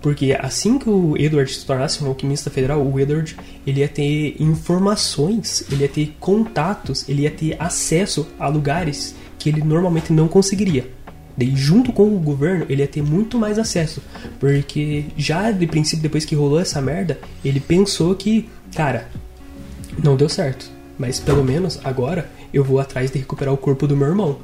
Porque 0.00 0.34
assim 0.40 0.78
que 0.78 0.88
o 0.88 1.14
Edward 1.18 1.52
se 1.52 1.66
tornasse 1.66 2.02
um 2.02 2.08
alquimista 2.08 2.48
federal, 2.48 2.80
o 2.80 2.98
Edward 2.98 3.36
ele 3.66 3.80
ia 3.80 3.88
ter 3.88 4.36
informações, 4.40 5.66
ele 5.70 5.82
ia 5.82 5.88
ter 5.88 6.16
contatos, 6.18 7.06
ele 7.06 7.22
ia 7.22 7.30
ter 7.30 7.56
acesso 7.58 8.26
a 8.38 8.48
lugares 8.48 9.14
que 9.38 9.50
ele 9.50 9.62
normalmente 9.62 10.14
não 10.14 10.28
conseguiria. 10.28 10.96
Daí, 11.38 11.54
junto 11.54 11.92
com 11.92 12.08
o 12.08 12.18
governo, 12.18 12.66
ele 12.68 12.82
ia 12.82 12.88
ter 12.88 13.00
muito 13.00 13.38
mais 13.38 13.60
acesso. 13.60 14.02
Porque 14.40 15.04
já 15.16 15.52
de 15.52 15.68
princípio, 15.68 16.02
depois 16.02 16.24
que 16.24 16.34
rolou 16.34 16.58
essa 16.58 16.80
merda, 16.82 17.16
ele 17.44 17.60
pensou 17.60 18.12
que, 18.16 18.48
cara, 18.74 19.08
não 20.02 20.16
deu 20.16 20.28
certo. 20.28 20.68
Mas 20.98 21.20
pelo 21.20 21.44
menos 21.44 21.78
agora 21.84 22.28
eu 22.52 22.64
vou 22.64 22.80
atrás 22.80 23.12
de 23.12 23.18
recuperar 23.18 23.54
o 23.54 23.56
corpo 23.56 23.86
do 23.86 23.96
meu 23.96 24.08
irmão. 24.08 24.38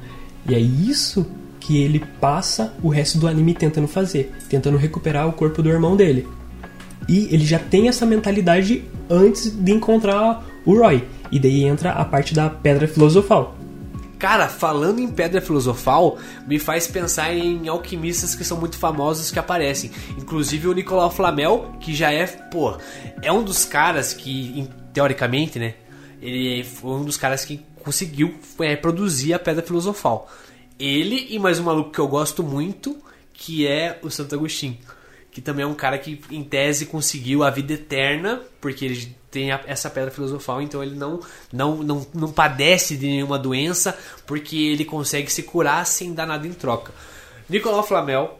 E 0.48 0.54
é 0.54 0.60
isso 0.60 1.26
que 1.58 1.82
ele 1.82 2.00
passa 2.20 2.72
o 2.80 2.88
resto 2.88 3.18
do 3.18 3.26
anime 3.26 3.54
tentando 3.54 3.88
fazer, 3.88 4.32
tentando 4.48 4.76
recuperar 4.76 5.26
o 5.28 5.32
corpo 5.32 5.62
do 5.62 5.70
irmão 5.70 5.96
dele. 5.96 6.28
E 7.08 7.26
ele 7.34 7.44
já 7.44 7.58
tem 7.58 7.88
essa 7.88 8.06
mentalidade 8.06 8.84
antes 9.10 9.50
de 9.50 9.72
encontrar 9.72 10.46
o 10.64 10.78
Roy. 10.78 11.02
E 11.32 11.40
daí 11.40 11.64
entra 11.64 11.90
a 11.90 12.04
parte 12.04 12.34
da 12.34 12.48
pedra 12.48 12.86
filosofal. 12.86 13.53
Cara, 14.24 14.48
falando 14.48 15.00
em 15.00 15.08
pedra 15.08 15.38
filosofal, 15.38 16.18
me 16.46 16.58
faz 16.58 16.86
pensar 16.86 17.34
em 17.34 17.68
alquimistas 17.68 18.34
que 18.34 18.42
são 18.42 18.58
muito 18.58 18.78
famosos 18.78 19.30
que 19.30 19.38
aparecem. 19.38 19.90
Inclusive 20.16 20.66
o 20.66 20.72
Nicolau 20.72 21.10
Flamel, 21.10 21.76
que 21.78 21.94
já 21.94 22.10
é, 22.10 22.26
pô, 22.26 22.74
é 23.20 23.30
um 23.30 23.42
dos 23.42 23.66
caras 23.66 24.14
que, 24.14 24.66
teoricamente, 24.94 25.58
né? 25.58 25.74
Ele 26.22 26.64
foi 26.64 26.92
um 26.92 27.04
dos 27.04 27.18
caras 27.18 27.44
que 27.44 27.60
conseguiu 27.82 28.34
é, 28.60 28.74
produzir 28.74 29.34
a 29.34 29.38
pedra 29.38 29.62
filosofal. 29.62 30.32
Ele 30.78 31.26
e 31.28 31.38
mais 31.38 31.60
um 31.60 31.64
maluco 31.64 31.90
que 31.90 31.98
eu 31.98 32.08
gosto 32.08 32.42
muito, 32.42 32.96
que 33.30 33.66
é 33.66 33.98
o 34.02 34.08
Santo 34.08 34.34
Agostinho. 34.34 34.78
Que 35.30 35.42
também 35.42 35.64
é 35.64 35.68
um 35.68 35.74
cara 35.74 35.98
que, 35.98 36.18
em 36.30 36.42
tese, 36.42 36.86
conseguiu 36.86 37.42
a 37.42 37.50
vida 37.50 37.74
eterna, 37.74 38.40
porque 38.58 38.86
ele 38.86 39.14
tem 39.34 39.50
a- 39.52 39.60
essa 39.66 39.90
pedra 39.90 40.10
filosofal, 40.10 40.62
então 40.62 40.82
ele 40.82 40.94
não, 40.94 41.20
não, 41.52 41.76
não, 41.82 42.06
não 42.14 42.32
padece 42.32 42.96
de 42.96 43.06
nenhuma 43.06 43.38
doença, 43.38 43.98
porque 44.26 44.56
ele 44.56 44.84
consegue 44.84 45.30
se 45.30 45.42
curar 45.42 45.84
sem 45.84 46.14
dar 46.14 46.26
nada 46.26 46.46
em 46.46 46.52
troca. 46.52 46.92
Nicolau 47.48 47.82
Flamel, 47.82 48.38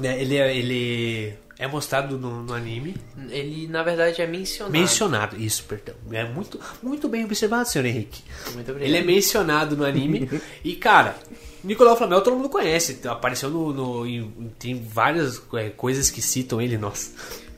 né, 0.00 0.20
ele, 0.20 0.36
é- 0.36 0.56
ele 0.56 1.34
é 1.58 1.68
mostrado 1.68 2.18
no, 2.18 2.42
no 2.42 2.52
anime, 2.54 2.96
Ele, 3.30 3.68
na 3.68 3.82
verdade, 3.82 4.20
é 4.20 4.26
mencionado. 4.26 4.72
mencionado, 4.72 5.36
isso, 5.40 5.62
perdão. 5.64 5.94
É 6.10 6.24
muito, 6.24 6.58
muito 6.82 7.08
bem 7.08 7.24
observado, 7.24 7.68
senhor 7.68 7.84
Henrique. 7.86 8.22
Muito 8.54 8.70
obrigado. 8.72 8.88
Ele 8.88 8.96
é 8.98 9.02
mencionado 9.04 9.76
no 9.76 9.84
anime. 9.84 10.28
e, 10.64 10.74
cara, 10.74 11.16
Nicolau 11.62 11.96
Flamel 11.96 12.20
todo 12.22 12.36
mundo 12.36 12.48
conhece. 12.48 12.98
Apareceu 13.08 13.48
no. 13.50 13.72
no- 13.72 14.06
em- 14.06 14.50
tem 14.58 14.82
várias 14.82 15.40
é, 15.54 15.70
coisas 15.70 16.10
que 16.10 16.20
citam 16.20 16.60
ele, 16.60 16.76
nossa. 16.76 17.12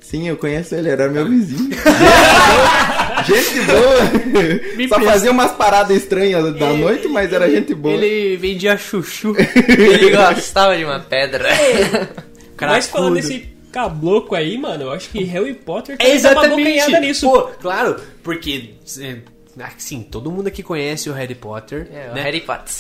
Sim, 0.09 0.29
eu 0.29 0.37
conheço 0.37 0.75
ele, 0.75 0.89
era 0.89 1.09
meu 1.09 1.29
vizinho. 1.29 1.71
gente 3.27 3.61
boa! 3.67 4.77
Me 4.77 4.89
Só 4.89 4.95
presta. 4.97 5.13
fazia 5.13 5.31
umas 5.33 5.51
paradas 5.53 5.97
estranhas 5.97 6.55
da 6.57 6.71
Ele- 6.71 6.83
noite, 6.85 7.09
mas 7.09 7.33
era 7.33 7.51
gente 7.51 7.75
boa. 7.75 7.95
Ele 7.95 8.37
vendia 8.37 8.77
chuchu. 8.77 9.35
Ele 9.69 10.11
gostava 10.17 10.77
de 10.77 10.85
uma 10.85 11.01
pedra. 11.01 11.49
Mas 12.59 12.87
falando 12.87 13.15
desse 13.17 13.49
cabloco 13.71 14.35
aí, 14.35 14.57
mano, 14.57 14.85
eu 14.85 14.91
acho 14.93 15.11
que 15.11 15.23
Harry 15.25 15.53
Potter 15.53 15.97
É 15.99 16.11
exatamente 16.15 16.57
bocanhada 16.63 17.01
nisso. 17.01 17.29
Pô, 17.31 17.43
claro, 17.61 17.97
porque. 18.23 18.71
é, 18.99 19.17
assim, 19.63 20.03
todo 20.03 20.31
mundo 20.33 20.47
aqui 20.47 20.63
conhece 20.63 21.11
o 21.11 21.13
Harry 21.13 21.35
Potter. 21.35 21.87
É, 21.93 22.11
o 22.11 22.15
né? 22.15 22.23
Harry 22.23 22.41
Potter. 22.41 22.73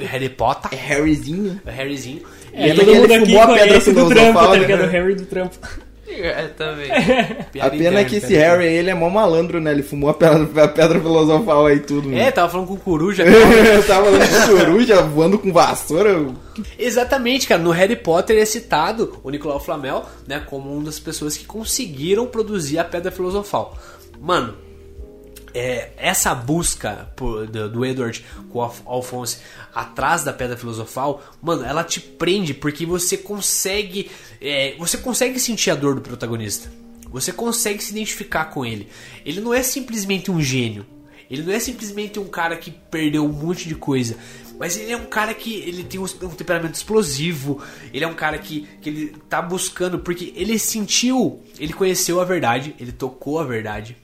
O 0.00 0.04
Harry 0.06 0.28
Potter. 0.28 0.78
Harryzinho. 0.78 1.60
O 1.66 1.70
Harryzinho. 1.70 2.22
É, 2.52 2.68
E 2.68 2.74
todo 2.74 2.88
ele 2.90 3.00
mundo 3.00 3.12
aqui 3.14 3.24
fumou 3.26 3.40
a 3.42 3.46
pedra 3.48 3.66
conhece 3.68 3.92
do 3.92 4.08
trampo, 4.08 4.38
tá 4.38 4.50
né? 4.52 4.58
ligado? 4.58 4.80
O 4.84 4.86
Harry 4.88 5.14
do 5.16 5.26
trampo. 5.26 5.58
É, 6.12 6.48
também. 6.48 6.90
A 7.60 7.70
pena 7.70 8.00
é 8.00 8.04
que 8.04 8.16
esse 8.16 8.34
Harry, 8.34 8.66
ele 8.66 8.90
é 8.90 8.94
mó 8.94 9.08
malandro, 9.08 9.60
né? 9.60 9.70
Ele 9.70 9.82
fumou 9.82 10.10
a 10.10 10.14
pedra, 10.14 10.64
a 10.64 10.68
pedra 10.68 11.00
filosofal 11.00 11.66
aí 11.66 11.80
tudo. 11.80 12.12
É, 12.14 12.30
tava 12.30 12.50
falando 12.50 12.68
com 12.68 12.76
coruja. 12.76 13.24
Eu 13.24 13.82
tava 13.84 14.06
falando 14.06 14.28
de 14.28 14.64
coruja 14.64 15.02
voando 15.02 15.38
com 15.38 15.52
vassoura. 15.52 16.26
Exatamente, 16.78 17.46
cara. 17.46 17.62
No 17.62 17.70
Harry 17.70 17.96
Potter 17.96 18.36
é 18.38 18.44
citado 18.44 19.18
o 19.22 19.30
Nicolau 19.30 19.60
Flamel, 19.60 20.04
né, 20.26 20.42
como 20.44 20.72
uma 20.72 20.84
das 20.84 20.98
pessoas 20.98 21.36
que 21.36 21.44
conseguiram 21.44 22.26
produzir 22.26 22.78
a 22.78 22.84
Pedra 22.84 23.10
Filosofal. 23.10 23.76
Mano, 24.20 24.54
é, 25.54 25.90
essa 25.96 26.34
busca 26.34 27.10
por- 27.16 27.46
do, 27.46 27.68
do 27.68 27.84
Edward 27.84 28.24
com 28.50 28.58
o 28.58 28.72
Alphonse 28.86 29.38
atrás 29.74 30.24
da 30.24 30.32
Pedra 30.32 30.56
Filosofal, 30.56 31.22
mano, 31.42 31.64
ela 31.64 31.84
te 31.84 32.00
prende 32.00 32.52
porque 32.54 32.84
você 32.86 33.16
consegue, 33.16 34.10
é, 34.40 34.74
você 34.78 34.98
consegue 34.98 35.38
sentir 35.38 35.70
a 35.70 35.74
dor 35.74 35.94
do 35.94 36.00
protagonista. 36.00 36.70
Você 37.10 37.32
consegue 37.32 37.82
se 37.82 37.90
identificar 37.90 38.46
com 38.46 38.64
ele. 38.64 38.88
Ele 39.24 39.40
não 39.40 39.52
é 39.52 39.62
simplesmente 39.62 40.30
um 40.30 40.40
gênio. 40.40 40.86
Ele 41.28 41.42
não 41.42 41.52
é 41.52 41.58
simplesmente 41.60 42.18
um 42.18 42.26
cara 42.28 42.56
que 42.56 42.70
perdeu 42.70 43.24
um 43.24 43.28
monte 43.32 43.68
de 43.68 43.74
coisa. 43.74 44.16
Mas 44.58 44.76
ele 44.76 44.92
é 44.92 44.96
um 44.96 45.06
cara 45.06 45.32
que 45.32 45.54
ele 45.60 45.82
tem 45.84 45.98
um, 45.98 46.04
um 46.04 46.28
temperamento 46.30 46.74
explosivo. 46.74 47.62
Ele 47.94 48.04
é 48.04 48.08
um 48.08 48.14
cara 48.14 48.36
que, 48.38 48.68
que 48.80 48.88
ele 48.88 49.16
tá 49.28 49.40
buscando. 49.40 49.98
Porque 50.00 50.32
ele 50.36 50.58
sentiu. 50.58 51.42
Ele 51.58 51.72
conheceu 51.72 52.20
a 52.20 52.24
verdade. 52.24 52.74
Ele 52.78 52.92
tocou 52.92 53.38
a 53.38 53.44
verdade. 53.44 53.96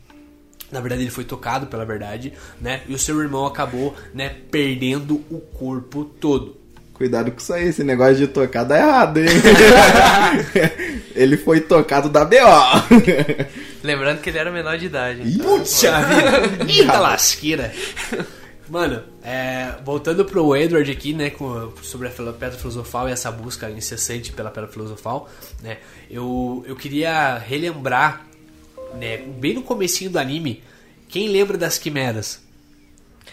Na 0.71 0.81
verdade, 0.81 1.03
ele 1.03 1.11
foi 1.11 1.25
tocado 1.25 1.67
pela 1.67 1.85
verdade, 1.85 2.33
né? 2.61 2.81
E 2.89 2.95
o 2.95 2.99
seu 2.99 3.21
irmão 3.21 3.47
acabou, 3.47 3.95
né, 4.13 4.35
perdendo 4.51 5.23
o 5.31 5.39
corpo 5.41 6.05
todo. 6.05 6.57
Cuidado 6.93 7.31
com 7.31 7.39
isso 7.39 7.53
aí, 7.53 7.69
esse 7.69 7.85
negócio 7.85 8.17
de 8.17 8.27
tocar 8.27 8.65
dá 8.65 8.79
errado, 8.79 9.19
hein? 9.19 9.27
ele 11.15 11.37
foi 11.37 11.61
tocado 11.61 12.09
da 12.09 12.25
BO. 12.25 12.37
Lembrando 13.83 14.21
que 14.21 14.31
ele 14.31 14.39
era 14.39 14.51
menor 14.51 14.79
de 14.79 14.87
idade. 14.87 15.23
Ih, 15.23 15.39
Puxa 15.39 16.01
vida! 16.03 16.73
Eita 16.73 16.99
lasqueira! 16.99 17.73
Mano, 18.69 19.01
é, 19.23 19.75
voltando 19.85 20.25
pro 20.25 20.57
Edward 20.57 20.91
aqui, 20.91 21.13
né, 21.13 21.31
com- 21.31 21.71
sobre 21.83 22.09
a 22.09 22.11
Pedra 22.11 22.53
Filosofal 22.59 23.09
e 23.09 23.13
essa 23.13 23.31
busca 23.31 23.71
incessante 23.71 24.33
pela 24.33 24.51
Pedra 24.51 24.69
Filosofal, 24.69 25.31
né, 25.63 25.79
eu, 26.11 26.65
eu 26.67 26.75
queria 26.75 27.39
relembrar, 27.39 28.27
né, 28.95 29.19
bem 29.19 29.55
no 29.55 29.63
comecinho 29.63 30.11
do 30.11 30.19
anime, 30.19 30.63
quem 31.09 31.29
lembra 31.29 31.57
das 31.59 31.79
quimeras? 31.79 32.41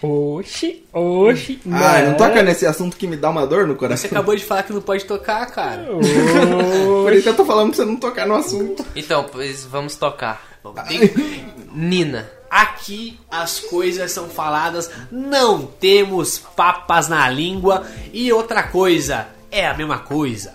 Oxi, 0.01 0.83
oxi. 0.91 1.61
Ah, 1.71 2.01
não 2.01 2.15
toca 2.17 2.43
nesse 2.43 2.65
assunto 2.65 2.97
que 2.97 3.07
me 3.07 3.15
dá 3.15 3.29
uma 3.29 3.47
dor 3.47 3.65
no 3.65 3.73
Você 3.73 3.79
coração. 3.79 4.09
acabou 4.11 4.35
de 4.35 4.43
falar 4.43 4.63
que 4.63 4.73
não 4.73 4.81
pode 4.81 5.05
tocar, 5.05 5.45
cara. 5.45 5.85
Por 5.85 7.13
isso 7.13 7.23
que 7.23 7.29
eu 7.29 7.35
tô 7.35 7.45
falando 7.45 7.69
pra 7.69 7.77
você 7.77 7.85
não 7.85 7.95
tocar 7.95 8.27
no 8.27 8.35
assunto. 8.35 8.85
Então, 8.95 9.25
pois 9.31 9.63
vamos 9.63 9.95
tocar. 9.95 10.45
Nina. 11.73 12.29
Aqui 12.49 13.19
as 13.31 13.61
coisas 13.61 14.11
são 14.11 14.29
faladas, 14.29 14.89
não 15.11 15.65
temos 15.65 16.37
papas 16.37 17.07
na 17.07 17.27
língua 17.27 17.83
e 18.11 18.31
outra 18.31 18.61
coisa, 18.61 19.27
é 19.49 19.65
a 19.65 19.73
mesma 19.73 19.97
coisa. 19.99 20.53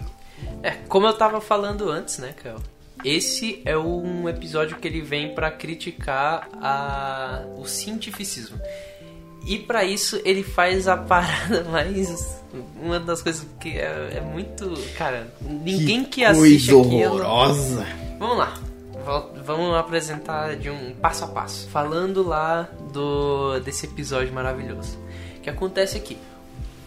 É, 0.63 0.73
como 0.89 1.07
eu 1.09 1.13
tava 1.15 1.41
falando 1.41 1.91
antes, 1.91 2.19
né, 2.19 2.35
Kel? 2.41 2.61
Esse 3.05 3.63
é 3.65 3.77
um 3.77 4.29
episódio 4.29 4.77
que 4.77 4.89
ele 4.89 5.01
vem 5.01 5.35
pra 5.35 5.51
criticar 5.51 6.49
a... 6.61 7.45
o 7.57 7.65
cientificismo. 7.65 8.59
E 9.47 9.59
pra 9.59 9.85
isso 9.85 10.21
ele 10.25 10.43
faz 10.43 10.89
a 10.89 10.97
parada 10.97 11.65
mais. 11.71 12.39
Uma 12.81 12.99
das 12.99 13.23
coisas 13.23 13.47
que 13.61 13.79
é, 13.79 14.17
é 14.17 14.21
muito. 14.21 14.73
Cara, 14.97 15.33
ninguém 15.41 16.05
que, 16.05 16.25
assiste 16.25 16.73
Coisa 16.73 16.89
horrorosa. 16.89 17.87
Vamos 18.19 18.39
lá. 18.39 18.55
Vamos 19.45 19.75
apresentar 19.75 20.57
de 20.57 20.69
um 20.69 20.93
passo 20.95 21.25
a 21.25 21.29
passo. 21.29 21.69
Falando 21.69 22.27
lá 22.27 22.69
do 22.93 23.59
desse 23.61 23.87
episódio 23.87 24.33
maravilhoso. 24.35 24.99
O 25.39 25.41
que 25.41 25.49
acontece 25.49 25.97
aqui? 25.97 26.19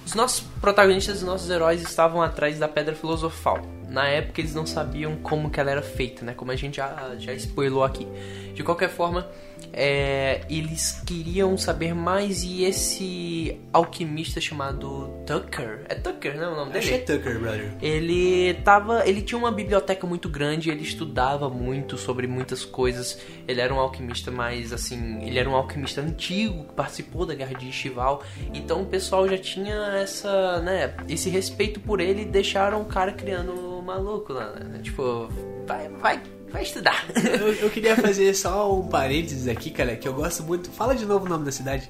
Os 0.05 0.13
nossos 0.13 0.41
protagonistas, 0.59 1.17
os 1.17 1.23
nossos 1.23 1.49
heróis 1.49 1.81
estavam 1.81 2.21
atrás 2.21 2.59
da 2.59 2.67
Pedra 2.67 2.93
Filosofal. 2.93 3.59
Na 3.91 4.07
época 4.07 4.39
eles 4.39 4.55
não 4.55 4.65
sabiam 4.65 5.17
como 5.17 5.49
que 5.49 5.59
ela 5.59 5.69
era 5.69 5.81
feita, 5.81 6.23
né? 6.23 6.33
Como 6.33 6.49
a 6.49 6.55
gente 6.55 6.77
já, 6.77 7.13
já 7.19 7.33
spoilou 7.33 7.83
aqui. 7.83 8.07
De 8.53 8.63
qualquer 8.63 8.89
forma, 8.89 9.27
é, 9.73 10.41
eles 10.49 11.01
queriam 11.05 11.57
saber 11.57 11.93
mais 11.93 12.43
e 12.43 12.63
esse 12.63 13.59
alquimista 13.71 14.41
chamado 14.41 15.09
Tucker... 15.25 15.85
É 15.87 15.95
Tucker, 15.95 16.37
né? 16.37 16.47
O 16.47 16.55
nome 16.55 16.71
dele? 16.71 16.85
Achei 16.85 16.99
Tucker, 16.99 17.39
brother. 17.39 17.73
Ele 17.81 18.53
tava, 18.63 19.07
ele 19.07 19.21
tinha 19.21 19.37
uma 19.37 19.51
biblioteca 19.51 20.05
muito 20.05 20.27
grande, 20.29 20.69
ele 20.69 20.83
estudava 20.83 21.49
muito 21.49 21.97
sobre 21.97 22.27
muitas 22.27 22.65
coisas. 22.65 23.19
Ele 23.47 23.61
era 23.61 23.73
um 23.73 23.79
alquimista 23.79 24.31
mais 24.31 24.73
assim, 24.73 25.23
ele 25.23 25.39
era 25.39 25.49
um 25.49 25.55
alquimista 25.55 26.01
antigo 26.01 26.65
que 26.65 26.73
participou 26.73 27.25
da 27.25 27.33
Guerra 27.33 27.55
de 27.55 27.69
Estival. 27.69 28.23
Então 28.53 28.81
o 28.81 28.85
pessoal 28.85 29.27
já 29.27 29.37
tinha 29.37 29.75
essa, 29.97 30.59
né, 30.61 30.93
esse 31.07 31.29
respeito 31.29 31.79
por 31.79 31.99
ele 31.99 32.23
e 32.23 32.25
deixaram 32.25 32.81
o 32.81 32.85
cara 32.85 33.11
criando 33.11 33.53
o 33.53 33.81
maluco 33.81 34.33
lá, 34.33 34.51
né? 34.51 34.79
Tipo, 34.81 35.27
vai, 35.65 35.89
vai, 35.89 36.21
vai 36.51 36.63
estudar. 36.63 37.05
Eu, 37.15 37.53
eu 37.53 37.69
queria 37.69 37.95
fazer 37.95 38.33
só 38.35 38.73
um 38.73 38.87
parênteses 38.87 39.47
aqui, 39.47 39.69
cara, 39.71 39.95
que 39.95 40.07
eu 40.07 40.13
gosto 40.13 40.43
muito. 40.43 40.69
Fala 40.71 40.95
de 40.95 41.05
novo 41.05 41.25
o 41.25 41.29
nome 41.29 41.45
da 41.45 41.51
cidade. 41.51 41.89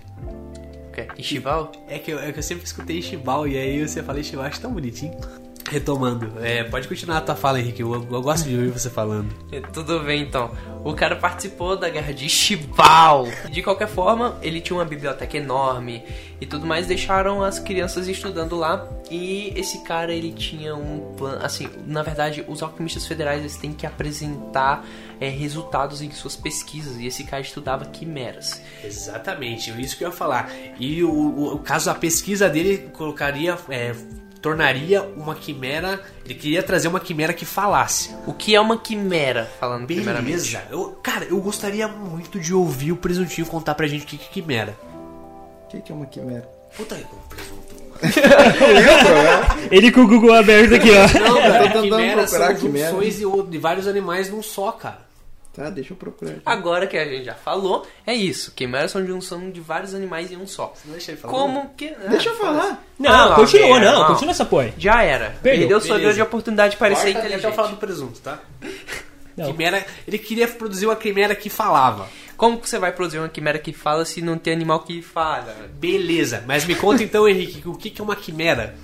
Ok, 0.89 1.07
Estival? 1.17 1.71
É 1.87 1.97
que 1.97 2.11
eu, 2.11 2.19
é 2.19 2.31
que 2.31 2.39
eu 2.39 2.43
sempre 2.43 2.65
escutei 2.65 3.01
Chibal 3.01 3.47
e 3.47 3.57
aí 3.57 3.87
você 3.87 4.03
fala 4.03 4.21
Chibal, 4.21 4.45
acho 4.45 4.59
tão 4.61 4.73
bonitinho. 4.73 5.17
Retomando, 5.69 6.33
é, 6.41 6.63
pode 6.63 6.87
continuar 6.87 7.17
a 7.17 7.21
tua 7.21 7.35
fala, 7.35 7.59
Henrique. 7.59 7.81
Eu, 7.81 7.93
eu 7.93 8.21
gosto 8.21 8.47
de 8.47 8.55
ouvir 8.55 8.69
você 8.69 8.89
falando. 8.89 9.29
É, 9.51 9.61
Tudo 9.61 9.99
bem 10.01 10.23
então. 10.23 10.51
O 10.83 10.93
cara 10.93 11.15
participou 11.15 11.77
da 11.77 11.87
guerra 11.89 12.13
de 12.13 12.27
Chival. 12.27 13.27
De 13.49 13.61
qualquer 13.61 13.87
forma, 13.87 14.37
ele 14.41 14.59
tinha 14.59 14.77
uma 14.77 14.85
biblioteca 14.85 15.37
enorme 15.37 16.03
e 16.41 16.45
tudo 16.45 16.65
mais. 16.65 16.87
Deixaram 16.87 17.43
as 17.43 17.59
crianças 17.59 18.07
estudando 18.07 18.55
lá. 18.57 18.87
E 19.09 19.53
esse 19.55 19.83
cara 19.83 20.13
ele 20.13 20.33
tinha 20.33 20.75
um 20.75 21.13
plano. 21.17 21.45
Assim, 21.45 21.69
na 21.85 22.01
verdade, 22.01 22.43
os 22.47 22.61
alquimistas 22.63 23.07
federais 23.07 23.39
eles 23.39 23.55
têm 23.57 23.71
que 23.71 23.85
apresentar 23.85 24.85
é, 25.19 25.29
resultados 25.29 26.01
em 26.01 26.11
suas 26.11 26.35
pesquisas. 26.35 26.97
E 26.97 27.05
esse 27.05 27.23
cara 27.23 27.41
estudava 27.41 27.85
quimeras. 27.85 28.61
Exatamente, 28.83 29.69
isso 29.81 29.95
que 29.97 30.03
eu 30.03 30.09
ia 30.09 30.15
falar. 30.15 30.51
E 30.79 31.03
o, 31.03 31.11
o, 31.11 31.55
o 31.55 31.59
caso 31.59 31.85
da 31.85 31.95
pesquisa 31.95 32.49
dele 32.49 32.89
colocaria. 32.93 33.57
é, 33.69 33.95
tornaria 34.41 35.03
uma 35.15 35.35
quimera. 35.35 36.01
Ele 36.25 36.33
queria 36.33 36.63
trazer 36.63 36.87
uma 36.87 36.99
quimera 36.99 37.33
que 37.33 37.45
falasse. 37.45 38.13
O 38.25 38.33
que 38.33 38.55
é 38.55 38.59
uma 38.59 38.77
quimera? 38.77 39.49
Falando 39.59 39.85
primeiramente. 39.85 40.51
Beleza. 40.51 40.63
Eu, 40.69 40.99
cara, 41.03 41.25
eu 41.25 41.39
gostaria 41.39 41.87
muito 41.87 42.39
de 42.39 42.53
ouvir 42.53 42.91
o 42.91 42.97
presuntinho 42.97 43.45
contar 43.47 43.75
pra 43.75 43.87
gente 43.87 44.03
o 44.03 44.07
que 44.07 44.17
que 44.17 44.25
é 44.25 44.33
quimera. 44.33 44.77
O 45.65 45.67
que, 45.69 45.81
que 45.81 45.91
é 45.91 45.95
uma 45.95 46.05
quimera? 46.05 46.49
Puta 46.75 46.95
aí, 46.95 47.05
presunto. 47.29 47.71
Ele 49.69 49.91
com 49.91 50.01
o 50.01 50.07
Google 50.07 50.33
aberto 50.33 50.73
aqui, 50.73 50.89
ó. 50.89 51.19
Não, 51.19 51.37
cara, 51.37 51.63
tentando 51.63 51.81
quimeras 51.83 52.29
são 52.29 52.39
procurar 52.39 52.59
quimera. 52.59 52.91
junções 52.91 53.17
de, 53.17 53.51
de 53.51 53.57
vários 53.59 53.87
animais 53.87 54.29
num 54.29 54.41
só, 54.41 54.71
cara. 54.71 55.10
Tá, 55.53 55.69
deixa 55.69 55.91
eu 55.91 55.97
procurar. 55.97 56.31
aqui. 56.31 56.41
Agora 56.45 56.87
que 56.87 56.97
a 56.97 57.03
gente 57.03 57.25
já 57.25 57.33
falou, 57.35 57.85
é 58.07 58.13
isso. 58.13 58.53
Quimeras 58.55 58.91
são 58.91 59.05
junção 59.05 59.51
de 59.51 59.59
vários 59.59 59.93
animais 59.93 60.31
em 60.31 60.37
um 60.37 60.47
só. 60.47 60.73
Deixa 60.85 61.11
ele 61.11 61.19
falar. 61.19 61.33
Como 61.33 61.69
que. 61.75 61.93
Deixa 62.09 62.29
eu 62.29 62.35
falar. 62.37 62.81
Não, 62.97 63.11
Ah, 63.33 63.35
continua, 63.35 63.79
não. 63.79 63.99
não. 63.99 64.07
Continua 64.07 64.31
essa 64.31 64.45
porra. 64.45 64.73
Já 64.77 65.03
era. 65.03 65.31
Perdeu. 65.43 65.59
Perdeu 65.67 65.81
sua 65.81 65.99
grande 65.99 66.21
oportunidade 66.21 66.71
de 66.71 66.77
parecer 66.77 67.11
Corta 67.13 67.19
eu 67.19 67.25
inteligente. 67.27 67.55
falar 67.55 67.67
do 67.69 67.77
presunto, 67.77 68.19
tá? 68.21 68.39
Não. 69.35 69.45
Quimera, 69.47 69.85
ele 70.07 70.17
queria 70.17 70.47
produzir 70.47 70.85
uma 70.85 70.95
quimera 70.95 71.35
que 71.35 71.49
falava. 71.49 72.07
Como 72.37 72.57
que 72.57 72.69
você 72.69 72.79
vai 72.79 72.91
produzir 72.91 73.19
uma 73.19 73.29
quimera 73.29 73.59
que 73.59 73.71
fala 73.73 74.03
se 74.05 74.21
não 74.21 74.37
tem 74.37 74.53
animal 74.53 74.79
que 74.81 75.01
fala? 75.01 75.53
Beleza, 75.73 76.43
mas 76.47 76.65
me 76.65 76.75
conta 76.75 77.03
então, 77.03 77.27
Henrique, 77.27 77.61
o 77.67 77.73
que 77.75 77.93
é 77.99 78.03
uma 78.03 78.15
quimera? 78.15 78.75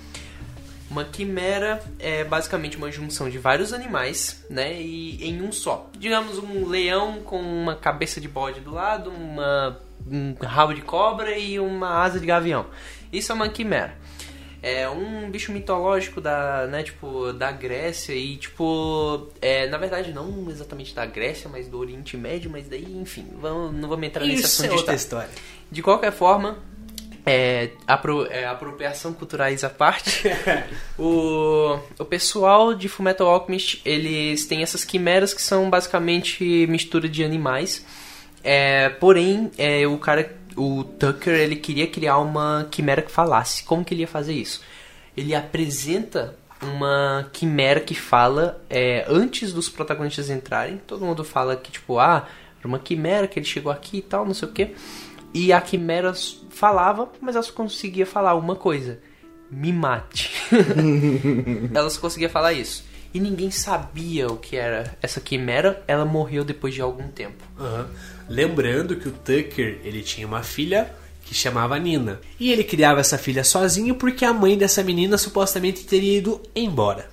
Uma 0.90 1.04
quimera 1.04 1.82
é 1.98 2.24
basicamente 2.24 2.76
uma 2.78 2.90
junção 2.90 3.28
de 3.28 3.36
vários 3.38 3.72
animais, 3.74 4.44
né? 4.48 4.80
E 4.80 5.22
em 5.28 5.42
um 5.42 5.52
só. 5.52 5.90
Digamos 5.98 6.38
um 6.38 6.66
leão 6.66 7.20
com 7.20 7.40
uma 7.40 7.76
cabeça 7.76 8.20
de 8.20 8.26
bode 8.28 8.60
do 8.60 8.72
lado, 8.72 9.10
uma, 9.10 9.78
um 10.10 10.34
rabo 10.42 10.72
de 10.72 10.80
cobra 10.80 11.36
e 11.36 11.60
uma 11.60 12.02
asa 12.02 12.18
de 12.18 12.24
gavião. 12.24 12.66
Isso 13.12 13.30
é 13.32 13.34
uma 13.34 13.48
quimera. 13.48 13.96
É 14.60 14.88
um 14.88 15.30
bicho 15.30 15.52
mitológico 15.52 16.20
da, 16.20 16.66
né, 16.66 16.82
tipo, 16.82 17.32
da 17.32 17.52
Grécia 17.52 18.12
e, 18.12 18.36
tipo, 18.36 19.28
é, 19.40 19.68
na 19.68 19.78
verdade 19.78 20.12
não 20.12 20.50
exatamente 20.50 20.92
da 20.94 21.06
Grécia, 21.06 21.48
mas 21.48 21.68
do 21.68 21.78
Oriente 21.78 22.16
Médio, 22.16 22.50
mas 22.50 22.66
daí, 22.66 22.84
enfim, 23.00 23.26
vamos, 23.40 23.72
não 23.72 23.88
vamos 23.88 24.04
entrar 24.04 24.24
nesse 24.24 24.42
Isso 24.42 24.62
é 24.62 24.64
assunto 24.64 24.70
de 24.70 24.76
outra 24.78 24.94
história. 24.96 25.26
história. 25.26 25.44
De 25.70 25.80
qualquer 25.80 26.10
forma, 26.10 26.58
é, 27.30 27.72
apro, 27.86 28.26
é, 28.30 28.46
apropriação 28.46 29.12
culturais 29.12 29.62
à 29.62 29.68
parte, 29.68 30.22
o, 30.98 31.78
o 31.98 32.04
pessoal 32.06 32.72
de 32.72 32.88
Fullmetal 32.88 33.28
Alchemist, 33.28 33.82
eles 33.84 34.46
têm 34.46 34.62
essas 34.62 34.82
quimeras 34.82 35.34
que 35.34 35.42
são 35.42 35.68
basicamente 35.68 36.66
mistura 36.68 37.06
de 37.06 37.22
animais. 37.22 37.84
É, 38.42 38.88
porém, 38.88 39.50
é, 39.58 39.86
o 39.86 39.98
cara, 39.98 40.34
o 40.56 40.84
Tucker, 40.84 41.34
ele 41.34 41.56
queria 41.56 41.86
criar 41.86 42.16
uma 42.16 42.66
quimera 42.70 43.02
que 43.02 43.10
falasse. 43.10 43.62
Como 43.62 43.84
que 43.84 43.92
ele 43.92 44.00
ia 44.00 44.08
fazer 44.08 44.32
isso? 44.32 44.62
Ele 45.14 45.34
apresenta 45.34 46.34
uma 46.62 47.28
quimera 47.30 47.78
que 47.78 47.94
fala 47.94 48.58
é, 48.70 49.04
antes 49.06 49.52
dos 49.52 49.68
protagonistas 49.68 50.30
entrarem. 50.30 50.80
Todo 50.86 51.04
mundo 51.04 51.22
fala 51.22 51.56
que, 51.56 51.70
tipo, 51.70 51.98
ah, 51.98 52.26
era 52.58 52.66
uma 52.66 52.78
quimera 52.78 53.28
que 53.28 53.38
ele 53.38 53.44
chegou 53.44 53.70
aqui 53.70 53.98
e 53.98 54.02
tal, 54.02 54.24
não 54.24 54.32
sei 54.32 54.48
o 54.48 54.52
que. 54.52 54.74
E 55.32 55.52
a 55.52 55.60
quimera 55.60 56.12
falava, 56.50 57.10
mas 57.20 57.36
ela 57.36 57.42
só 57.42 57.52
conseguia 57.52 58.06
falar 58.06 58.34
uma 58.34 58.56
coisa: 58.56 58.98
me 59.50 59.72
mate. 59.72 60.30
ela 61.74 61.90
só 61.90 62.00
conseguia 62.00 62.28
falar 62.28 62.52
isso. 62.52 62.84
E 63.12 63.20
ninguém 63.20 63.50
sabia 63.50 64.26
o 64.26 64.36
que 64.36 64.56
era 64.56 64.96
essa 65.00 65.20
quimera. 65.20 65.82
Ela 65.86 66.04
morreu 66.04 66.44
depois 66.44 66.74
de 66.74 66.82
algum 66.82 67.08
tempo. 67.08 67.42
Aham. 67.58 67.88
Lembrando 68.28 68.96
que 68.96 69.08
o 69.08 69.12
Tucker, 69.12 69.80
ele 69.82 70.02
tinha 70.02 70.26
uma 70.26 70.42
filha 70.42 70.94
que 71.22 71.34
chamava 71.34 71.78
Nina. 71.78 72.20
E 72.38 72.52
ele 72.52 72.64
criava 72.64 73.00
essa 73.00 73.16
filha 73.16 73.42
sozinho 73.42 73.94
porque 73.94 74.24
a 74.24 74.32
mãe 74.32 74.56
dessa 74.56 74.82
menina 74.82 75.16
supostamente 75.16 75.84
teria 75.84 76.18
ido 76.18 76.42
embora. 76.54 77.08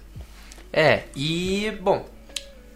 É, 0.71 1.03
e 1.15 1.71
bom, 1.81 2.05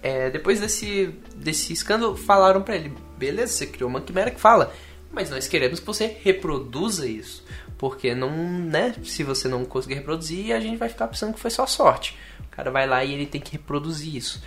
é, 0.02 0.30
depois 0.30 0.60
desse, 0.60 1.14
desse 1.36 1.74
escândalo, 1.74 2.16
falaram 2.16 2.62
pra 2.62 2.76
ele: 2.76 2.94
beleza, 3.18 3.54
você 3.54 3.66
criou 3.66 3.90
uma 3.90 4.02
quimera 4.02 4.32
que 4.32 4.40
fala, 4.40 4.74
mas 5.12 5.30
nós 5.30 5.48
queremos 5.48 5.80
que 5.80 5.86
você 5.86 6.18
reproduza 6.24 7.08
isso. 7.08 7.44
Porque 7.78 8.14
não, 8.14 8.32
né? 8.32 8.94
Se 9.04 9.24
você 9.24 9.48
não 9.48 9.64
conseguir 9.66 9.96
reproduzir, 9.96 10.54
a 10.54 10.60
gente 10.60 10.78
vai 10.78 10.90
ficar 10.90 11.08
pensando 11.08 11.34
que 11.34 11.40
foi 11.40 11.50
só 11.50 11.66
sorte. 11.66 12.18
O 12.42 12.50
cara 12.50 12.70
vai 12.70 12.86
lá 12.86 13.04
e 13.04 13.14
ele 13.14 13.26
tem 13.26 13.40
que 13.40 13.54
reproduzir 13.54 14.16
isso. 14.16 14.42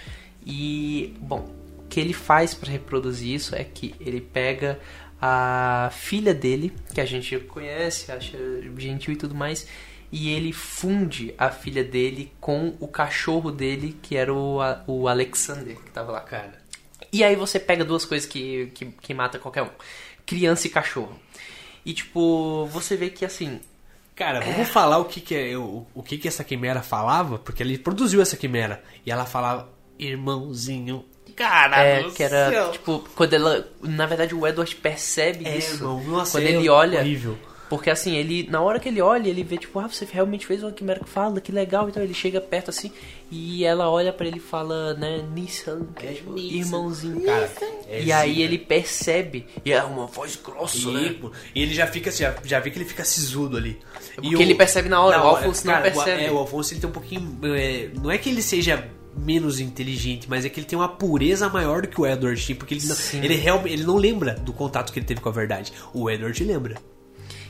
E, 0.45 1.15
bom, 1.19 1.51
o 1.79 1.89
que 1.89 1.99
ele 1.99 2.13
faz 2.13 2.53
pra 2.53 2.71
reproduzir 2.71 3.35
isso 3.35 3.55
é 3.55 3.65
que 3.65 3.95
ele 3.99 4.21
pega 4.21 4.79
a 5.21 5.89
filha 5.93 6.35
dele, 6.35 6.73
que 6.93 7.01
a 7.01 7.07
gente 7.07 7.39
conhece, 7.39 8.11
acha 8.11 8.37
gentil 8.77 9.15
e 9.15 9.17
tudo 9.17 9.35
mais, 9.37 9.69
e 10.11 10.31
ele 10.31 10.53
funde 10.53 11.33
a 11.39 11.49
filha 11.49 11.85
dele 11.85 12.33
com 12.41 12.75
o 12.81 12.89
cachorro 12.89 13.51
dele, 13.51 13.97
que 14.03 14.17
era 14.17 14.35
o, 14.35 14.59
o 14.87 15.09
Alexander, 15.09 15.77
que 15.77 15.91
tava 15.91 16.13
lá. 16.13 16.21
Cara, 16.21 16.61
E 17.13 17.23
aí 17.23 17.37
você 17.37 17.59
pega 17.61 17.85
duas 17.85 18.05
coisas 18.05 18.29
que, 18.29 18.67
que, 18.75 18.87
que 18.87 19.15
mata 19.15 19.39
qualquer 19.39 19.63
um: 19.63 19.71
criança 20.27 20.67
e 20.67 20.71
cachorro. 20.71 21.19
E 21.85 21.93
tipo, 21.93 22.67
você 22.67 22.97
vê 22.97 23.11
que 23.11 23.25
assim. 23.25 23.61
Cara, 24.15 24.41
vamos 24.41 24.69
falar 24.69 24.99
o 24.99 25.07
que 25.07 25.21
que, 25.21 25.35
é, 25.35 25.57
o, 25.57 25.87
o 25.95 26.03
que 26.03 26.19
que 26.19 26.29
essa 26.29 26.45
quimera 26.45 26.83
falava, 26.83 27.39
porque 27.39 27.63
ele 27.63 27.79
produziu 27.79 28.21
essa 28.21 28.37
quimera. 28.37 28.83
E 29.07 29.11
ela 29.11 29.25
falava, 29.25 29.69
irmãozinho. 29.99 31.05
Cara, 31.35 31.83
É, 31.83 32.03
que 32.11 32.23
era, 32.23 32.51
céu. 32.51 32.71
tipo, 32.73 33.09
quando 33.17 33.33
ela. 33.33 33.67
Na 33.81 34.05
verdade, 34.07 34.35
o 34.35 34.47
Edward 34.47 34.75
percebe 34.77 35.47
É, 35.47 35.57
isso. 35.57 35.77
irmão, 35.77 36.03
nossa, 36.05 36.39
quando 36.39 36.47
é 36.47 36.51
ele 36.53 36.69
olha. 36.69 37.01
horrível. 37.01 37.39
Porque 37.71 37.89
assim, 37.89 38.15
ele. 38.17 38.47
Na 38.51 38.61
hora 38.61 38.79
que 38.79 38.89
ele 38.89 39.01
olha, 39.01 39.29
ele 39.29 39.43
vê, 39.43 39.57
tipo, 39.57 39.79
ah, 39.81 39.89
você 39.89 40.07
realmente 40.11 40.47
fez 40.47 40.63
uma 40.63 40.71
quimera 40.73 41.01
que 41.01 41.09
fala, 41.09 41.41
que 41.41 41.51
legal. 41.51 41.89
Então 41.89 42.03
ele 42.03 42.13
chega 42.13 42.39
perto 42.39 42.69
assim 42.69 42.93
e 43.35 43.65
ela 43.65 43.89
olha 43.89 44.13
pra 44.13 44.27
ele 44.27 44.37
e 44.37 44.41
fala, 44.41 44.93
né, 44.93 45.25
Nissan, 45.35 45.87
é, 46.03 46.13
tipo, 46.13 46.39
irmãozinho. 46.39 47.23
Cara, 47.23 47.51
é 47.89 48.03
e 48.03 48.13
aí 48.13 48.43
ele 48.43 48.59
percebe. 48.59 49.47
E 49.65 49.73
é 49.73 49.83
uma 49.83 50.07
voz 50.07 50.37
grossa, 50.37 50.91
né? 50.91 51.17
E, 51.55 51.59
e 51.59 51.63
ele 51.63 51.73
já 51.73 51.87
fica 51.87 52.11
assim, 52.11 52.25
já, 52.25 52.35
já 52.45 52.61
vê 52.61 52.71
que 52.71 52.77
ele 52.79 52.85
fica 52.85 53.03
sisudo 53.07 53.57
ali. 53.57 53.79
Porque 54.15 54.43
ele 54.43 54.55
percebe 54.55 54.91
na 54.91 55.01
hora, 55.01 55.19
o 55.25 55.29
Alphonse 55.29 55.67
não 55.67 55.73
cara, 55.73 55.89
o- 55.89 55.93
percebe. 55.93 56.25
é, 56.27 56.31
o 56.31 56.37
Alfonso 56.37 56.75
ele 56.75 56.81
tem 56.81 56.91
um 56.91 56.93
pouquinho. 56.93 57.39
é, 57.57 57.89
não 57.95 58.11
é 58.11 58.19
que 58.19 58.29
ele 58.29 58.43
seja 58.43 58.87
menos 59.17 59.61
inteligente, 59.61 60.29
mas 60.29 60.45
é 60.45 60.51
que 60.51 60.61
ele 60.61 60.67
tem 60.67 60.79
uma 60.79 60.89
pureza 60.89 61.49
maior 61.49 61.81
do 61.83 61.89
que 61.89 61.99
o 62.01 62.07
Edward 62.07 62.39
tinha, 62.39 62.55
porque 62.57 62.75
ele 62.75 62.85
não, 62.87 62.97
ele, 63.25 63.35
realmente 63.37 63.73
ele 63.73 63.85
não 63.85 63.97
lembra 63.97 64.35
do 64.35 64.53
contato 64.53 64.93
que 64.93 64.99
ele 64.99 65.07
teve 65.07 65.23
com 65.23 65.29
a 65.31 65.33
verdade. 65.33 65.73
O 65.95 66.11
Edward 66.11 66.45
lembra. 66.45 66.77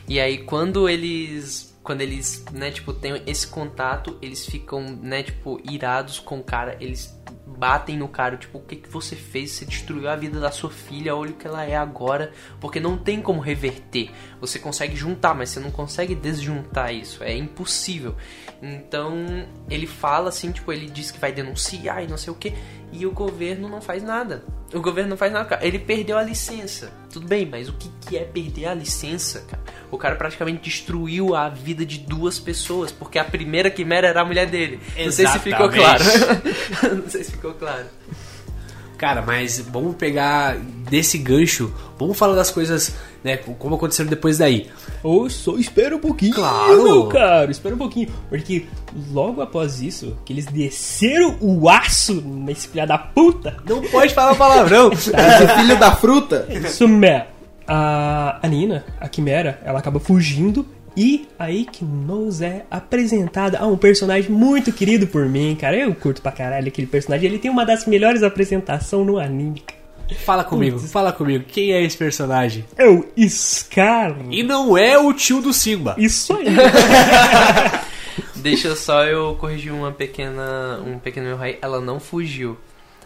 E 0.07 0.17
aí 0.17 0.37
quando 0.39 0.87
eles. 0.87 1.72
Quando 1.83 2.01
eles, 2.01 2.45
né, 2.51 2.71
tipo, 2.71 2.93
têm 2.93 3.21
esse 3.27 3.47
contato, 3.47 4.17
eles 4.21 4.45
ficam, 4.45 4.81
né, 4.81 5.21
tipo, 5.23 5.61
irados 5.69 6.17
com 6.17 6.39
o 6.39 6.43
cara, 6.43 6.77
eles 6.79 7.13
batem 7.45 7.97
no 7.97 8.07
cara, 8.07 8.35
tipo, 8.35 8.57
o 8.57 8.61
que 8.61 8.75
que 8.75 8.89
você 8.89 9.15
fez? 9.15 9.51
Você 9.51 9.65
destruiu 9.65 10.09
a 10.09 10.15
vida 10.15 10.39
da 10.39 10.51
sua 10.51 10.69
filha, 10.69 11.15
olha 11.15 11.31
o 11.31 11.35
que 11.35 11.47
ela 11.47 11.63
é 11.63 11.75
agora, 11.75 12.31
porque 12.59 12.79
não 12.79 12.97
tem 12.97 13.21
como 13.21 13.39
reverter. 13.39 14.11
Você 14.41 14.59
consegue 14.59 14.95
juntar, 14.95 15.33
mas 15.33 15.49
você 15.49 15.59
não 15.59 15.71
consegue 15.71 16.15
desjuntar 16.15 16.93
isso, 16.93 17.23
é 17.23 17.35
impossível. 17.35 18.15
Então, 18.61 19.45
ele 19.69 19.87
fala 19.87 20.29
assim, 20.29 20.51
tipo, 20.51 20.71
ele 20.71 20.89
diz 20.89 21.11
que 21.11 21.19
vai 21.19 21.31
denunciar 21.31 22.03
e 22.03 22.07
não 22.07 22.17
sei 22.17 22.31
o 22.31 22.35
que, 22.35 22.53
e 22.93 23.05
o 23.05 23.11
governo 23.11 23.67
não 23.67 23.81
faz 23.81 24.03
nada. 24.03 24.43
O 24.73 24.79
governo 24.79 25.11
não 25.11 25.17
faz 25.17 25.31
nada, 25.31 25.45
cara. 25.45 25.65
Ele 25.65 25.77
perdeu 25.77 26.17
a 26.17 26.23
licença. 26.23 26.91
Tudo 27.11 27.27
bem, 27.27 27.45
mas 27.45 27.69
o 27.69 27.73
que, 27.73 27.89
que 28.07 28.17
é 28.17 28.23
perder 28.23 28.65
a 28.65 28.73
licença, 28.73 29.41
cara? 29.41 29.61
O 29.91 29.97
cara 29.97 30.15
praticamente 30.15 30.63
destruiu 30.63 31.35
a 31.35 31.47
vida 31.49 31.85
de 31.85 31.99
duas 31.99 32.39
pessoas, 32.39 32.91
porque 32.91 33.19
a 33.19 33.23
primeira 33.23 33.69
quimera 33.69 34.07
era 34.07 34.21
a 34.21 34.25
mulher 34.25 34.47
dele. 34.47 34.79
Não 34.97 35.11
sei 35.11 35.27
se 35.27 35.39
ficou 35.39 35.69
claro. 35.69 36.03
sei 37.23 37.31
se 37.31 37.31
ficou 37.31 37.53
claro. 37.53 37.85
Cara, 38.97 39.21
mas 39.21 39.59
vamos 39.59 39.95
pegar 39.95 40.55
desse 40.89 41.17
gancho, 41.17 41.73
vamos 41.99 42.17
falar 42.17 42.35
das 42.35 42.49
coisas, 42.49 42.95
né, 43.21 43.35
como 43.35 43.75
aconteceram 43.75 44.09
depois 44.09 44.37
daí. 44.37 44.69
Ou 45.01 45.29
só 45.29 45.57
espera 45.57 45.93
um 45.95 45.99
pouquinho, 45.99 46.33
Claro. 46.35 47.07
caro, 47.09 47.51
espera 47.51 47.75
um 47.75 47.77
pouquinho. 47.77 48.07
Porque 48.29 48.65
logo 49.11 49.41
após 49.41 49.81
isso, 49.81 50.15
que 50.23 50.31
eles 50.31 50.45
desceram 50.45 51.37
o 51.41 51.67
aço 51.69 52.21
nesse 52.21 52.67
filha 52.69 52.85
da 52.87 52.97
puta, 52.97 53.57
Não 53.67 53.81
pode 53.81 54.13
falar 54.13 54.35
palavrão. 54.35 54.91
Esse 54.93 55.11
filho 55.11 55.77
da 55.77 55.93
fruta. 55.95 56.47
isso 56.49 56.87
mesmo. 56.87 57.25
A, 57.67 58.39
a 58.41 58.47
Nina, 58.47 58.85
a 59.01 59.07
Quimera, 59.09 59.59
ela 59.65 59.79
acaba 59.79 59.99
fugindo 59.99 60.65
e 60.95 61.27
aí 61.39 61.65
que 61.65 61.83
nos 61.83 62.41
é 62.41 62.65
apresentada 62.69 63.57
a 63.57 63.65
um 63.65 63.77
personagem 63.77 64.29
muito 64.29 64.71
querido 64.71 65.07
por 65.07 65.27
mim, 65.27 65.57
cara. 65.59 65.75
Eu 65.75 65.93
curto 65.95 66.21
pra 66.21 66.31
caralho 66.31 66.67
aquele 66.67 66.87
personagem. 66.87 67.27
Ele 67.27 67.39
tem 67.39 67.49
uma 67.49 67.65
das 67.65 67.85
melhores 67.85 68.21
apresentações 68.21 69.05
no 69.05 69.17
anime. 69.17 69.63
fala 70.23 70.43
comigo, 70.43 70.77
fala 70.79 71.11
comigo. 71.11 71.45
Quem 71.47 71.71
é 71.71 71.83
esse 71.83 71.97
personagem? 71.97 72.65
É 72.77 72.87
o 72.87 73.05
Scar. 73.27 74.15
E 74.29 74.43
não 74.43 74.77
é 74.77 74.97
o 74.97 75.11
tio 75.13 75.41
do 75.41 75.51
Simba. 75.51 75.95
Isso 75.97 76.33
aí. 76.33 76.45
Deixa 78.35 78.75
só 78.75 79.05
eu 79.05 79.35
corrigir 79.35 79.73
uma 79.73 79.91
pequena, 79.91 80.79
um 80.85 80.99
pequeno 80.99 81.29
erro 81.29 81.41
aí. 81.41 81.57
Ela 81.61 81.79
não 81.81 81.99
fugiu. 81.99 82.57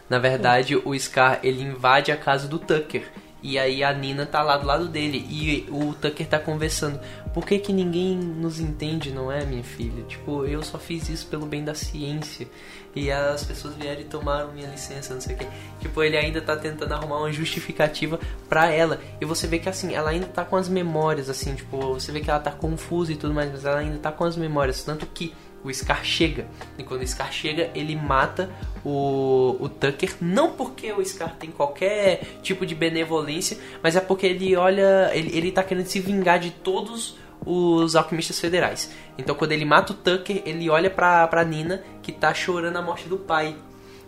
Na 0.10 0.20
verdade, 0.20 0.76
o 0.76 0.98
Scar, 0.98 1.40
ele 1.44 1.62
invade 1.62 2.12
a 2.12 2.18
casa 2.18 2.48
do 2.48 2.60
Tucker. 2.60 3.04
E 3.44 3.60
aí 3.60 3.84
a 3.84 3.94
Nina 3.94 4.26
tá 4.26 4.42
lá 4.42 4.58
do 4.58 4.66
lado 4.66 4.88
dele. 4.88 5.26
E 5.30 5.66
o 5.70 5.94
Tucker 5.94 6.28
tá 6.28 6.40
conversando. 6.40 7.00
Por 7.38 7.46
que 7.46 7.60
que 7.60 7.72
ninguém 7.72 8.18
nos 8.18 8.60
entende, 8.60 9.12
não 9.12 9.32
é, 9.32 9.46
minha 9.46 9.64
filha? 9.64 10.04
Tipo, 10.08 10.44
eu 10.44 10.64
só 10.64 10.80
fiz 10.80 11.08
isso 11.08 11.28
pelo 11.28 11.46
bem 11.46 11.64
da 11.64 11.76
ciência. 11.76 12.48
E 12.96 13.12
as 13.12 13.44
pessoas 13.44 13.76
vieram 13.76 14.02
e 14.02 14.06
tomaram 14.06 14.52
minha 14.52 14.68
licença, 14.68 15.14
não 15.14 15.22
sei 15.22 15.36
o 15.36 15.38
quê. 15.38 15.46
Tipo, 15.80 16.02
ele 16.02 16.18
ainda 16.18 16.42
tá 16.42 16.58
tentando 16.58 16.94
arrumar 16.94 17.20
uma 17.20 17.32
justificativa 17.32 18.20
pra 18.50 18.72
ela. 18.72 19.00
E 19.22 19.26
você 19.26 19.46
vê 19.46 19.60
que, 19.60 19.70
assim, 19.70 19.94
ela 19.94 20.10
ainda 20.10 20.26
tá 20.26 20.44
com 20.44 20.56
as 20.56 20.68
memórias, 20.68 21.30
assim, 21.30 21.54
tipo, 21.54 21.94
você 21.94 22.12
vê 22.12 22.22
que 22.22 22.30
ela 22.32 22.40
tá 22.40 22.50
confusa 22.50 23.14
e 23.14 23.16
tudo 23.16 23.36
mais. 23.36 23.52
Mas 23.52 23.66
ela 23.66 23.78
ainda 23.78 24.00
tá 24.00 24.12
com 24.12 24.24
as 24.24 24.36
memórias. 24.36 24.84
Tanto 24.84 25.06
que 25.06 25.32
o 25.64 25.72
Scar 25.72 26.04
chega. 26.04 26.48
E 26.76 26.82
quando 26.82 27.04
o 27.04 27.08
Scar 27.08 27.32
chega, 27.32 27.70
ele 27.76 27.96
mata 27.96 28.50
o, 28.84 29.58
o 29.60 29.70
Tucker. 29.70 30.16
Não 30.20 30.54
porque 30.54 30.92
o 30.92 31.06
Scar 31.06 31.36
tem 31.36 31.52
qualquer 31.52 32.22
tipo 32.42 32.66
de 32.66 32.74
benevolência, 32.74 33.60
mas 33.84 33.96
é 33.96 34.02
porque 34.02 34.26
ele 34.26 34.56
olha. 34.56 35.12
Ele, 35.14 35.38
ele 35.38 35.52
tá 35.52 35.62
querendo 35.62 35.86
se 35.86 36.00
vingar 36.00 36.40
de 36.40 36.50
todos 36.50 37.27
os 37.50 37.96
alquimistas 37.96 38.40
federais. 38.40 38.92
Então 39.18 39.36
quando 39.36 39.52
ele 39.54 39.66
mata 39.66 39.94
o 39.94 39.96
Tucker, 39.96 40.42
ele 40.46 40.70
olha 40.70 40.90
pra, 40.90 41.28
pra 41.28 41.44
Nina, 41.44 41.84
que 42.04 42.12
tá 42.12 42.34
chorando 42.34 42.78
a 42.78 42.82
morte 42.82 43.08
do 43.08 43.18
pai. 43.18 43.56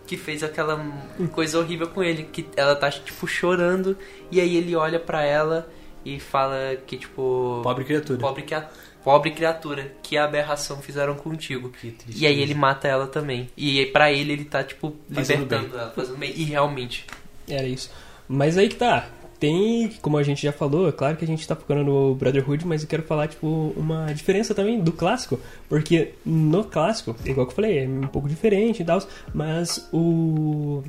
Que 0.06 0.16
fez 0.16 0.42
aquela 0.42 0.84
coisa 1.32 1.58
horrível 1.60 1.86
com 1.88 2.02
ele. 2.02 2.24
Que 2.24 2.44
ela 2.56 2.74
tá, 2.74 2.90
tipo, 2.90 3.28
chorando. 3.28 3.96
E 4.30 4.40
aí 4.40 4.56
ele 4.56 4.74
olha 4.74 4.98
pra 4.98 5.22
ela 5.24 5.70
e 6.04 6.18
fala 6.18 6.56
que, 6.84 6.96
tipo. 6.96 7.60
Pobre 7.62 7.84
criatura. 7.84 8.18
Pobre, 8.18 8.42
cria- 8.42 8.68
pobre 9.04 9.30
criatura, 9.30 9.92
que 10.02 10.18
aberração 10.18 10.82
fizeram 10.82 11.14
contigo. 11.14 11.68
Que 11.70 11.92
triste 11.92 12.20
E 12.20 12.26
aí 12.26 12.40
ele 12.42 12.54
mata 12.54 12.88
ela 12.88 13.06
também. 13.06 13.48
E 13.56 13.78
aí, 13.78 13.86
pra 13.86 14.10
ele, 14.10 14.32
ele 14.32 14.44
tá, 14.46 14.64
tipo, 14.64 14.96
Fazendo 15.14 15.42
libertando 15.44 15.78
ela, 15.78 15.90
fazendo 15.92 16.18
bem. 16.18 16.32
E 16.34 16.42
realmente. 16.42 17.06
Era 17.48 17.68
isso. 17.68 17.88
Mas 18.26 18.58
aí 18.58 18.68
que 18.68 18.76
tá. 18.76 19.06
Tem, 19.40 19.90
como 20.02 20.18
a 20.18 20.22
gente 20.22 20.42
já 20.42 20.52
falou, 20.52 20.86
é 20.86 20.92
claro 20.92 21.16
que 21.16 21.24
a 21.24 21.26
gente 21.26 21.48
tá 21.48 21.56
focando 21.56 21.82
no 21.82 22.14
Brotherhood, 22.14 22.66
mas 22.66 22.82
eu 22.82 22.88
quero 22.88 23.02
falar, 23.02 23.26
tipo, 23.26 23.72
uma 23.74 24.12
diferença 24.12 24.54
também 24.54 24.78
do 24.78 24.92
clássico. 24.92 25.40
Porque 25.66 26.12
no 26.26 26.62
clássico, 26.62 27.16
igual 27.24 27.46
que 27.46 27.52
eu 27.52 27.56
falei, 27.56 27.78
é 27.78 27.88
um 27.88 28.06
pouco 28.06 28.28
diferente 28.28 28.82
e 28.82 28.84
tal, 28.84 29.02
mas 29.32 29.88
o. 29.92 30.82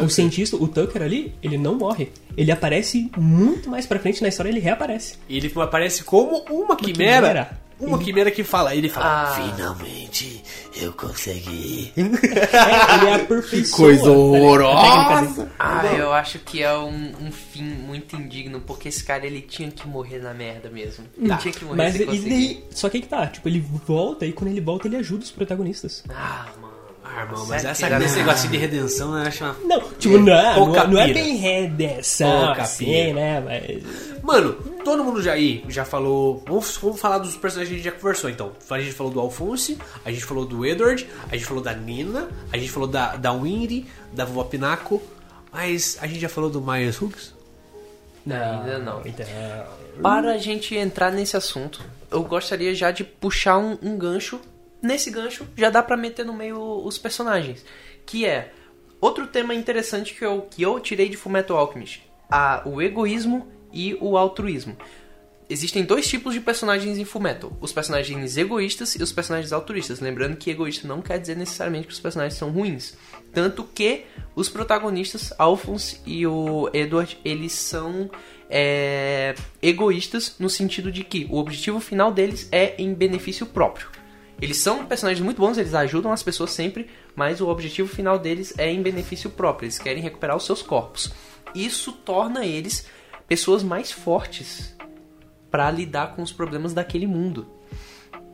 O 0.00 0.08
cientista, 0.08 0.56
o 0.56 0.68
Tucker 0.68 1.02
ali, 1.02 1.34
ele 1.42 1.58
não 1.58 1.74
morre. 1.74 2.08
Ele 2.36 2.52
aparece 2.52 3.10
muito 3.18 3.68
mais 3.68 3.84
pra 3.86 3.98
frente 3.98 4.22
na 4.22 4.28
história, 4.28 4.48
ele 4.48 4.60
reaparece. 4.60 5.16
Ele 5.28 5.52
aparece 5.56 6.04
como 6.04 6.44
uma 6.48 6.76
quimera. 6.76 7.58
Uma 7.80 7.98
quimera 7.98 8.30
que 8.30 8.44
fala, 8.44 8.74
ele 8.74 8.88
fala, 8.88 9.06
Ah. 9.06 9.34
Finalmente 9.34 10.42
eu 10.80 10.92
consegui. 10.92 11.92
É, 11.96 12.00
ele 12.00 13.06
é 13.08 13.14
a 13.14 13.18
perfeição. 13.26 13.76
Coisa 13.78 14.10
horrorosa. 14.10 15.50
Ah, 15.58 15.84
eu 15.86 16.12
acho 16.12 16.38
que 16.38 16.62
é 16.62 16.72
um, 16.76 17.12
um 17.20 17.32
fim 17.32 17.62
muito 17.62 18.16
indigno, 18.16 18.60
porque 18.60 18.88
esse 18.88 19.02
cara 19.04 19.26
ele 19.26 19.40
tinha 19.40 19.70
que 19.70 19.86
morrer 19.86 20.18
na 20.18 20.34
merda 20.34 20.68
mesmo. 20.70 21.04
Ele 21.16 21.36
tinha 21.36 21.52
que 21.52 21.64
morrer 21.64 21.76
Mas 21.76 21.94
e 21.96 22.04
daí, 22.04 22.64
só 22.70 22.88
que 22.88 22.96
aí 22.96 23.02
que 23.02 23.08
tá, 23.08 23.26
tipo, 23.26 23.48
ele 23.48 23.60
volta 23.60 24.26
e 24.26 24.32
quando 24.32 24.50
ele 24.50 24.60
volta 24.60 24.88
ele 24.88 24.96
ajuda 24.96 25.24
os 25.24 25.30
protagonistas. 25.30 26.04
Ah, 26.08 26.46
mano. 26.60 26.73
Ah, 27.16 27.22
irmão, 27.22 27.46
mas 27.46 27.64
essa, 27.64 27.86
esse 28.04 28.16
negócio 28.18 28.48
de 28.48 28.56
redenção 28.56 29.16
eu 29.18 29.26
acho 29.26 29.44
uma... 29.44 29.56
Não, 29.64 29.80
tipo, 29.92 30.18
não, 30.18 30.32
é- 30.32 30.56
não, 30.56 30.76
é- 30.76 30.86
não 30.88 30.98
é 31.00 31.12
bem 31.12 31.36
redenção, 31.36 32.46
Pouca 32.46 32.62
assim, 32.62 33.12
né? 33.12 33.40
Mas... 33.40 34.22
Mano, 34.22 34.54
todo 34.84 35.04
mundo 35.04 35.22
já 35.22 35.32
aí 35.32 35.64
já 35.68 35.84
falou. 35.84 36.42
Vamos, 36.46 36.76
vamos 36.78 36.98
falar 37.00 37.18
dos 37.18 37.36
personagens 37.36 37.68
que 37.68 37.74
a 37.74 37.82
gente 37.82 37.94
já 37.94 38.00
conversou 38.00 38.30
então. 38.30 38.52
A 38.70 38.80
gente 38.80 38.92
falou 38.92 39.12
do 39.12 39.20
Alphonse, 39.20 39.78
a 40.04 40.10
gente 40.10 40.24
falou 40.24 40.46
do 40.46 40.64
Edward, 40.64 41.06
a 41.30 41.36
gente 41.36 41.46
falou 41.46 41.62
da 41.62 41.74
Nina, 41.74 42.28
a 42.52 42.56
gente 42.56 42.70
falou 42.70 42.88
da, 42.88 43.16
da 43.16 43.32
Winry, 43.32 43.86
da 44.12 44.24
Vovó 44.24 44.44
Pinaco, 44.44 45.02
mas 45.52 45.98
a 46.00 46.06
gente 46.06 46.20
já 46.20 46.28
falou 46.28 46.48
do 46.48 46.60
Myers 46.60 47.00
Hooks? 47.00 47.34
Ainda 48.26 48.78
não. 48.78 49.02
Então, 49.04 49.26
Para 50.02 50.32
a 50.32 50.38
gente 50.38 50.74
entrar 50.74 51.12
nesse 51.12 51.36
assunto, 51.36 51.82
eu 52.10 52.22
gostaria 52.22 52.74
já 52.74 52.90
de 52.90 53.04
puxar 53.04 53.58
um, 53.58 53.76
um 53.82 53.98
gancho. 53.98 54.40
Nesse 54.84 55.10
gancho, 55.10 55.48
já 55.56 55.70
dá 55.70 55.82
pra 55.82 55.96
meter 55.96 56.26
no 56.26 56.34
meio 56.34 56.60
os 56.60 56.98
personagens. 56.98 57.64
Que 58.04 58.26
é 58.26 58.52
outro 59.00 59.26
tema 59.26 59.54
interessante 59.54 60.12
que 60.12 60.22
eu, 60.22 60.42
que 60.42 60.62
eu 60.62 60.78
tirei 60.78 61.08
de 61.08 61.16
Fullmetal 61.16 61.56
Alchemist. 61.56 62.02
A, 62.30 62.62
o 62.66 62.82
egoísmo 62.82 63.48
e 63.72 63.96
o 63.98 64.18
altruísmo. 64.18 64.76
Existem 65.48 65.84
dois 65.84 66.06
tipos 66.06 66.34
de 66.34 66.40
personagens 66.40 66.98
em 66.98 67.04
Fullmetal. 67.06 67.56
Os 67.62 67.72
personagens 67.72 68.36
egoístas 68.36 68.94
e 68.94 69.02
os 69.02 69.10
personagens 69.10 69.54
altruístas. 69.54 70.00
Lembrando 70.00 70.36
que 70.36 70.50
egoísta 70.50 70.86
não 70.86 71.00
quer 71.00 71.18
dizer 71.18 71.34
necessariamente 71.34 71.86
que 71.86 71.94
os 71.94 72.00
personagens 72.00 72.38
são 72.38 72.50
ruins. 72.50 72.94
Tanto 73.32 73.64
que 73.64 74.04
os 74.36 74.50
protagonistas, 74.50 75.32
Alphonse 75.38 75.98
e 76.04 76.26
o 76.26 76.68
Edward, 76.74 77.18
eles 77.24 77.52
são 77.52 78.10
é, 78.50 79.34
egoístas 79.62 80.34
no 80.38 80.50
sentido 80.50 80.92
de 80.92 81.02
que 81.02 81.26
o 81.30 81.38
objetivo 81.38 81.80
final 81.80 82.12
deles 82.12 82.46
é 82.52 82.74
em 82.76 82.92
benefício 82.92 83.46
próprio. 83.46 84.03
Eles 84.40 84.58
são 84.58 84.84
personagens 84.86 85.24
muito 85.24 85.38
bons, 85.40 85.56
eles 85.56 85.74
ajudam 85.74 86.12
as 86.12 86.22
pessoas 86.22 86.50
sempre, 86.50 86.88
mas 87.14 87.40
o 87.40 87.48
objetivo 87.48 87.88
final 87.88 88.18
deles 88.18 88.52
é 88.58 88.70
em 88.70 88.82
benefício 88.82 89.30
próprio. 89.30 89.66
Eles 89.66 89.78
querem 89.78 90.02
recuperar 90.02 90.36
os 90.36 90.44
seus 90.44 90.62
corpos. 90.62 91.12
Isso 91.54 91.92
torna 91.92 92.44
eles 92.44 92.86
pessoas 93.28 93.62
mais 93.62 93.92
fortes 93.92 94.76
para 95.50 95.70
lidar 95.70 96.14
com 96.14 96.22
os 96.22 96.32
problemas 96.32 96.74
daquele 96.74 97.06
mundo. 97.06 97.46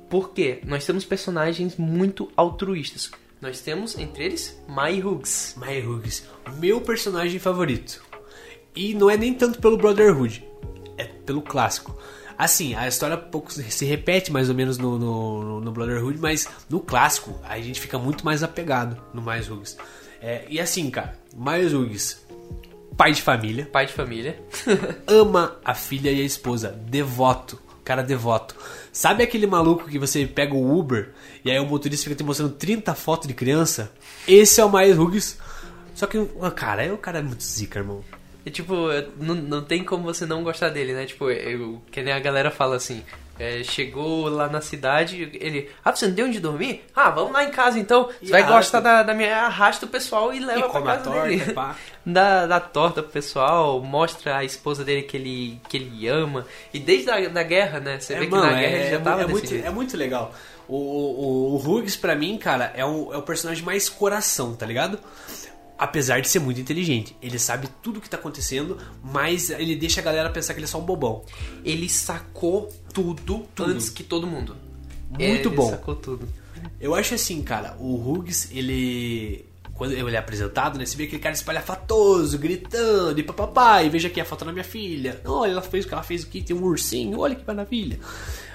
Por 0.08 0.30
quê? 0.30 0.60
Nós 0.64 0.84
temos 0.84 1.04
personagens 1.04 1.76
muito 1.76 2.30
altruístas. 2.36 3.10
Nós 3.40 3.60
temos 3.60 3.96
entre 3.96 4.24
eles 4.24 4.60
My 4.68 5.00
Hughes. 5.02 5.56
Hooks, 5.86 6.28
meu 6.58 6.80
personagem 6.80 7.38
favorito. 7.38 8.02
E 8.74 8.94
não 8.94 9.08
é 9.08 9.16
nem 9.16 9.32
tanto 9.32 9.60
pelo 9.60 9.76
Brotherhood, 9.76 10.44
é 10.96 11.04
pelo 11.04 11.42
clássico. 11.42 11.96
Assim, 12.40 12.74
a 12.74 12.88
história 12.88 13.18
pouco 13.18 13.52
se 13.52 13.84
repete 13.84 14.32
mais 14.32 14.48
ou 14.48 14.54
menos 14.54 14.78
no, 14.78 14.98
no, 14.98 15.60
no 15.60 15.70
Brotherhood, 15.70 16.18
mas 16.18 16.48
no 16.70 16.80
clássico 16.80 17.38
a 17.44 17.60
gente 17.60 17.78
fica 17.78 17.98
muito 17.98 18.24
mais 18.24 18.42
apegado 18.42 18.96
no 19.12 19.20
Myers 19.20 19.50
Hughes. 19.50 19.76
É, 20.22 20.46
e 20.48 20.58
assim, 20.58 20.90
cara, 20.90 21.18
Myers 21.36 21.74
Hughes, 21.74 22.24
pai 22.96 23.12
de 23.12 23.20
família, 23.20 23.66
Pai 23.66 23.84
de 23.84 23.92
família. 23.92 24.42
ama 25.06 25.58
a 25.62 25.74
filha 25.74 26.10
e 26.10 26.22
a 26.22 26.24
esposa, 26.24 26.70
devoto, 26.70 27.60
cara 27.84 28.02
devoto. 28.02 28.56
Sabe 28.90 29.22
aquele 29.22 29.46
maluco 29.46 29.86
que 29.86 29.98
você 29.98 30.24
pega 30.24 30.54
o 30.54 30.78
Uber 30.78 31.10
e 31.44 31.50
aí 31.50 31.60
o 31.60 31.66
motorista 31.66 32.04
fica 32.04 32.16
te 32.16 32.24
mostrando 32.24 32.54
30 32.54 32.94
fotos 32.94 33.28
de 33.28 33.34
criança? 33.34 33.92
Esse 34.26 34.62
é 34.62 34.64
o 34.64 34.72
Myers 34.72 34.98
Hughes. 34.98 35.38
Só 35.94 36.06
que, 36.06 36.16
cara, 36.56 36.82
é 36.86 36.90
o 36.90 36.96
cara 36.96 37.18
é 37.18 37.22
muito 37.22 37.44
zica, 37.44 37.80
irmão. 37.80 38.02
E, 38.44 38.50
tipo, 38.50 38.74
não, 39.18 39.34
não 39.34 39.62
tem 39.62 39.84
como 39.84 40.04
você 40.04 40.24
não 40.26 40.42
gostar 40.42 40.70
dele, 40.70 40.92
né? 40.94 41.04
Tipo, 41.06 41.30
eu, 41.30 41.80
que 41.90 42.02
nem 42.02 42.12
a 42.12 42.18
galera 42.20 42.50
fala 42.50 42.76
assim. 42.76 43.04
é, 43.38 43.62
chegou 43.62 44.28
lá 44.28 44.48
na 44.48 44.60
cidade, 44.60 45.30
ele. 45.40 45.68
Ah, 45.84 45.94
você 45.94 46.06
não 46.08 46.14
tem 46.14 46.24
onde 46.24 46.40
dormir? 46.40 46.84
Ah, 46.96 47.10
vamos 47.10 47.32
lá 47.32 47.44
em 47.44 47.50
casa 47.50 47.78
então. 47.78 48.04
Você 48.04 48.16
E 48.22 48.30
vai 48.30 48.40
arrasta. 48.42 48.56
gostar 48.56 48.80
da, 48.80 49.02
da 49.02 49.14
minha. 49.14 49.36
Arrasta 49.44 49.84
o 49.84 49.88
pessoal 49.88 50.32
e 50.32 50.38
leva 50.40 50.58
E 50.58 50.62
pra 50.62 50.70
come 50.70 50.88
a 50.88 50.96
casa 50.96 51.04
torta, 51.10 51.28
dele. 51.28 51.52
pá. 51.52 51.76
Dá, 52.04 52.46
dá 52.46 52.58
torta 52.58 53.02
pro 53.02 53.12
pessoal, 53.12 53.78
mostra 53.82 54.38
a 54.38 54.42
esposa 54.44 54.82
dele 54.82 55.02
que 55.02 55.18
ele, 55.18 55.60
que 55.68 55.76
ele 55.76 56.08
ama. 56.08 56.46
E 56.72 56.78
desde 56.78 57.10
a 57.10 57.28
da 57.28 57.42
guerra, 57.42 57.78
né? 57.78 58.00
Você 58.00 58.14
vê 58.18 58.24
que 58.26 58.32
na 58.32 58.48
guerra 58.54 58.76
ele 58.76 58.90
já 58.90 59.00
tava 59.00 59.22
é 59.22 59.26
muito, 59.26 59.46
jeito. 59.46 59.66
é 59.66 59.70
muito 59.70 59.96
legal. 59.98 60.34
O, 60.66 60.76
o, 60.76 61.54
o 61.56 61.56
Hughes, 61.58 61.96
pra 61.96 62.14
mim, 62.14 62.38
cara, 62.38 62.72
é 62.74 62.84
o, 62.86 63.12
é 63.12 63.18
o 63.18 63.22
personagem 63.22 63.62
mais 63.62 63.90
coração, 63.90 64.54
tá 64.56 64.64
ligado? 64.64 64.98
Apesar 65.82 66.20
de 66.20 66.28
ser 66.28 66.40
muito 66.40 66.60
inteligente. 66.60 67.16
Ele 67.22 67.38
sabe 67.38 67.66
tudo 67.82 67.96
o 67.96 68.00
que 68.02 68.10
tá 68.10 68.18
acontecendo, 68.18 68.76
mas 69.02 69.48
ele 69.48 69.74
deixa 69.74 70.02
a 70.02 70.04
galera 70.04 70.28
pensar 70.28 70.52
que 70.52 70.58
ele 70.58 70.66
é 70.66 70.68
só 70.68 70.78
um 70.78 70.84
bobão. 70.84 71.24
Ele 71.64 71.88
sacou 71.88 72.68
tudo, 72.92 73.46
Tudo. 73.54 73.70
antes 73.72 73.88
que 73.88 74.04
todo 74.04 74.26
mundo. 74.26 74.54
Muito 75.08 75.22
ele 75.24 75.48
bom. 75.48 75.70
sacou 75.70 75.96
tudo. 75.96 76.28
Eu 76.78 76.94
acho 76.94 77.14
assim, 77.14 77.42
cara, 77.42 77.74
o 77.78 77.94
Hughes, 77.96 78.50
ele. 78.52 79.46
Quando 79.72 79.92
ele 79.92 80.14
é 80.14 80.18
apresentado, 80.18 80.78
né? 80.78 80.84
Você 80.84 80.98
vê 80.98 81.04
aquele 81.04 81.22
cara 81.22 81.34
espalhafatoso, 81.34 82.36
gritando 82.36 83.18
e 83.18 83.22
papapá, 83.22 83.82
e 83.82 83.88
veja 83.88 84.08
aqui 84.08 84.20
a 84.20 84.24
foto 84.26 84.44
da 84.44 84.52
minha 84.52 84.62
filha. 84.62 85.18
Olha, 85.24 85.52
ela 85.52 85.62
fez 85.62 85.86
o 85.86 85.88
que 85.88 85.94
ela 85.94 86.02
fez 86.02 86.24
aqui, 86.24 86.42
tem 86.42 86.54
um 86.54 86.62
ursinho, 86.62 87.18
olha 87.18 87.34
que 87.34 87.46
maravilha. 87.46 87.98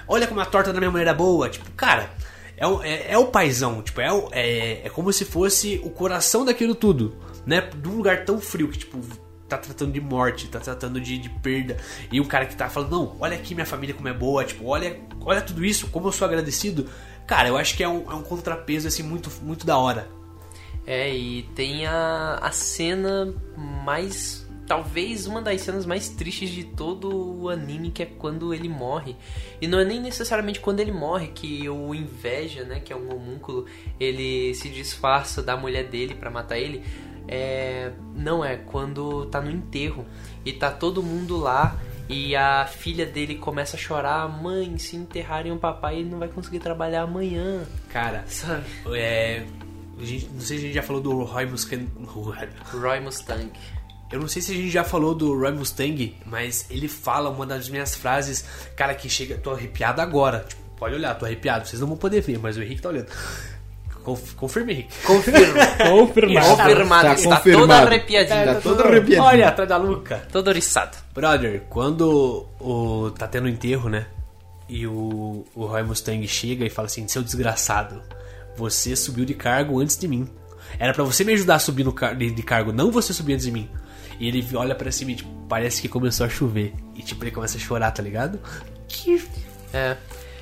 Olha 0.06 0.28
como 0.28 0.38
a 0.38 0.46
torta 0.46 0.72
da 0.72 0.78
minha 0.78 0.92
mulher 0.92 1.08
é 1.08 1.14
boa. 1.14 1.48
Tipo, 1.48 1.68
cara, 1.72 2.08
é 2.56 2.66
o, 2.66 2.82
é, 2.82 3.12
é 3.12 3.18
o 3.18 3.26
paizão, 3.26 3.82
tipo, 3.82 4.00
é, 4.00 4.08
é, 4.32 4.86
é 4.86 4.88
como 4.88 5.12
se 5.12 5.24
fosse 5.24 5.80
o 5.84 5.90
coração 5.90 6.44
daquilo 6.44 6.74
tudo, 6.74 7.16
né? 7.44 7.60
De 7.60 7.88
um 7.88 7.96
lugar 7.96 8.24
tão 8.24 8.40
frio 8.40 8.68
que, 8.68 8.78
tipo, 8.78 8.98
tá 9.48 9.58
tratando 9.58 9.92
de 9.92 10.00
morte, 10.00 10.48
tá 10.48 10.58
tratando 10.58 11.00
de, 11.00 11.18
de 11.18 11.28
perda. 11.28 11.76
E 12.10 12.20
o 12.20 12.24
cara 12.24 12.46
que 12.46 12.56
tá 12.56 12.68
falando, 12.68 12.90
não, 12.90 13.16
olha 13.20 13.36
aqui 13.36 13.54
minha 13.54 13.66
família 13.66 13.94
como 13.94 14.08
é 14.08 14.12
boa, 14.12 14.44
tipo, 14.44 14.66
olha, 14.66 14.98
olha 15.20 15.40
tudo 15.40 15.64
isso, 15.64 15.88
como 15.88 16.08
eu 16.08 16.12
sou 16.12 16.26
agradecido. 16.26 16.88
Cara, 17.26 17.48
eu 17.48 17.56
acho 17.56 17.76
que 17.76 17.82
é 17.82 17.88
um, 17.88 18.10
é 18.10 18.14
um 18.14 18.22
contrapeso, 18.22 18.88
assim, 18.88 19.02
muito, 19.02 19.30
muito 19.42 19.66
da 19.66 19.76
hora. 19.76 20.08
É, 20.86 21.12
e 21.12 21.42
tem 21.54 21.84
a, 21.86 22.38
a 22.40 22.52
cena 22.52 23.34
mais. 23.56 24.45
Talvez 24.66 25.26
uma 25.26 25.40
das 25.40 25.60
cenas 25.60 25.86
mais 25.86 26.08
tristes 26.08 26.50
de 26.50 26.64
todo 26.64 27.42
o 27.42 27.48
anime, 27.48 27.90
que 27.90 28.02
é 28.02 28.06
quando 28.06 28.52
ele 28.52 28.68
morre. 28.68 29.14
E 29.60 29.68
não 29.68 29.78
é 29.78 29.84
nem 29.84 30.00
necessariamente 30.00 30.58
quando 30.60 30.80
ele 30.80 30.90
morre, 30.92 31.28
que 31.28 31.68
o 31.68 31.94
inveja, 31.94 32.64
né, 32.64 32.80
que 32.80 32.92
é 32.92 32.96
um 32.96 33.14
homúnculo, 33.14 33.66
ele 34.00 34.52
se 34.54 34.68
disfarça 34.68 35.42
da 35.42 35.56
mulher 35.56 35.84
dele 35.84 36.14
pra 36.14 36.30
matar 36.30 36.58
ele. 36.58 36.82
É, 37.28 37.92
não 38.14 38.44
é 38.44 38.56
quando 38.56 39.26
tá 39.26 39.40
no 39.40 39.50
enterro 39.50 40.04
e 40.44 40.52
tá 40.52 40.70
todo 40.70 41.02
mundo 41.02 41.36
lá 41.36 41.76
e 42.08 42.36
a 42.36 42.66
filha 42.66 43.04
dele 43.04 43.34
começa 43.34 43.76
a 43.76 43.78
chorar, 43.80 44.28
mãe, 44.28 44.78
se 44.78 44.94
enterrarem 44.94 45.50
o 45.50 45.56
papai, 45.58 45.96
ele 45.98 46.08
não 46.08 46.20
vai 46.20 46.28
conseguir 46.28 46.60
trabalhar 46.60 47.02
amanhã, 47.02 47.66
Cara, 47.88 48.22
sabe? 48.28 48.64
é. 48.94 49.44
a 50.00 50.04
gente- 50.04 50.26
não 50.28 50.40
sei 50.40 50.58
se 50.58 50.62
a 50.64 50.66
gente 50.66 50.74
já 50.74 50.82
falou 50.84 51.02
do 51.02 51.24
Roy 51.24 51.46
Mustang. 51.46 51.88
Roy 52.72 53.00
Mustang. 53.00 53.50
Eu 54.10 54.20
não 54.20 54.28
sei 54.28 54.40
se 54.40 54.52
a 54.52 54.54
gente 54.54 54.70
já 54.70 54.84
falou 54.84 55.14
do 55.14 55.36
Roy 55.38 55.52
Mustang, 55.52 56.16
mas 56.26 56.66
ele 56.70 56.86
fala 56.88 57.28
uma 57.28 57.44
das 57.44 57.68
minhas 57.68 57.94
frases, 57.96 58.44
cara, 58.76 58.94
que 58.94 59.08
chega. 59.08 59.36
Tô 59.36 59.50
arrepiado 59.50 60.00
agora. 60.00 60.44
Tipo, 60.48 60.62
pode 60.78 60.94
olhar, 60.94 61.14
tô 61.18 61.24
arrepiado. 61.26 61.66
Vocês 61.66 61.80
não 61.80 61.88
vão 61.88 61.96
poder 61.96 62.20
ver, 62.20 62.38
mas 62.38 62.56
o 62.56 62.62
Henrique 62.62 62.80
tá 62.82 62.88
olhando. 62.90 63.08
Conf, 64.04 64.34
confirma, 64.34 64.70
Henrique. 64.70 64.94
Confirma. 65.04 65.66
Confirmado. 65.90 66.46
Confirmado, 66.56 67.02
Tá 67.08 67.14
está 67.14 67.36
confirmado. 67.38 67.66
todo 67.66 67.72
arrepiadinho. 67.88 68.44
Tá 68.44 68.54
todo 68.60 68.80
arrepiadinho. 68.84 69.22
Olha, 69.24 69.48
atrás 69.48 69.68
da 69.68 69.76
Luca. 69.76 70.22
Todo 70.30 70.46
oriçado. 70.46 70.96
Brother, 71.12 71.62
quando 71.68 72.46
o, 72.60 73.10
tá 73.18 73.26
tendo 73.26 73.48
enterro, 73.48 73.88
né? 73.88 74.06
E 74.68 74.86
o, 74.86 75.44
o 75.54 75.66
Roy 75.66 75.82
Mustang 75.82 76.24
chega 76.28 76.64
e 76.64 76.70
fala 76.70 76.86
assim: 76.86 77.08
Seu 77.08 77.20
desgraçado, 77.22 78.00
você 78.56 78.94
subiu 78.94 79.24
de 79.24 79.34
cargo 79.34 79.80
antes 79.80 79.98
de 79.98 80.06
mim. 80.06 80.28
Era 80.78 80.92
pra 80.94 81.02
você 81.02 81.24
me 81.24 81.32
ajudar 81.32 81.56
a 81.56 81.58
subir 81.58 81.82
no 81.82 81.92
car 81.92 82.14
de, 82.14 82.30
de 82.30 82.42
cargo, 82.44 82.72
não 82.72 82.92
você 82.92 83.12
subir 83.12 83.34
antes 83.34 83.46
de 83.46 83.50
mim. 83.52 83.68
E 84.18 84.28
ele 84.28 84.46
olha 84.54 84.74
pra 84.74 84.90
cima 84.90 85.12
e 85.12 85.16
tipo, 85.16 85.30
parece 85.48 85.80
que 85.82 85.88
começou 85.88 86.26
a 86.26 86.28
chover. 86.28 86.74
E 86.94 87.02
tipo, 87.02 87.22
ele 87.24 87.30
começa 87.30 87.56
a 87.56 87.60
chorar, 87.60 87.90
tá 87.90 88.02
ligado? 88.02 88.40
Que. 88.88 89.22
É. 89.72 89.96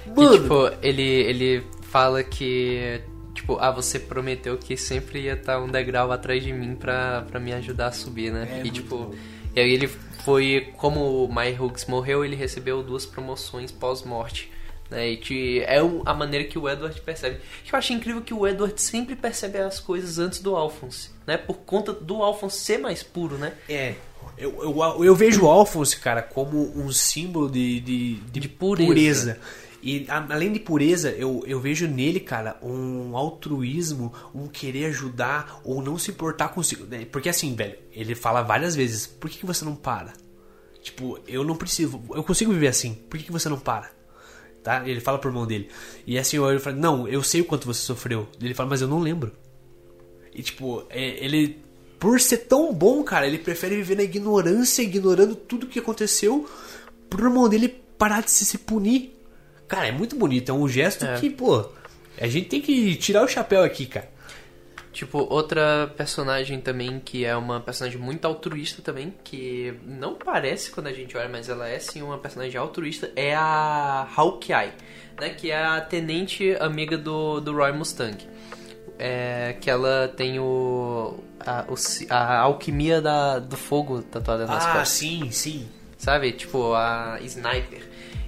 Mano. 0.07 0.35
E, 0.35 0.39
tipo, 0.39 0.71
ele, 0.83 1.03
ele 1.03 1.67
fala 1.83 2.23
que, 2.23 3.01
tipo, 3.35 3.57
ah, 3.59 3.71
você 3.71 3.99
prometeu 3.99 4.57
que 4.59 4.77
sempre 4.77 5.23
ia 5.23 5.35
estar 5.35 5.61
um 5.61 5.69
degrau 5.69 6.13
atrás 6.13 6.43
de 6.43 6.53
mim 6.53 6.75
pra, 6.75 7.23
pra 7.23 7.41
me 7.41 7.53
ajudar 7.53 7.89
a 7.89 7.93
subir, 7.93 8.33
né? 8.33 8.61
É, 8.61 8.67
e, 8.67 8.71
tipo, 8.71 8.97
bom. 8.97 9.15
e 9.55 9.61
aí 9.61 9.71
ele 9.71 9.89
foi, 10.25 10.73
como 10.77 11.25
o 11.25 11.35
My 11.35 11.57
Hooks 11.59 11.87
morreu, 11.87 12.25
ele 12.25 12.37
recebeu 12.37 12.83
duas 12.83 13.07
promoções 13.07 13.71
pós-morte. 13.73 14.51
Né? 14.95 15.11
E 15.11 15.17
que 15.17 15.61
é 15.61 15.79
a 16.07 16.15
maneira 16.15 16.45
que 16.47 16.59
o 16.59 16.69
Edward 16.69 16.99
percebe. 17.01 17.39
Eu 17.71 17.79
acho 17.79 17.93
incrível 17.93 18.23
que 18.23 18.33
o 18.33 18.47
Edward 18.47 18.81
sempre 18.81 19.17
percebe 19.17 19.59
as 19.59 19.81
coisas 19.81 20.19
antes 20.19 20.39
do 20.41 20.55
Alphonse, 20.57 21.11
né? 21.27 21.37
Por 21.37 21.57
conta 21.59 21.93
do 21.93 22.23
Alphonse 22.23 22.59
ser 22.61 22.79
mais 22.79 23.03
puro, 23.03 23.37
né? 23.37 23.53
É. 23.69 23.95
Eu, 24.39 24.53
eu, 24.63 25.05
eu 25.05 25.15
vejo 25.15 25.45
o 25.45 25.49
Alphonse, 25.51 25.97
cara, 25.99 26.23
como 26.23 26.59
um 26.79 26.91
símbolo 26.91 27.51
de, 27.51 27.81
de, 27.81 28.15
de, 28.15 28.41
De 28.41 28.49
pureza. 28.49 29.39
E 29.83 29.99
E 29.99 30.07
a- 30.09 30.27
além 30.31 30.51
de 30.53 30.59
pureza, 30.61 31.11
eu, 31.11 31.43
eu 31.47 31.61
vejo 31.61 31.87
nele, 31.87 32.19
cara, 32.19 32.57
um 32.63 33.15
altruísmo, 33.17 34.13
um 34.35 34.47
querer 34.49 34.87
ajudar 34.87 35.61
ou 35.63 35.83
não 35.83 35.99
se 35.99 36.11
importar 36.11 36.49
consigo. 36.49 36.85
né? 36.87 37.05
Porque 37.13 37.29
assim, 37.29 37.55
velho, 37.55 37.77
ele 37.93 38.15
fala 38.15 38.41
várias 38.43 38.75
vezes: 38.75 39.07
por 39.07 39.29
que, 39.29 39.39
que 39.39 39.47
você 39.47 39.65
não 39.65 39.77
para? 39.77 40.13
Tipo, 40.83 41.19
eu 41.29 41.43
não 41.45 41.55
preciso, 41.57 42.01
eu 42.15 42.23
consigo 42.25 42.53
viver 42.53 42.69
assim, 42.69 42.95
por 43.09 43.19
que, 43.19 43.25
que 43.25 43.33
você 43.33 43.49
não 43.49 43.59
para? 43.59 43.91
Tá? 44.65 44.83
Ele 44.89 44.99
fala 44.99 45.19
pro 45.19 45.29
irmão 45.29 45.47
dele. 45.47 45.69
E 46.07 46.19
assim, 46.19 46.39
eu 46.39 46.59
falo: 46.59 46.77
não, 46.77 47.07
eu 47.07 47.23
sei 47.23 47.43
o 47.43 47.45
quanto 47.45 47.67
você 47.67 47.83
sofreu. 47.83 48.27
Ele 48.41 48.55
fala: 48.55 48.71
mas 48.71 48.81
eu 48.81 48.89
não 48.89 48.99
lembro. 48.99 49.31
E 50.35 50.43
tipo, 50.43 50.85
é, 50.89 51.23
ele, 51.23 51.63
por 52.01 52.19
ser 52.19 52.39
tão 52.39 52.73
bom, 52.73 53.05
cara, 53.05 53.27
ele 53.27 53.37
prefere 53.39 53.77
viver 53.77 53.97
na 53.97 54.03
ignorância, 54.03 54.83
ignorando 54.83 55.37
tudo 55.37 55.67
que 55.67 55.79
aconteceu, 55.79 56.49
pro 57.11 57.27
irmão 57.27 57.47
dele 57.47 57.69
parar 57.99 58.23
de 58.23 58.31
se, 58.31 58.45
se 58.47 58.57
punir. 58.57 59.15
Cara, 59.69 59.87
é 59.89 59.93
muito 59.93 60.17
bonito, 60.17 60.51
é 60.51 60.53
um 60.55 60.67
gesto 60.67 61.05
É. 61.05 61.21
que, 61.21 61.29
pô, 61.29 61.67
a 62.19 62.27
gente 62.27 62.49
tem 62.49 62.61
que 62.61 62.97
tirar 62.97 63.23
o 63.23 63.29
chapéu 63.29 63.63
aqui, 63.63 63.85
cara. 63.85 64.11
Tipo, 64.95 65.27
outra 65.29 65.93
personagem 65.97 66.61
também 66.61 67.01
que 67.01 67.25
é 67.25 67.37
uma 67.37 67.61
personagem 67.61 67.99
muito 68.01 68.25
altruísta 68.27 68.81
também, 68.81 69.13
que 69.25 69.75
não 69.85 70.15
parece 70.15 70.71
quando 70.71 70.87
a 70.87 70.93
gente 70.93 71.17
olha, 71.17 71.29
mas 71.29 71.49
ela 71.49 71.69
é 71.69 71.79
sim 71.81 72.01
uma 72.01 72.17
personagem 72.17 72.57
altruísta, 72.59 73.11
é 73.17 73.35
a 73.35 74.07
Hawkeye, 74.17 74.73
né? 75.21 75.31
Que 75.31 75.51
é 75.51 75.63
a 75.63 75.81
tenente 75.81 76.57
amiga 76.61 76.97
do, 76.97 77.41
do 77.41 77.53
Roy 77.53 77.73
Mustang. 77.73 78.17
É, 78.97 79.57
que 79.61 79.69
ela 79.69 80.07
tem 80.17 80.39
o 80.39 81.19
a, 81.45 81.65
o 81.69 81.75
a 82.11 82.39
alquimia 82.39 83.03
da, 83.03 83.41
do 83.41 83.57
fogo 83.57 84.01
tatuada 84.03 84.47
nas 84.47 84.65
Ah, 84.65 84.69
costas. 84.69 84.89
sim, 84.91 85.29
sim. 85.33 85.69
sabe? 85.99 86.31
Tipo, 86.31 86.73
a 86.75 87.19
sniper. 87.23 87.83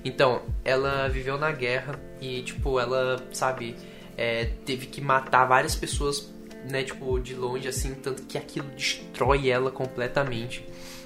Então, 0.05 0.43
ela 0.65 1.09
viveu 1.09 1.39
na 1.39 1.53
guerra 1.53 1.99
e, 2.21 2.43
tipo, 2.43 2.81
ela, 2.81 3.25
sabe, 3.33 3.77
é, 4.17 4.47
teve 4.65 4.87
que 4.87 5.01
matar 5.01 5.45
várias 5.47 5.75
pessoas, 5.77 6.33
né, 6.71 6.83
tipo, 6.83 7.19
de 7.19 7.35
longe, 7.35 7.69
assim, 7.69 7.95
tanto 7.95 8.23
que 8.23 8.37
aquilo 8.37 8.69
destrói 8.77 9.49
ela 9.49 9.71
completamente. 9.71 10.65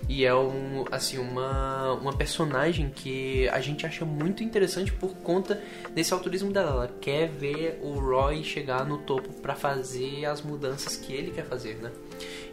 E 0.08 0.24
é 0.24 0.34
um, 0.34 0.84
assim, 0.90 1.18
uma, 1.18 1.92
uma 1.92 2.12
personagem 2.12 2.90
que 2.94 3.48
a 3.50 3.61
gente 3.61 3.86
acha 3.86 4.04
muito 4.04 4.42
interessante 4.42 4.90
por 4.92 5.14
conta 5.16 5.61
desse 5.94 6.12
autorismo 6.12 6.50
dela. 6.52 6.70
Ela 6.70 6.90
quer 7.00 7.28
ver 7.28 7.78
o 7.82 7.92
Roy 7.92 8.42
chegar 8.42 8.84
no 8.84 8.98
topo 8.98 9.32
pra 9.40 9.54
fazer 9.54 10.24
as 10.24 10.42
mudanças 10.42 10.96
que 10.96 11.12
ele 11.12 11.30
quer 11.30 11.44
fazer, 11.44 11.76
né? 11.76 11.90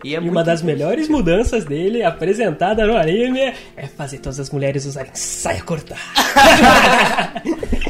é 0.04 0.08
E 0.08 0.18
uma 0.18 0.44
das 0.44 0.62
melhores 0.62 1.08
mudanças 1.08 1.66
dele, 1.66 2.04
apresentada 2.04 2.86
no 2.86 2.96
anime, 2.96 3.54
é 3.76 3.88
fazer 3.88 4.20
todas 4.20 4.40
as 4.40 4.50
mulheres 4.52 4.86
usarem 4.86 5.16
saia 5.16 5.64
curta. 5.64 5.96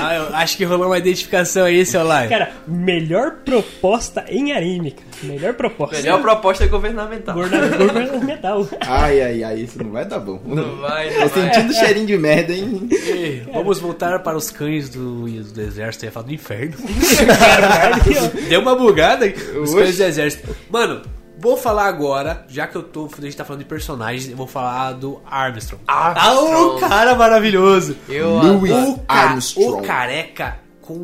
Ah, 0.00 0.14
eu 0.16 0.34
acho 0.36 0.56
que 0.56 0.64
rolou 0.64 0.86
uma 0.86 0.98
identificação 0.98 1.64
aí, 1.64 1.84
seu 1.84 2.02
Lai. 2.04 2.28
Cara, 2.28 2.50
melhor 2.66 3.36
proposta 3.44 4.24
em 4.28 4.52
anime, 4.52 4.92
cara. 4.92 5.06
Melhor 5.22 5.54
proposta. 5.54 5.96
Melhor 5.96 6.20
proposta 6.20 6.66
governamental. 6.66 7.34
Governamental. 7.34 8.68
Ai, 8.80 9.20
ai, 9.22 9.44
ai, 9.44 9.60
isso 9.60 9.82
não 9.82 9.90
vai 9.92 10.04
dar 10.04 10.18
bom. 10.18 10.40
Não 10.44 10.76
vai, 10.76 11.08
Tô 11.10 11.20
não 11.20 11.28
vai. 11.28 11.42
sentindo 11.54 11.72
cheirinho 11.74 12.06
de 12.06 12.18
merda, 12.18 12.52
hein? 12.52 12.88
Ei, 12.90 13.46
Vamos 13.52 13.78
voltar 13.78 14.18
para 14.20 14.36
os 14.36 14.50
cães 14.50 14.88
do, 14.88 15.24
do 15.28 15.60
exército. 15.60 16.04
Eu 16.04 16.08
ia 16.08 16.12
falar 16.12 16.26
do 16.26 16.34
inferno. 16.34 16.74
Deu 18.48 18.60
uma 18.60 18.74
bugada. 18.74 19.26
Os 19.26 19.72
Oxe. 19.72 19.76
cães 19.84 19.96
do 19.98 20.02
exército. 20.04 20.56
Mano, 20.70 21.02
vou 21.42 21.56
falar 21.56 21.86
agora, 21.86 22.46
já 22.48 22.66
que 22.66 22.76
eu 22.76 22.82
tô, 22.82 23.10
a 23.18 23.20
gente 23.20 23.36
tá 23.36 23.44
falando 23.44 23.60
de 23.62 23.68
personagens, 23.68 24.30
eu 24.30 24.36
vou 24.36 24.46
falar 24.46 24.92
do 24.92 25.20
Armstrong. 25.26 25.82
Ah, 25.86 26.28
Armstrong. 26.30 26.76
o 26.76 26.80
cara 26.80 27.14
maravilhoso. 27.16 27.96
Eu 28.08 28.30
Louis 28.38 28.72
O, 28.72 28.98
ca- 28.98 29.04
Armstrong. 29.14 29.78
o 29.78 29.82
careca 29.82 30.56
com. 30.80 31.02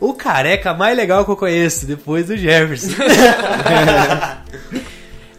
O 0.00 0.14
careca 0.14 0.74
mais 0.74 0.96
legal 0.96 1.24
que 1.24 1.30
eu 1.30 1.36
conheço, 1.36 1.86
depois 1.86 2.26
do 2.26 2.36
Jefferson. 2.36 2.88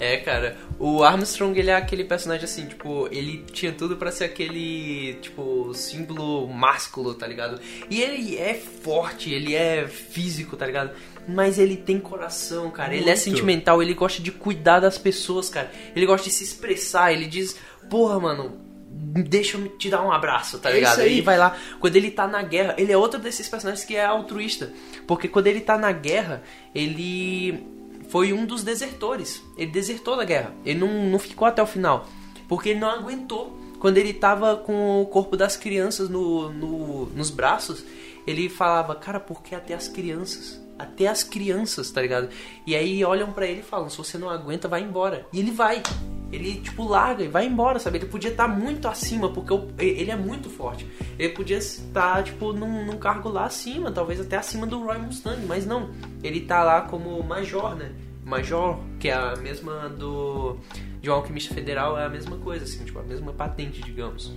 É, 0.01 0.15
cara, 0.15 0.55
o 0.80 1.03
Armstrong, 1.03 1.59
ele 1.59 1.69
é 1.69 1.75
aquele 1.75 2.05
personagem 2.05 2.45
assim, 2.45 2.65
tipo, 2.65 3.09
ele 3.11 3.43
tinha 3.51 3.73
tudo 3.73 3.97
pra 3.97 4.13
ser 4.13 4.23
aquele, 4.23 5.15
tipo, 5.21 5.73
símbolo 5.73 6.47
másculo, 6.47 7.13
tá 7.15 7.27
ligado? 7.27 7.59
E 7.89 8.01
ele 8.01 8.38
é 8.38 8.53
forte, 8.53 9.30
ele 9.30 9.53
é 9.53 9.86
físico, 9.89 10.55
tá 10.55 10.65
ligado? 10.65 10.91
Mas 11.34 11.59
ele 11.59 11.77
tem 11.77 11.99
coração, 11.99 12.69
cara. 12.71 12.93
Ele 12.93 13.03
é 13.03 13.07
Muito. 13.07 13.19
sentimental, 13.19 13.82
ele 13.82 13.93
gosta 13.93 14.21
de 14.21 14.32
cuidar 14.32 14.80
das 14.80 14.97
pessoas, 14.97 15.49
cara. 15.49 15.71
Ele 15.95 16.05
gosta 16.05 16.27
de 16.30 16.34
se 16.36 16.43
expressar, 16.43 17.13
ele 17.13 17.25
diz, 17.27 17.55
porra, 17.89 18.19
mano, 18.19 18.57
deixa 18.89 19.57
eu 19.57 19.67
te 19.77 19.89
dar 19.89 20.01
um 20.05 20.11
abraço, 20.11 20.59
tá 20.59 20.69
É 20.69 20.73
ligado? 20.75 20.99
Ele 21.01 21.21
vai 21.21 21.38
lá. 21.38 21.55
Quando 21.80 21.95
ele 21.95 22.11
tá 22.11 22.27
na 22.27 22.41
guerra, 22.41 22.75
ele 22.77 22.91
é 22.91 22.97
outro 22.97 23.19
desses 23.19 23.47
personagens 23.47 23.86
que 23.86 23.95
é 23.95 24.05
altruísta. 24.05 24.71
Porque 25.07 25.27
quando 25.27 25.47
ele 25.47 25.61
tá 25.61 25.77
na 25.77 25.91
guerra, 25.91 26.41
ele 26.73 27.63
foi 28.09 28.34
um 28.34 28.45
dos 28.45 28.63
desertores. 28.63 29.41
Ele 29.57 29.71
desertou 29.71 30.17
da 30.17 30.23
guerra. 30.23 30.53
Ele 30.65 30.80
não, 30.80 31.05
não 31.09 31.19
ficou 31.19 31.47
até 31.47 31.61
o 31.61 31.67
final. 31.67 32.07
Porque 32.47 32.69
ele 32.69 32.80
não 32.80 32.89
aguentou. 32.89 33.57
Quando 33.80 33.97
ele 33.97 34.11
tava 34.13 34.57
com 34.57 35.01
o 35.01 35.05
corpo 35.05 35.38
das 35.38 35.55
crianças 35.55 36.09
no, 36.09 36.49
no- 36.51 37.05
nos 37.15 37.30
braços, 37.30 37.84
ele 38.27 38.49
falava, 38.49 38.93
cara, 38.95 39.19
por 39.19 39.41
que 39.41 39.55
até 39.55 39.73
as 39.73 39.88
crianças? 39.88 40.59
Até 40.80 41.07
as 41.07 41.23
crianças, 41.23 41.91
tá 41.91 42.01
ligado? 42.01 42.30
E 42.65 42.73
aí 42.73 43.03
olham 43.03 43.34
pra 43.34 43.45
ele 43.45 43.59
e 43.59 43.63
falam, 43.63 43.89
se 43.89 43.97
você 43.97 44.17
não 44.17 44.30
aguenta, 44.30 44.65
vai 44.65 44.82
embora. 44.82 45.27
E 45.34 45.39
ele 45.39 45.51
vai. 45.51 45.84
Ele, 46.32 46.61
tipo, 46.61 46.88
larga 46.88 47.23
e 47.23 47.27
vai 47.27 47.45
embora, 47.47 47.80
sabe? 47.80 47.97
Ele 47.97 48.05
podia 48.05 48.30
estar 48.30 48.47
muito 48.47 48.88
acima, 48.88 49.30
porque 49.30 49.53
ele 49.77 50.09
é 50.09 50.15
muito 50.15 50.49
forte. 50.49 50.88
Ele 51.17 51.34
podia 51.34 51.57
estar, 51.57 52.23
tipo, 52.23 52.53
num, 52.53 52.86
num 52.86 52.97
cargo 52.97 53.27
lá 53.27 53.45
acima, 53.45 53.91
talvez 53.91 54.21
até 54.21 54.38
acima 54.38 54.65
do 54.65 54.80
Roy 54.82 54.99
Mustang, 54.99 55.45
mas 55.45 55.65
não. 55.65 55.89
Ele 56.23 56.41
tá 56.41 56.63
lá 56.63 56.82
como 56.82 57.21
major, 57.23 57.75
né? 57.75 57.91
Major, 58.23 58.80
que 58.99 59.09
é 59.09 59.15
a 59.15 59.36
mesma 59.36 59.89
do. 59.89 60.55
De 61.01 61.09
um 61.09 61.13
alquimista 61.13 61.53
federal, 61.53 61.97
é 61.97 62.05
a 62.05 62.09
mesma 62.09 62.38
coisa, 62.38 62.63
assim, 62.63 62.86
tipo, 62.86 62.99
a 62.99 63.03
mesma 63.03 63.34
patente, 63.34 63.82
digamos. 63.82 64.32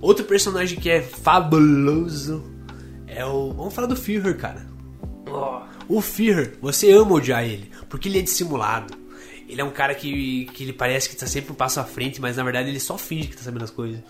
Outro 0.00 0.24
personagem 0.24 0.78
que 0.78 0.88
é 0.88 1.02
fabuloso 1.02 2.42
é 3.06 3.24
o. 3.24 3.52
Vamos 3.52 3.74
falar 3.74 3.88
do 3.88 3.96
Führer, 3.96 4.36
cara. 4.36 4.67
O 5.88 6.00
Führer, 6.00 6.54
você 6.60 6.90
ama 6.90 7.14
odiar 7.14 7.44
ele, 7.44 7.70
porque 7.88 8.08
ele 8.08 8.18
é 8.18 8.22
dissimulado. 8.22 8.94
Ele 9.48 9.60
é 9.60 9.64
um 9.64 9.70
cara 9.70 9.94
que, 9.94 10.44
que 10.52 10.64
ele 10.64 10.72
parece 10.74 11.08
que 11.08 11.16
tá 11.16 11.26
sempre 11.26 11.52
um 11.52 11.54
passo 11.54 11.80
à 11.80 11.84
frente, 11.84 12.20
mas 12.20 12.36
na 12.36 12.44
verdade 12.44 12.68
ele 12.68 12.80
só 12.80 12.98
finge 12.98 13.28
que 13.28 13.36
tá 13.36 13.42
sabendo 13.42 13.64
as 13.64 13.70
coisas. 13.70 14.00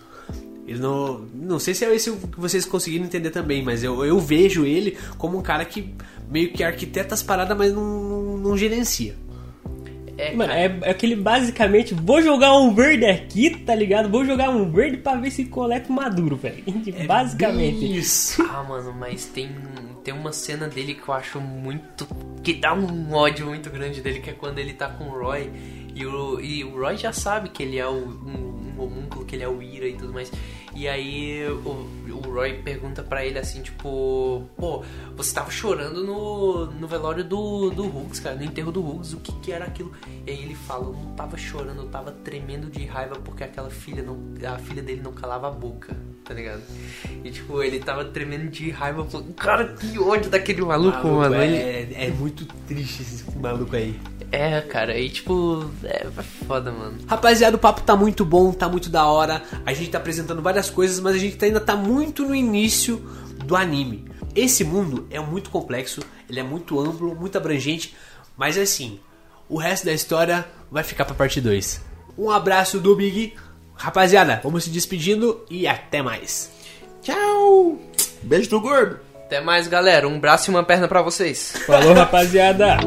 Ele 0.67 0.79
não. 0.79 1.25
Não 1.33 1.57
sei 1.57 1.73
se 1.73 1.85
é 1.85 1.95
esse 1.95 2.11
que 2.11 2.39
vocês 2.39 2.65
conseguiram 2.65 3.05
entender 3.05 3.31
também, 3.31 3.63
mas 3.63 3.83
eu, 3.83 4.05
eu 4.05 4.19
vejo 4.19 4.65
ele 4.65 4.97
como 5.17 5.37
um 5.37 5.41
cara 5.41 5.65
que 5.65 5.93
meio 6.29 6.51
que 6.51 6.63
arquiteta 6.63 7.15
as 7.15 7.23
paradas, 7.23 7.57
mas 7.57 7.73
não, 7.73 7.83
não, 7.83 8.37
não 8.37 8.57
gerencia. 8.57 9.15
é, 10.15 10.35
Mano, 10.35 10.51
é, 10.53 10.79
é 10.83 10.91
aquele 10.91 11.15
basicamente, 11.15 11.93
vou 11.95 12.21
jogar 12.21 12.55
um 12.55 12.75
verde 12.75 13.05
aqui, 13.05 13.49
tá 13.49 13.73
ligado? 13.73 14.09
Vou 14.09 14.23
jogar 14.25 14.49
um 14.49 14.69
verde 14.69 14.97
pra 14.97 15.15
ver 15.15 15.31
se 15.31 15.45
coleta 15.45 15.91
maduro, 15.91 16.35
velho. 16.35 16.63
basicamente. 17.07 17.97
Isso. 17.97 18.39
Ah, 18.43 18.61
mano, 18.63 18.93
mas 18.93 19.25
tem, 19.25 19.49
tem 20.03 20.13
uma 20.13 20.31
cena 20.31 20.67
dele 20.67 20.95
que 20.95 21.07
eu 21.07 21.13
acho 21.13 21.39
muito. 21.39 22.07
que 22.43 22.53
dá 22.53 22.73
um 22.73 23.13
ódio 23.13 23.47
muito 23.47 23.69
grande 23.69 24.01
dele, 24.01 24.19
que 24.19 24.29
é 24.29 24.33
quando 24.33 24.59
ele 24.59 24.73
tá 24.73 24.89
com 24.89 25.05
o 25.05 25.19
Roy. 25.19 25.51
E 25.93 26.05
o, 26.05 26.39
e 26.39 26.63
o 26.63 26.79
Roy 26.79 26.97
já 26.97 27.11
sabe 27.11 27.49
que 27.49 27.63
ele 27.63 27.77
é 27.77 27.87
o, 27.87 27.91
um, 27.91 28.75
um 28.77 28.81
homúnculo, 28.81 29.25
que 29.25 29.35
ele 29.35 29.43
é 29.43 29.49
o 29.49 29.61
Ira 29.61 29.87
e 29.87 29.93
tudo 29.93 30.13
mais. 30.13 30.31
E 30.75 30.87
aí 30.87 31.45
o, 31.49 31.87
o 32.11 32.21
Roy 32.31 32.53
pergunta 32.63 33.01
pra 33.03 33.25
ele 33.25 33.39
assim, 33.39 33.61
tipo, 33.61 34.43
pô, 34.57 34.83
você 35.15 35.33
tava 35.33 35.49
chorando 35.51 36.03
no, 36.03 36.65
no 36.67 36.87
velório 36.87 37.23
do, 37.23 37.69
do 37.71 37.85
Hughes, 37.85 38.19
cara, 38.19 38.35
no 38.35 38.43
enterro 38.43 38.71
do 38.71 38.85
Hughes, 38.85 39.13
o 39.13 39.17
que 39.17 39.31
que 39.33 39.51
era 39.51 39.65
aquilo? 39.65 39.91
E 40.25 40.31
aí 40.31 40.41
ele 40.43 40.55
fala, 40.55 40.85
eu 40.85 40.93
não 40.93 41.11
tava 41.13 41.37
chorando, 41.37 41.81
eu 41.81 41.87
tava 41.87 42.11
tremendo 42.11 42.69
de 42.69 42.85
raiva 42.85 43.15
porque 43.15 43.43
aquela 43.43 43.69
filha 43.69 44.03
não. 44.03 44.17
A 44.53 44.57
filha 44.59 44.81
dele 44.81 45.01
não 45.03 45.11
calava 45.11 45.47
a 45.47 45.51
boca, 45.51 45.95
tá 46.23 46.33
ligado? 46.33 46.61
E 47.23 47.31
tipo, 47.31 47.61
ele 47.63 47.79
tava 47.79 48.05
tremendo 48.05 48.49
de 48.49 48.69
raiva, 48.69 49.03
falando, 49.05 49.33
cara, 49.33 49.67
que 49.73 49.97
ódio 49.99 50.29
daquele 50.29 50.61
maluco, 50.61 50.97
Maluco, 50.97 51.19
mano. 51.21 51.35
é, 51.35 51.81
Ele- 51.81 51.95
é 51.95 52.09
muito 52.09 52.45
triste 52.67 53.01
esse 53.01 53.25
maluco 53.37 53.75
aí. 53.75 53.99
É, 54.31 54.61
cara, 54.61 54.95
e 54.95 55.09
tipo, 55.09 55.65
é 55.83 56.05
foda, 56.45 56.71
mano. 56.71 56.99
Rapaziada, 57.07 57.55
o 57.55 57.59
papo 57.59 57.81
tá 57.81 57.95
muito 57.95 58.23
bom, 58.23 58.51
tá 58.53 58.69
muito 58.69 58.87
da 58.87 59.07
hora. 59.07 59.41
A 59.65 59.73
gente 59.73 59.89
tá 59.89 59.97
apresentando 59.97 60.39
várias 60.39 60.58
coisas, 60.67 60.99
mas 60.99 61.15
a 61.15 61.19
gente 61.19 61.45
ainda 61.45 61.59
tá 61.59 61.75
muito 61.75 62.27
no 62.27 62.33
início 62.33 62.97
do 63.45 63.55
anime. 63.55 64.05
Esse 64.35 64.63
mundo 64.63 65.07
é 65.11 65.19
muito 65.19 65.51
complexo, 65.51 66.01
ele 66.27 66.39
é 66.39 66.43
muito 66.43 66.79
amplo, 66.79 67.13
muito 67.13 67.37
abrangente, 67.37 67.95
mas 68.35 68.57
assim, 68.57 68.99
o 69.47 69.57
resto 69.57 69.85
da 69.85 69.93
história 69.93 70.47
vai 70.71 70.83
ficar 70.83 71.05
pra 71.05 71.13
parte 71.13 71.39
2. 71.39 71.81
Um 72.17 72.31
abraço 72.31 72.79
do 72.79 72.95
Big. 72.95 73.35
Rapaziada, 73.75 74.41
vamos 74.43 74.63
se 74.63 74.71
despedindo 74.71 75.45
e 75.49 75.67
até 75.67 76.01
mais. 76.01 76.49
Tchau! 77.01 77.77
Beijo 78.23 78.49
do 78.49 78.59
gordo! 78.59 78.99
Até 79.29 79.39
mais, 79.39 79.67
galera. 79.67 80.07
Um 80.07 80.19
braço 80.19 80.49
e 80.49 80.51
uma 80.51 80.63
perna 80.63 80.87
pra 80.87 81.03
vocês. 81.03 81.53
Falou, 81.67 81.93
rapaziada. 81.93 82.77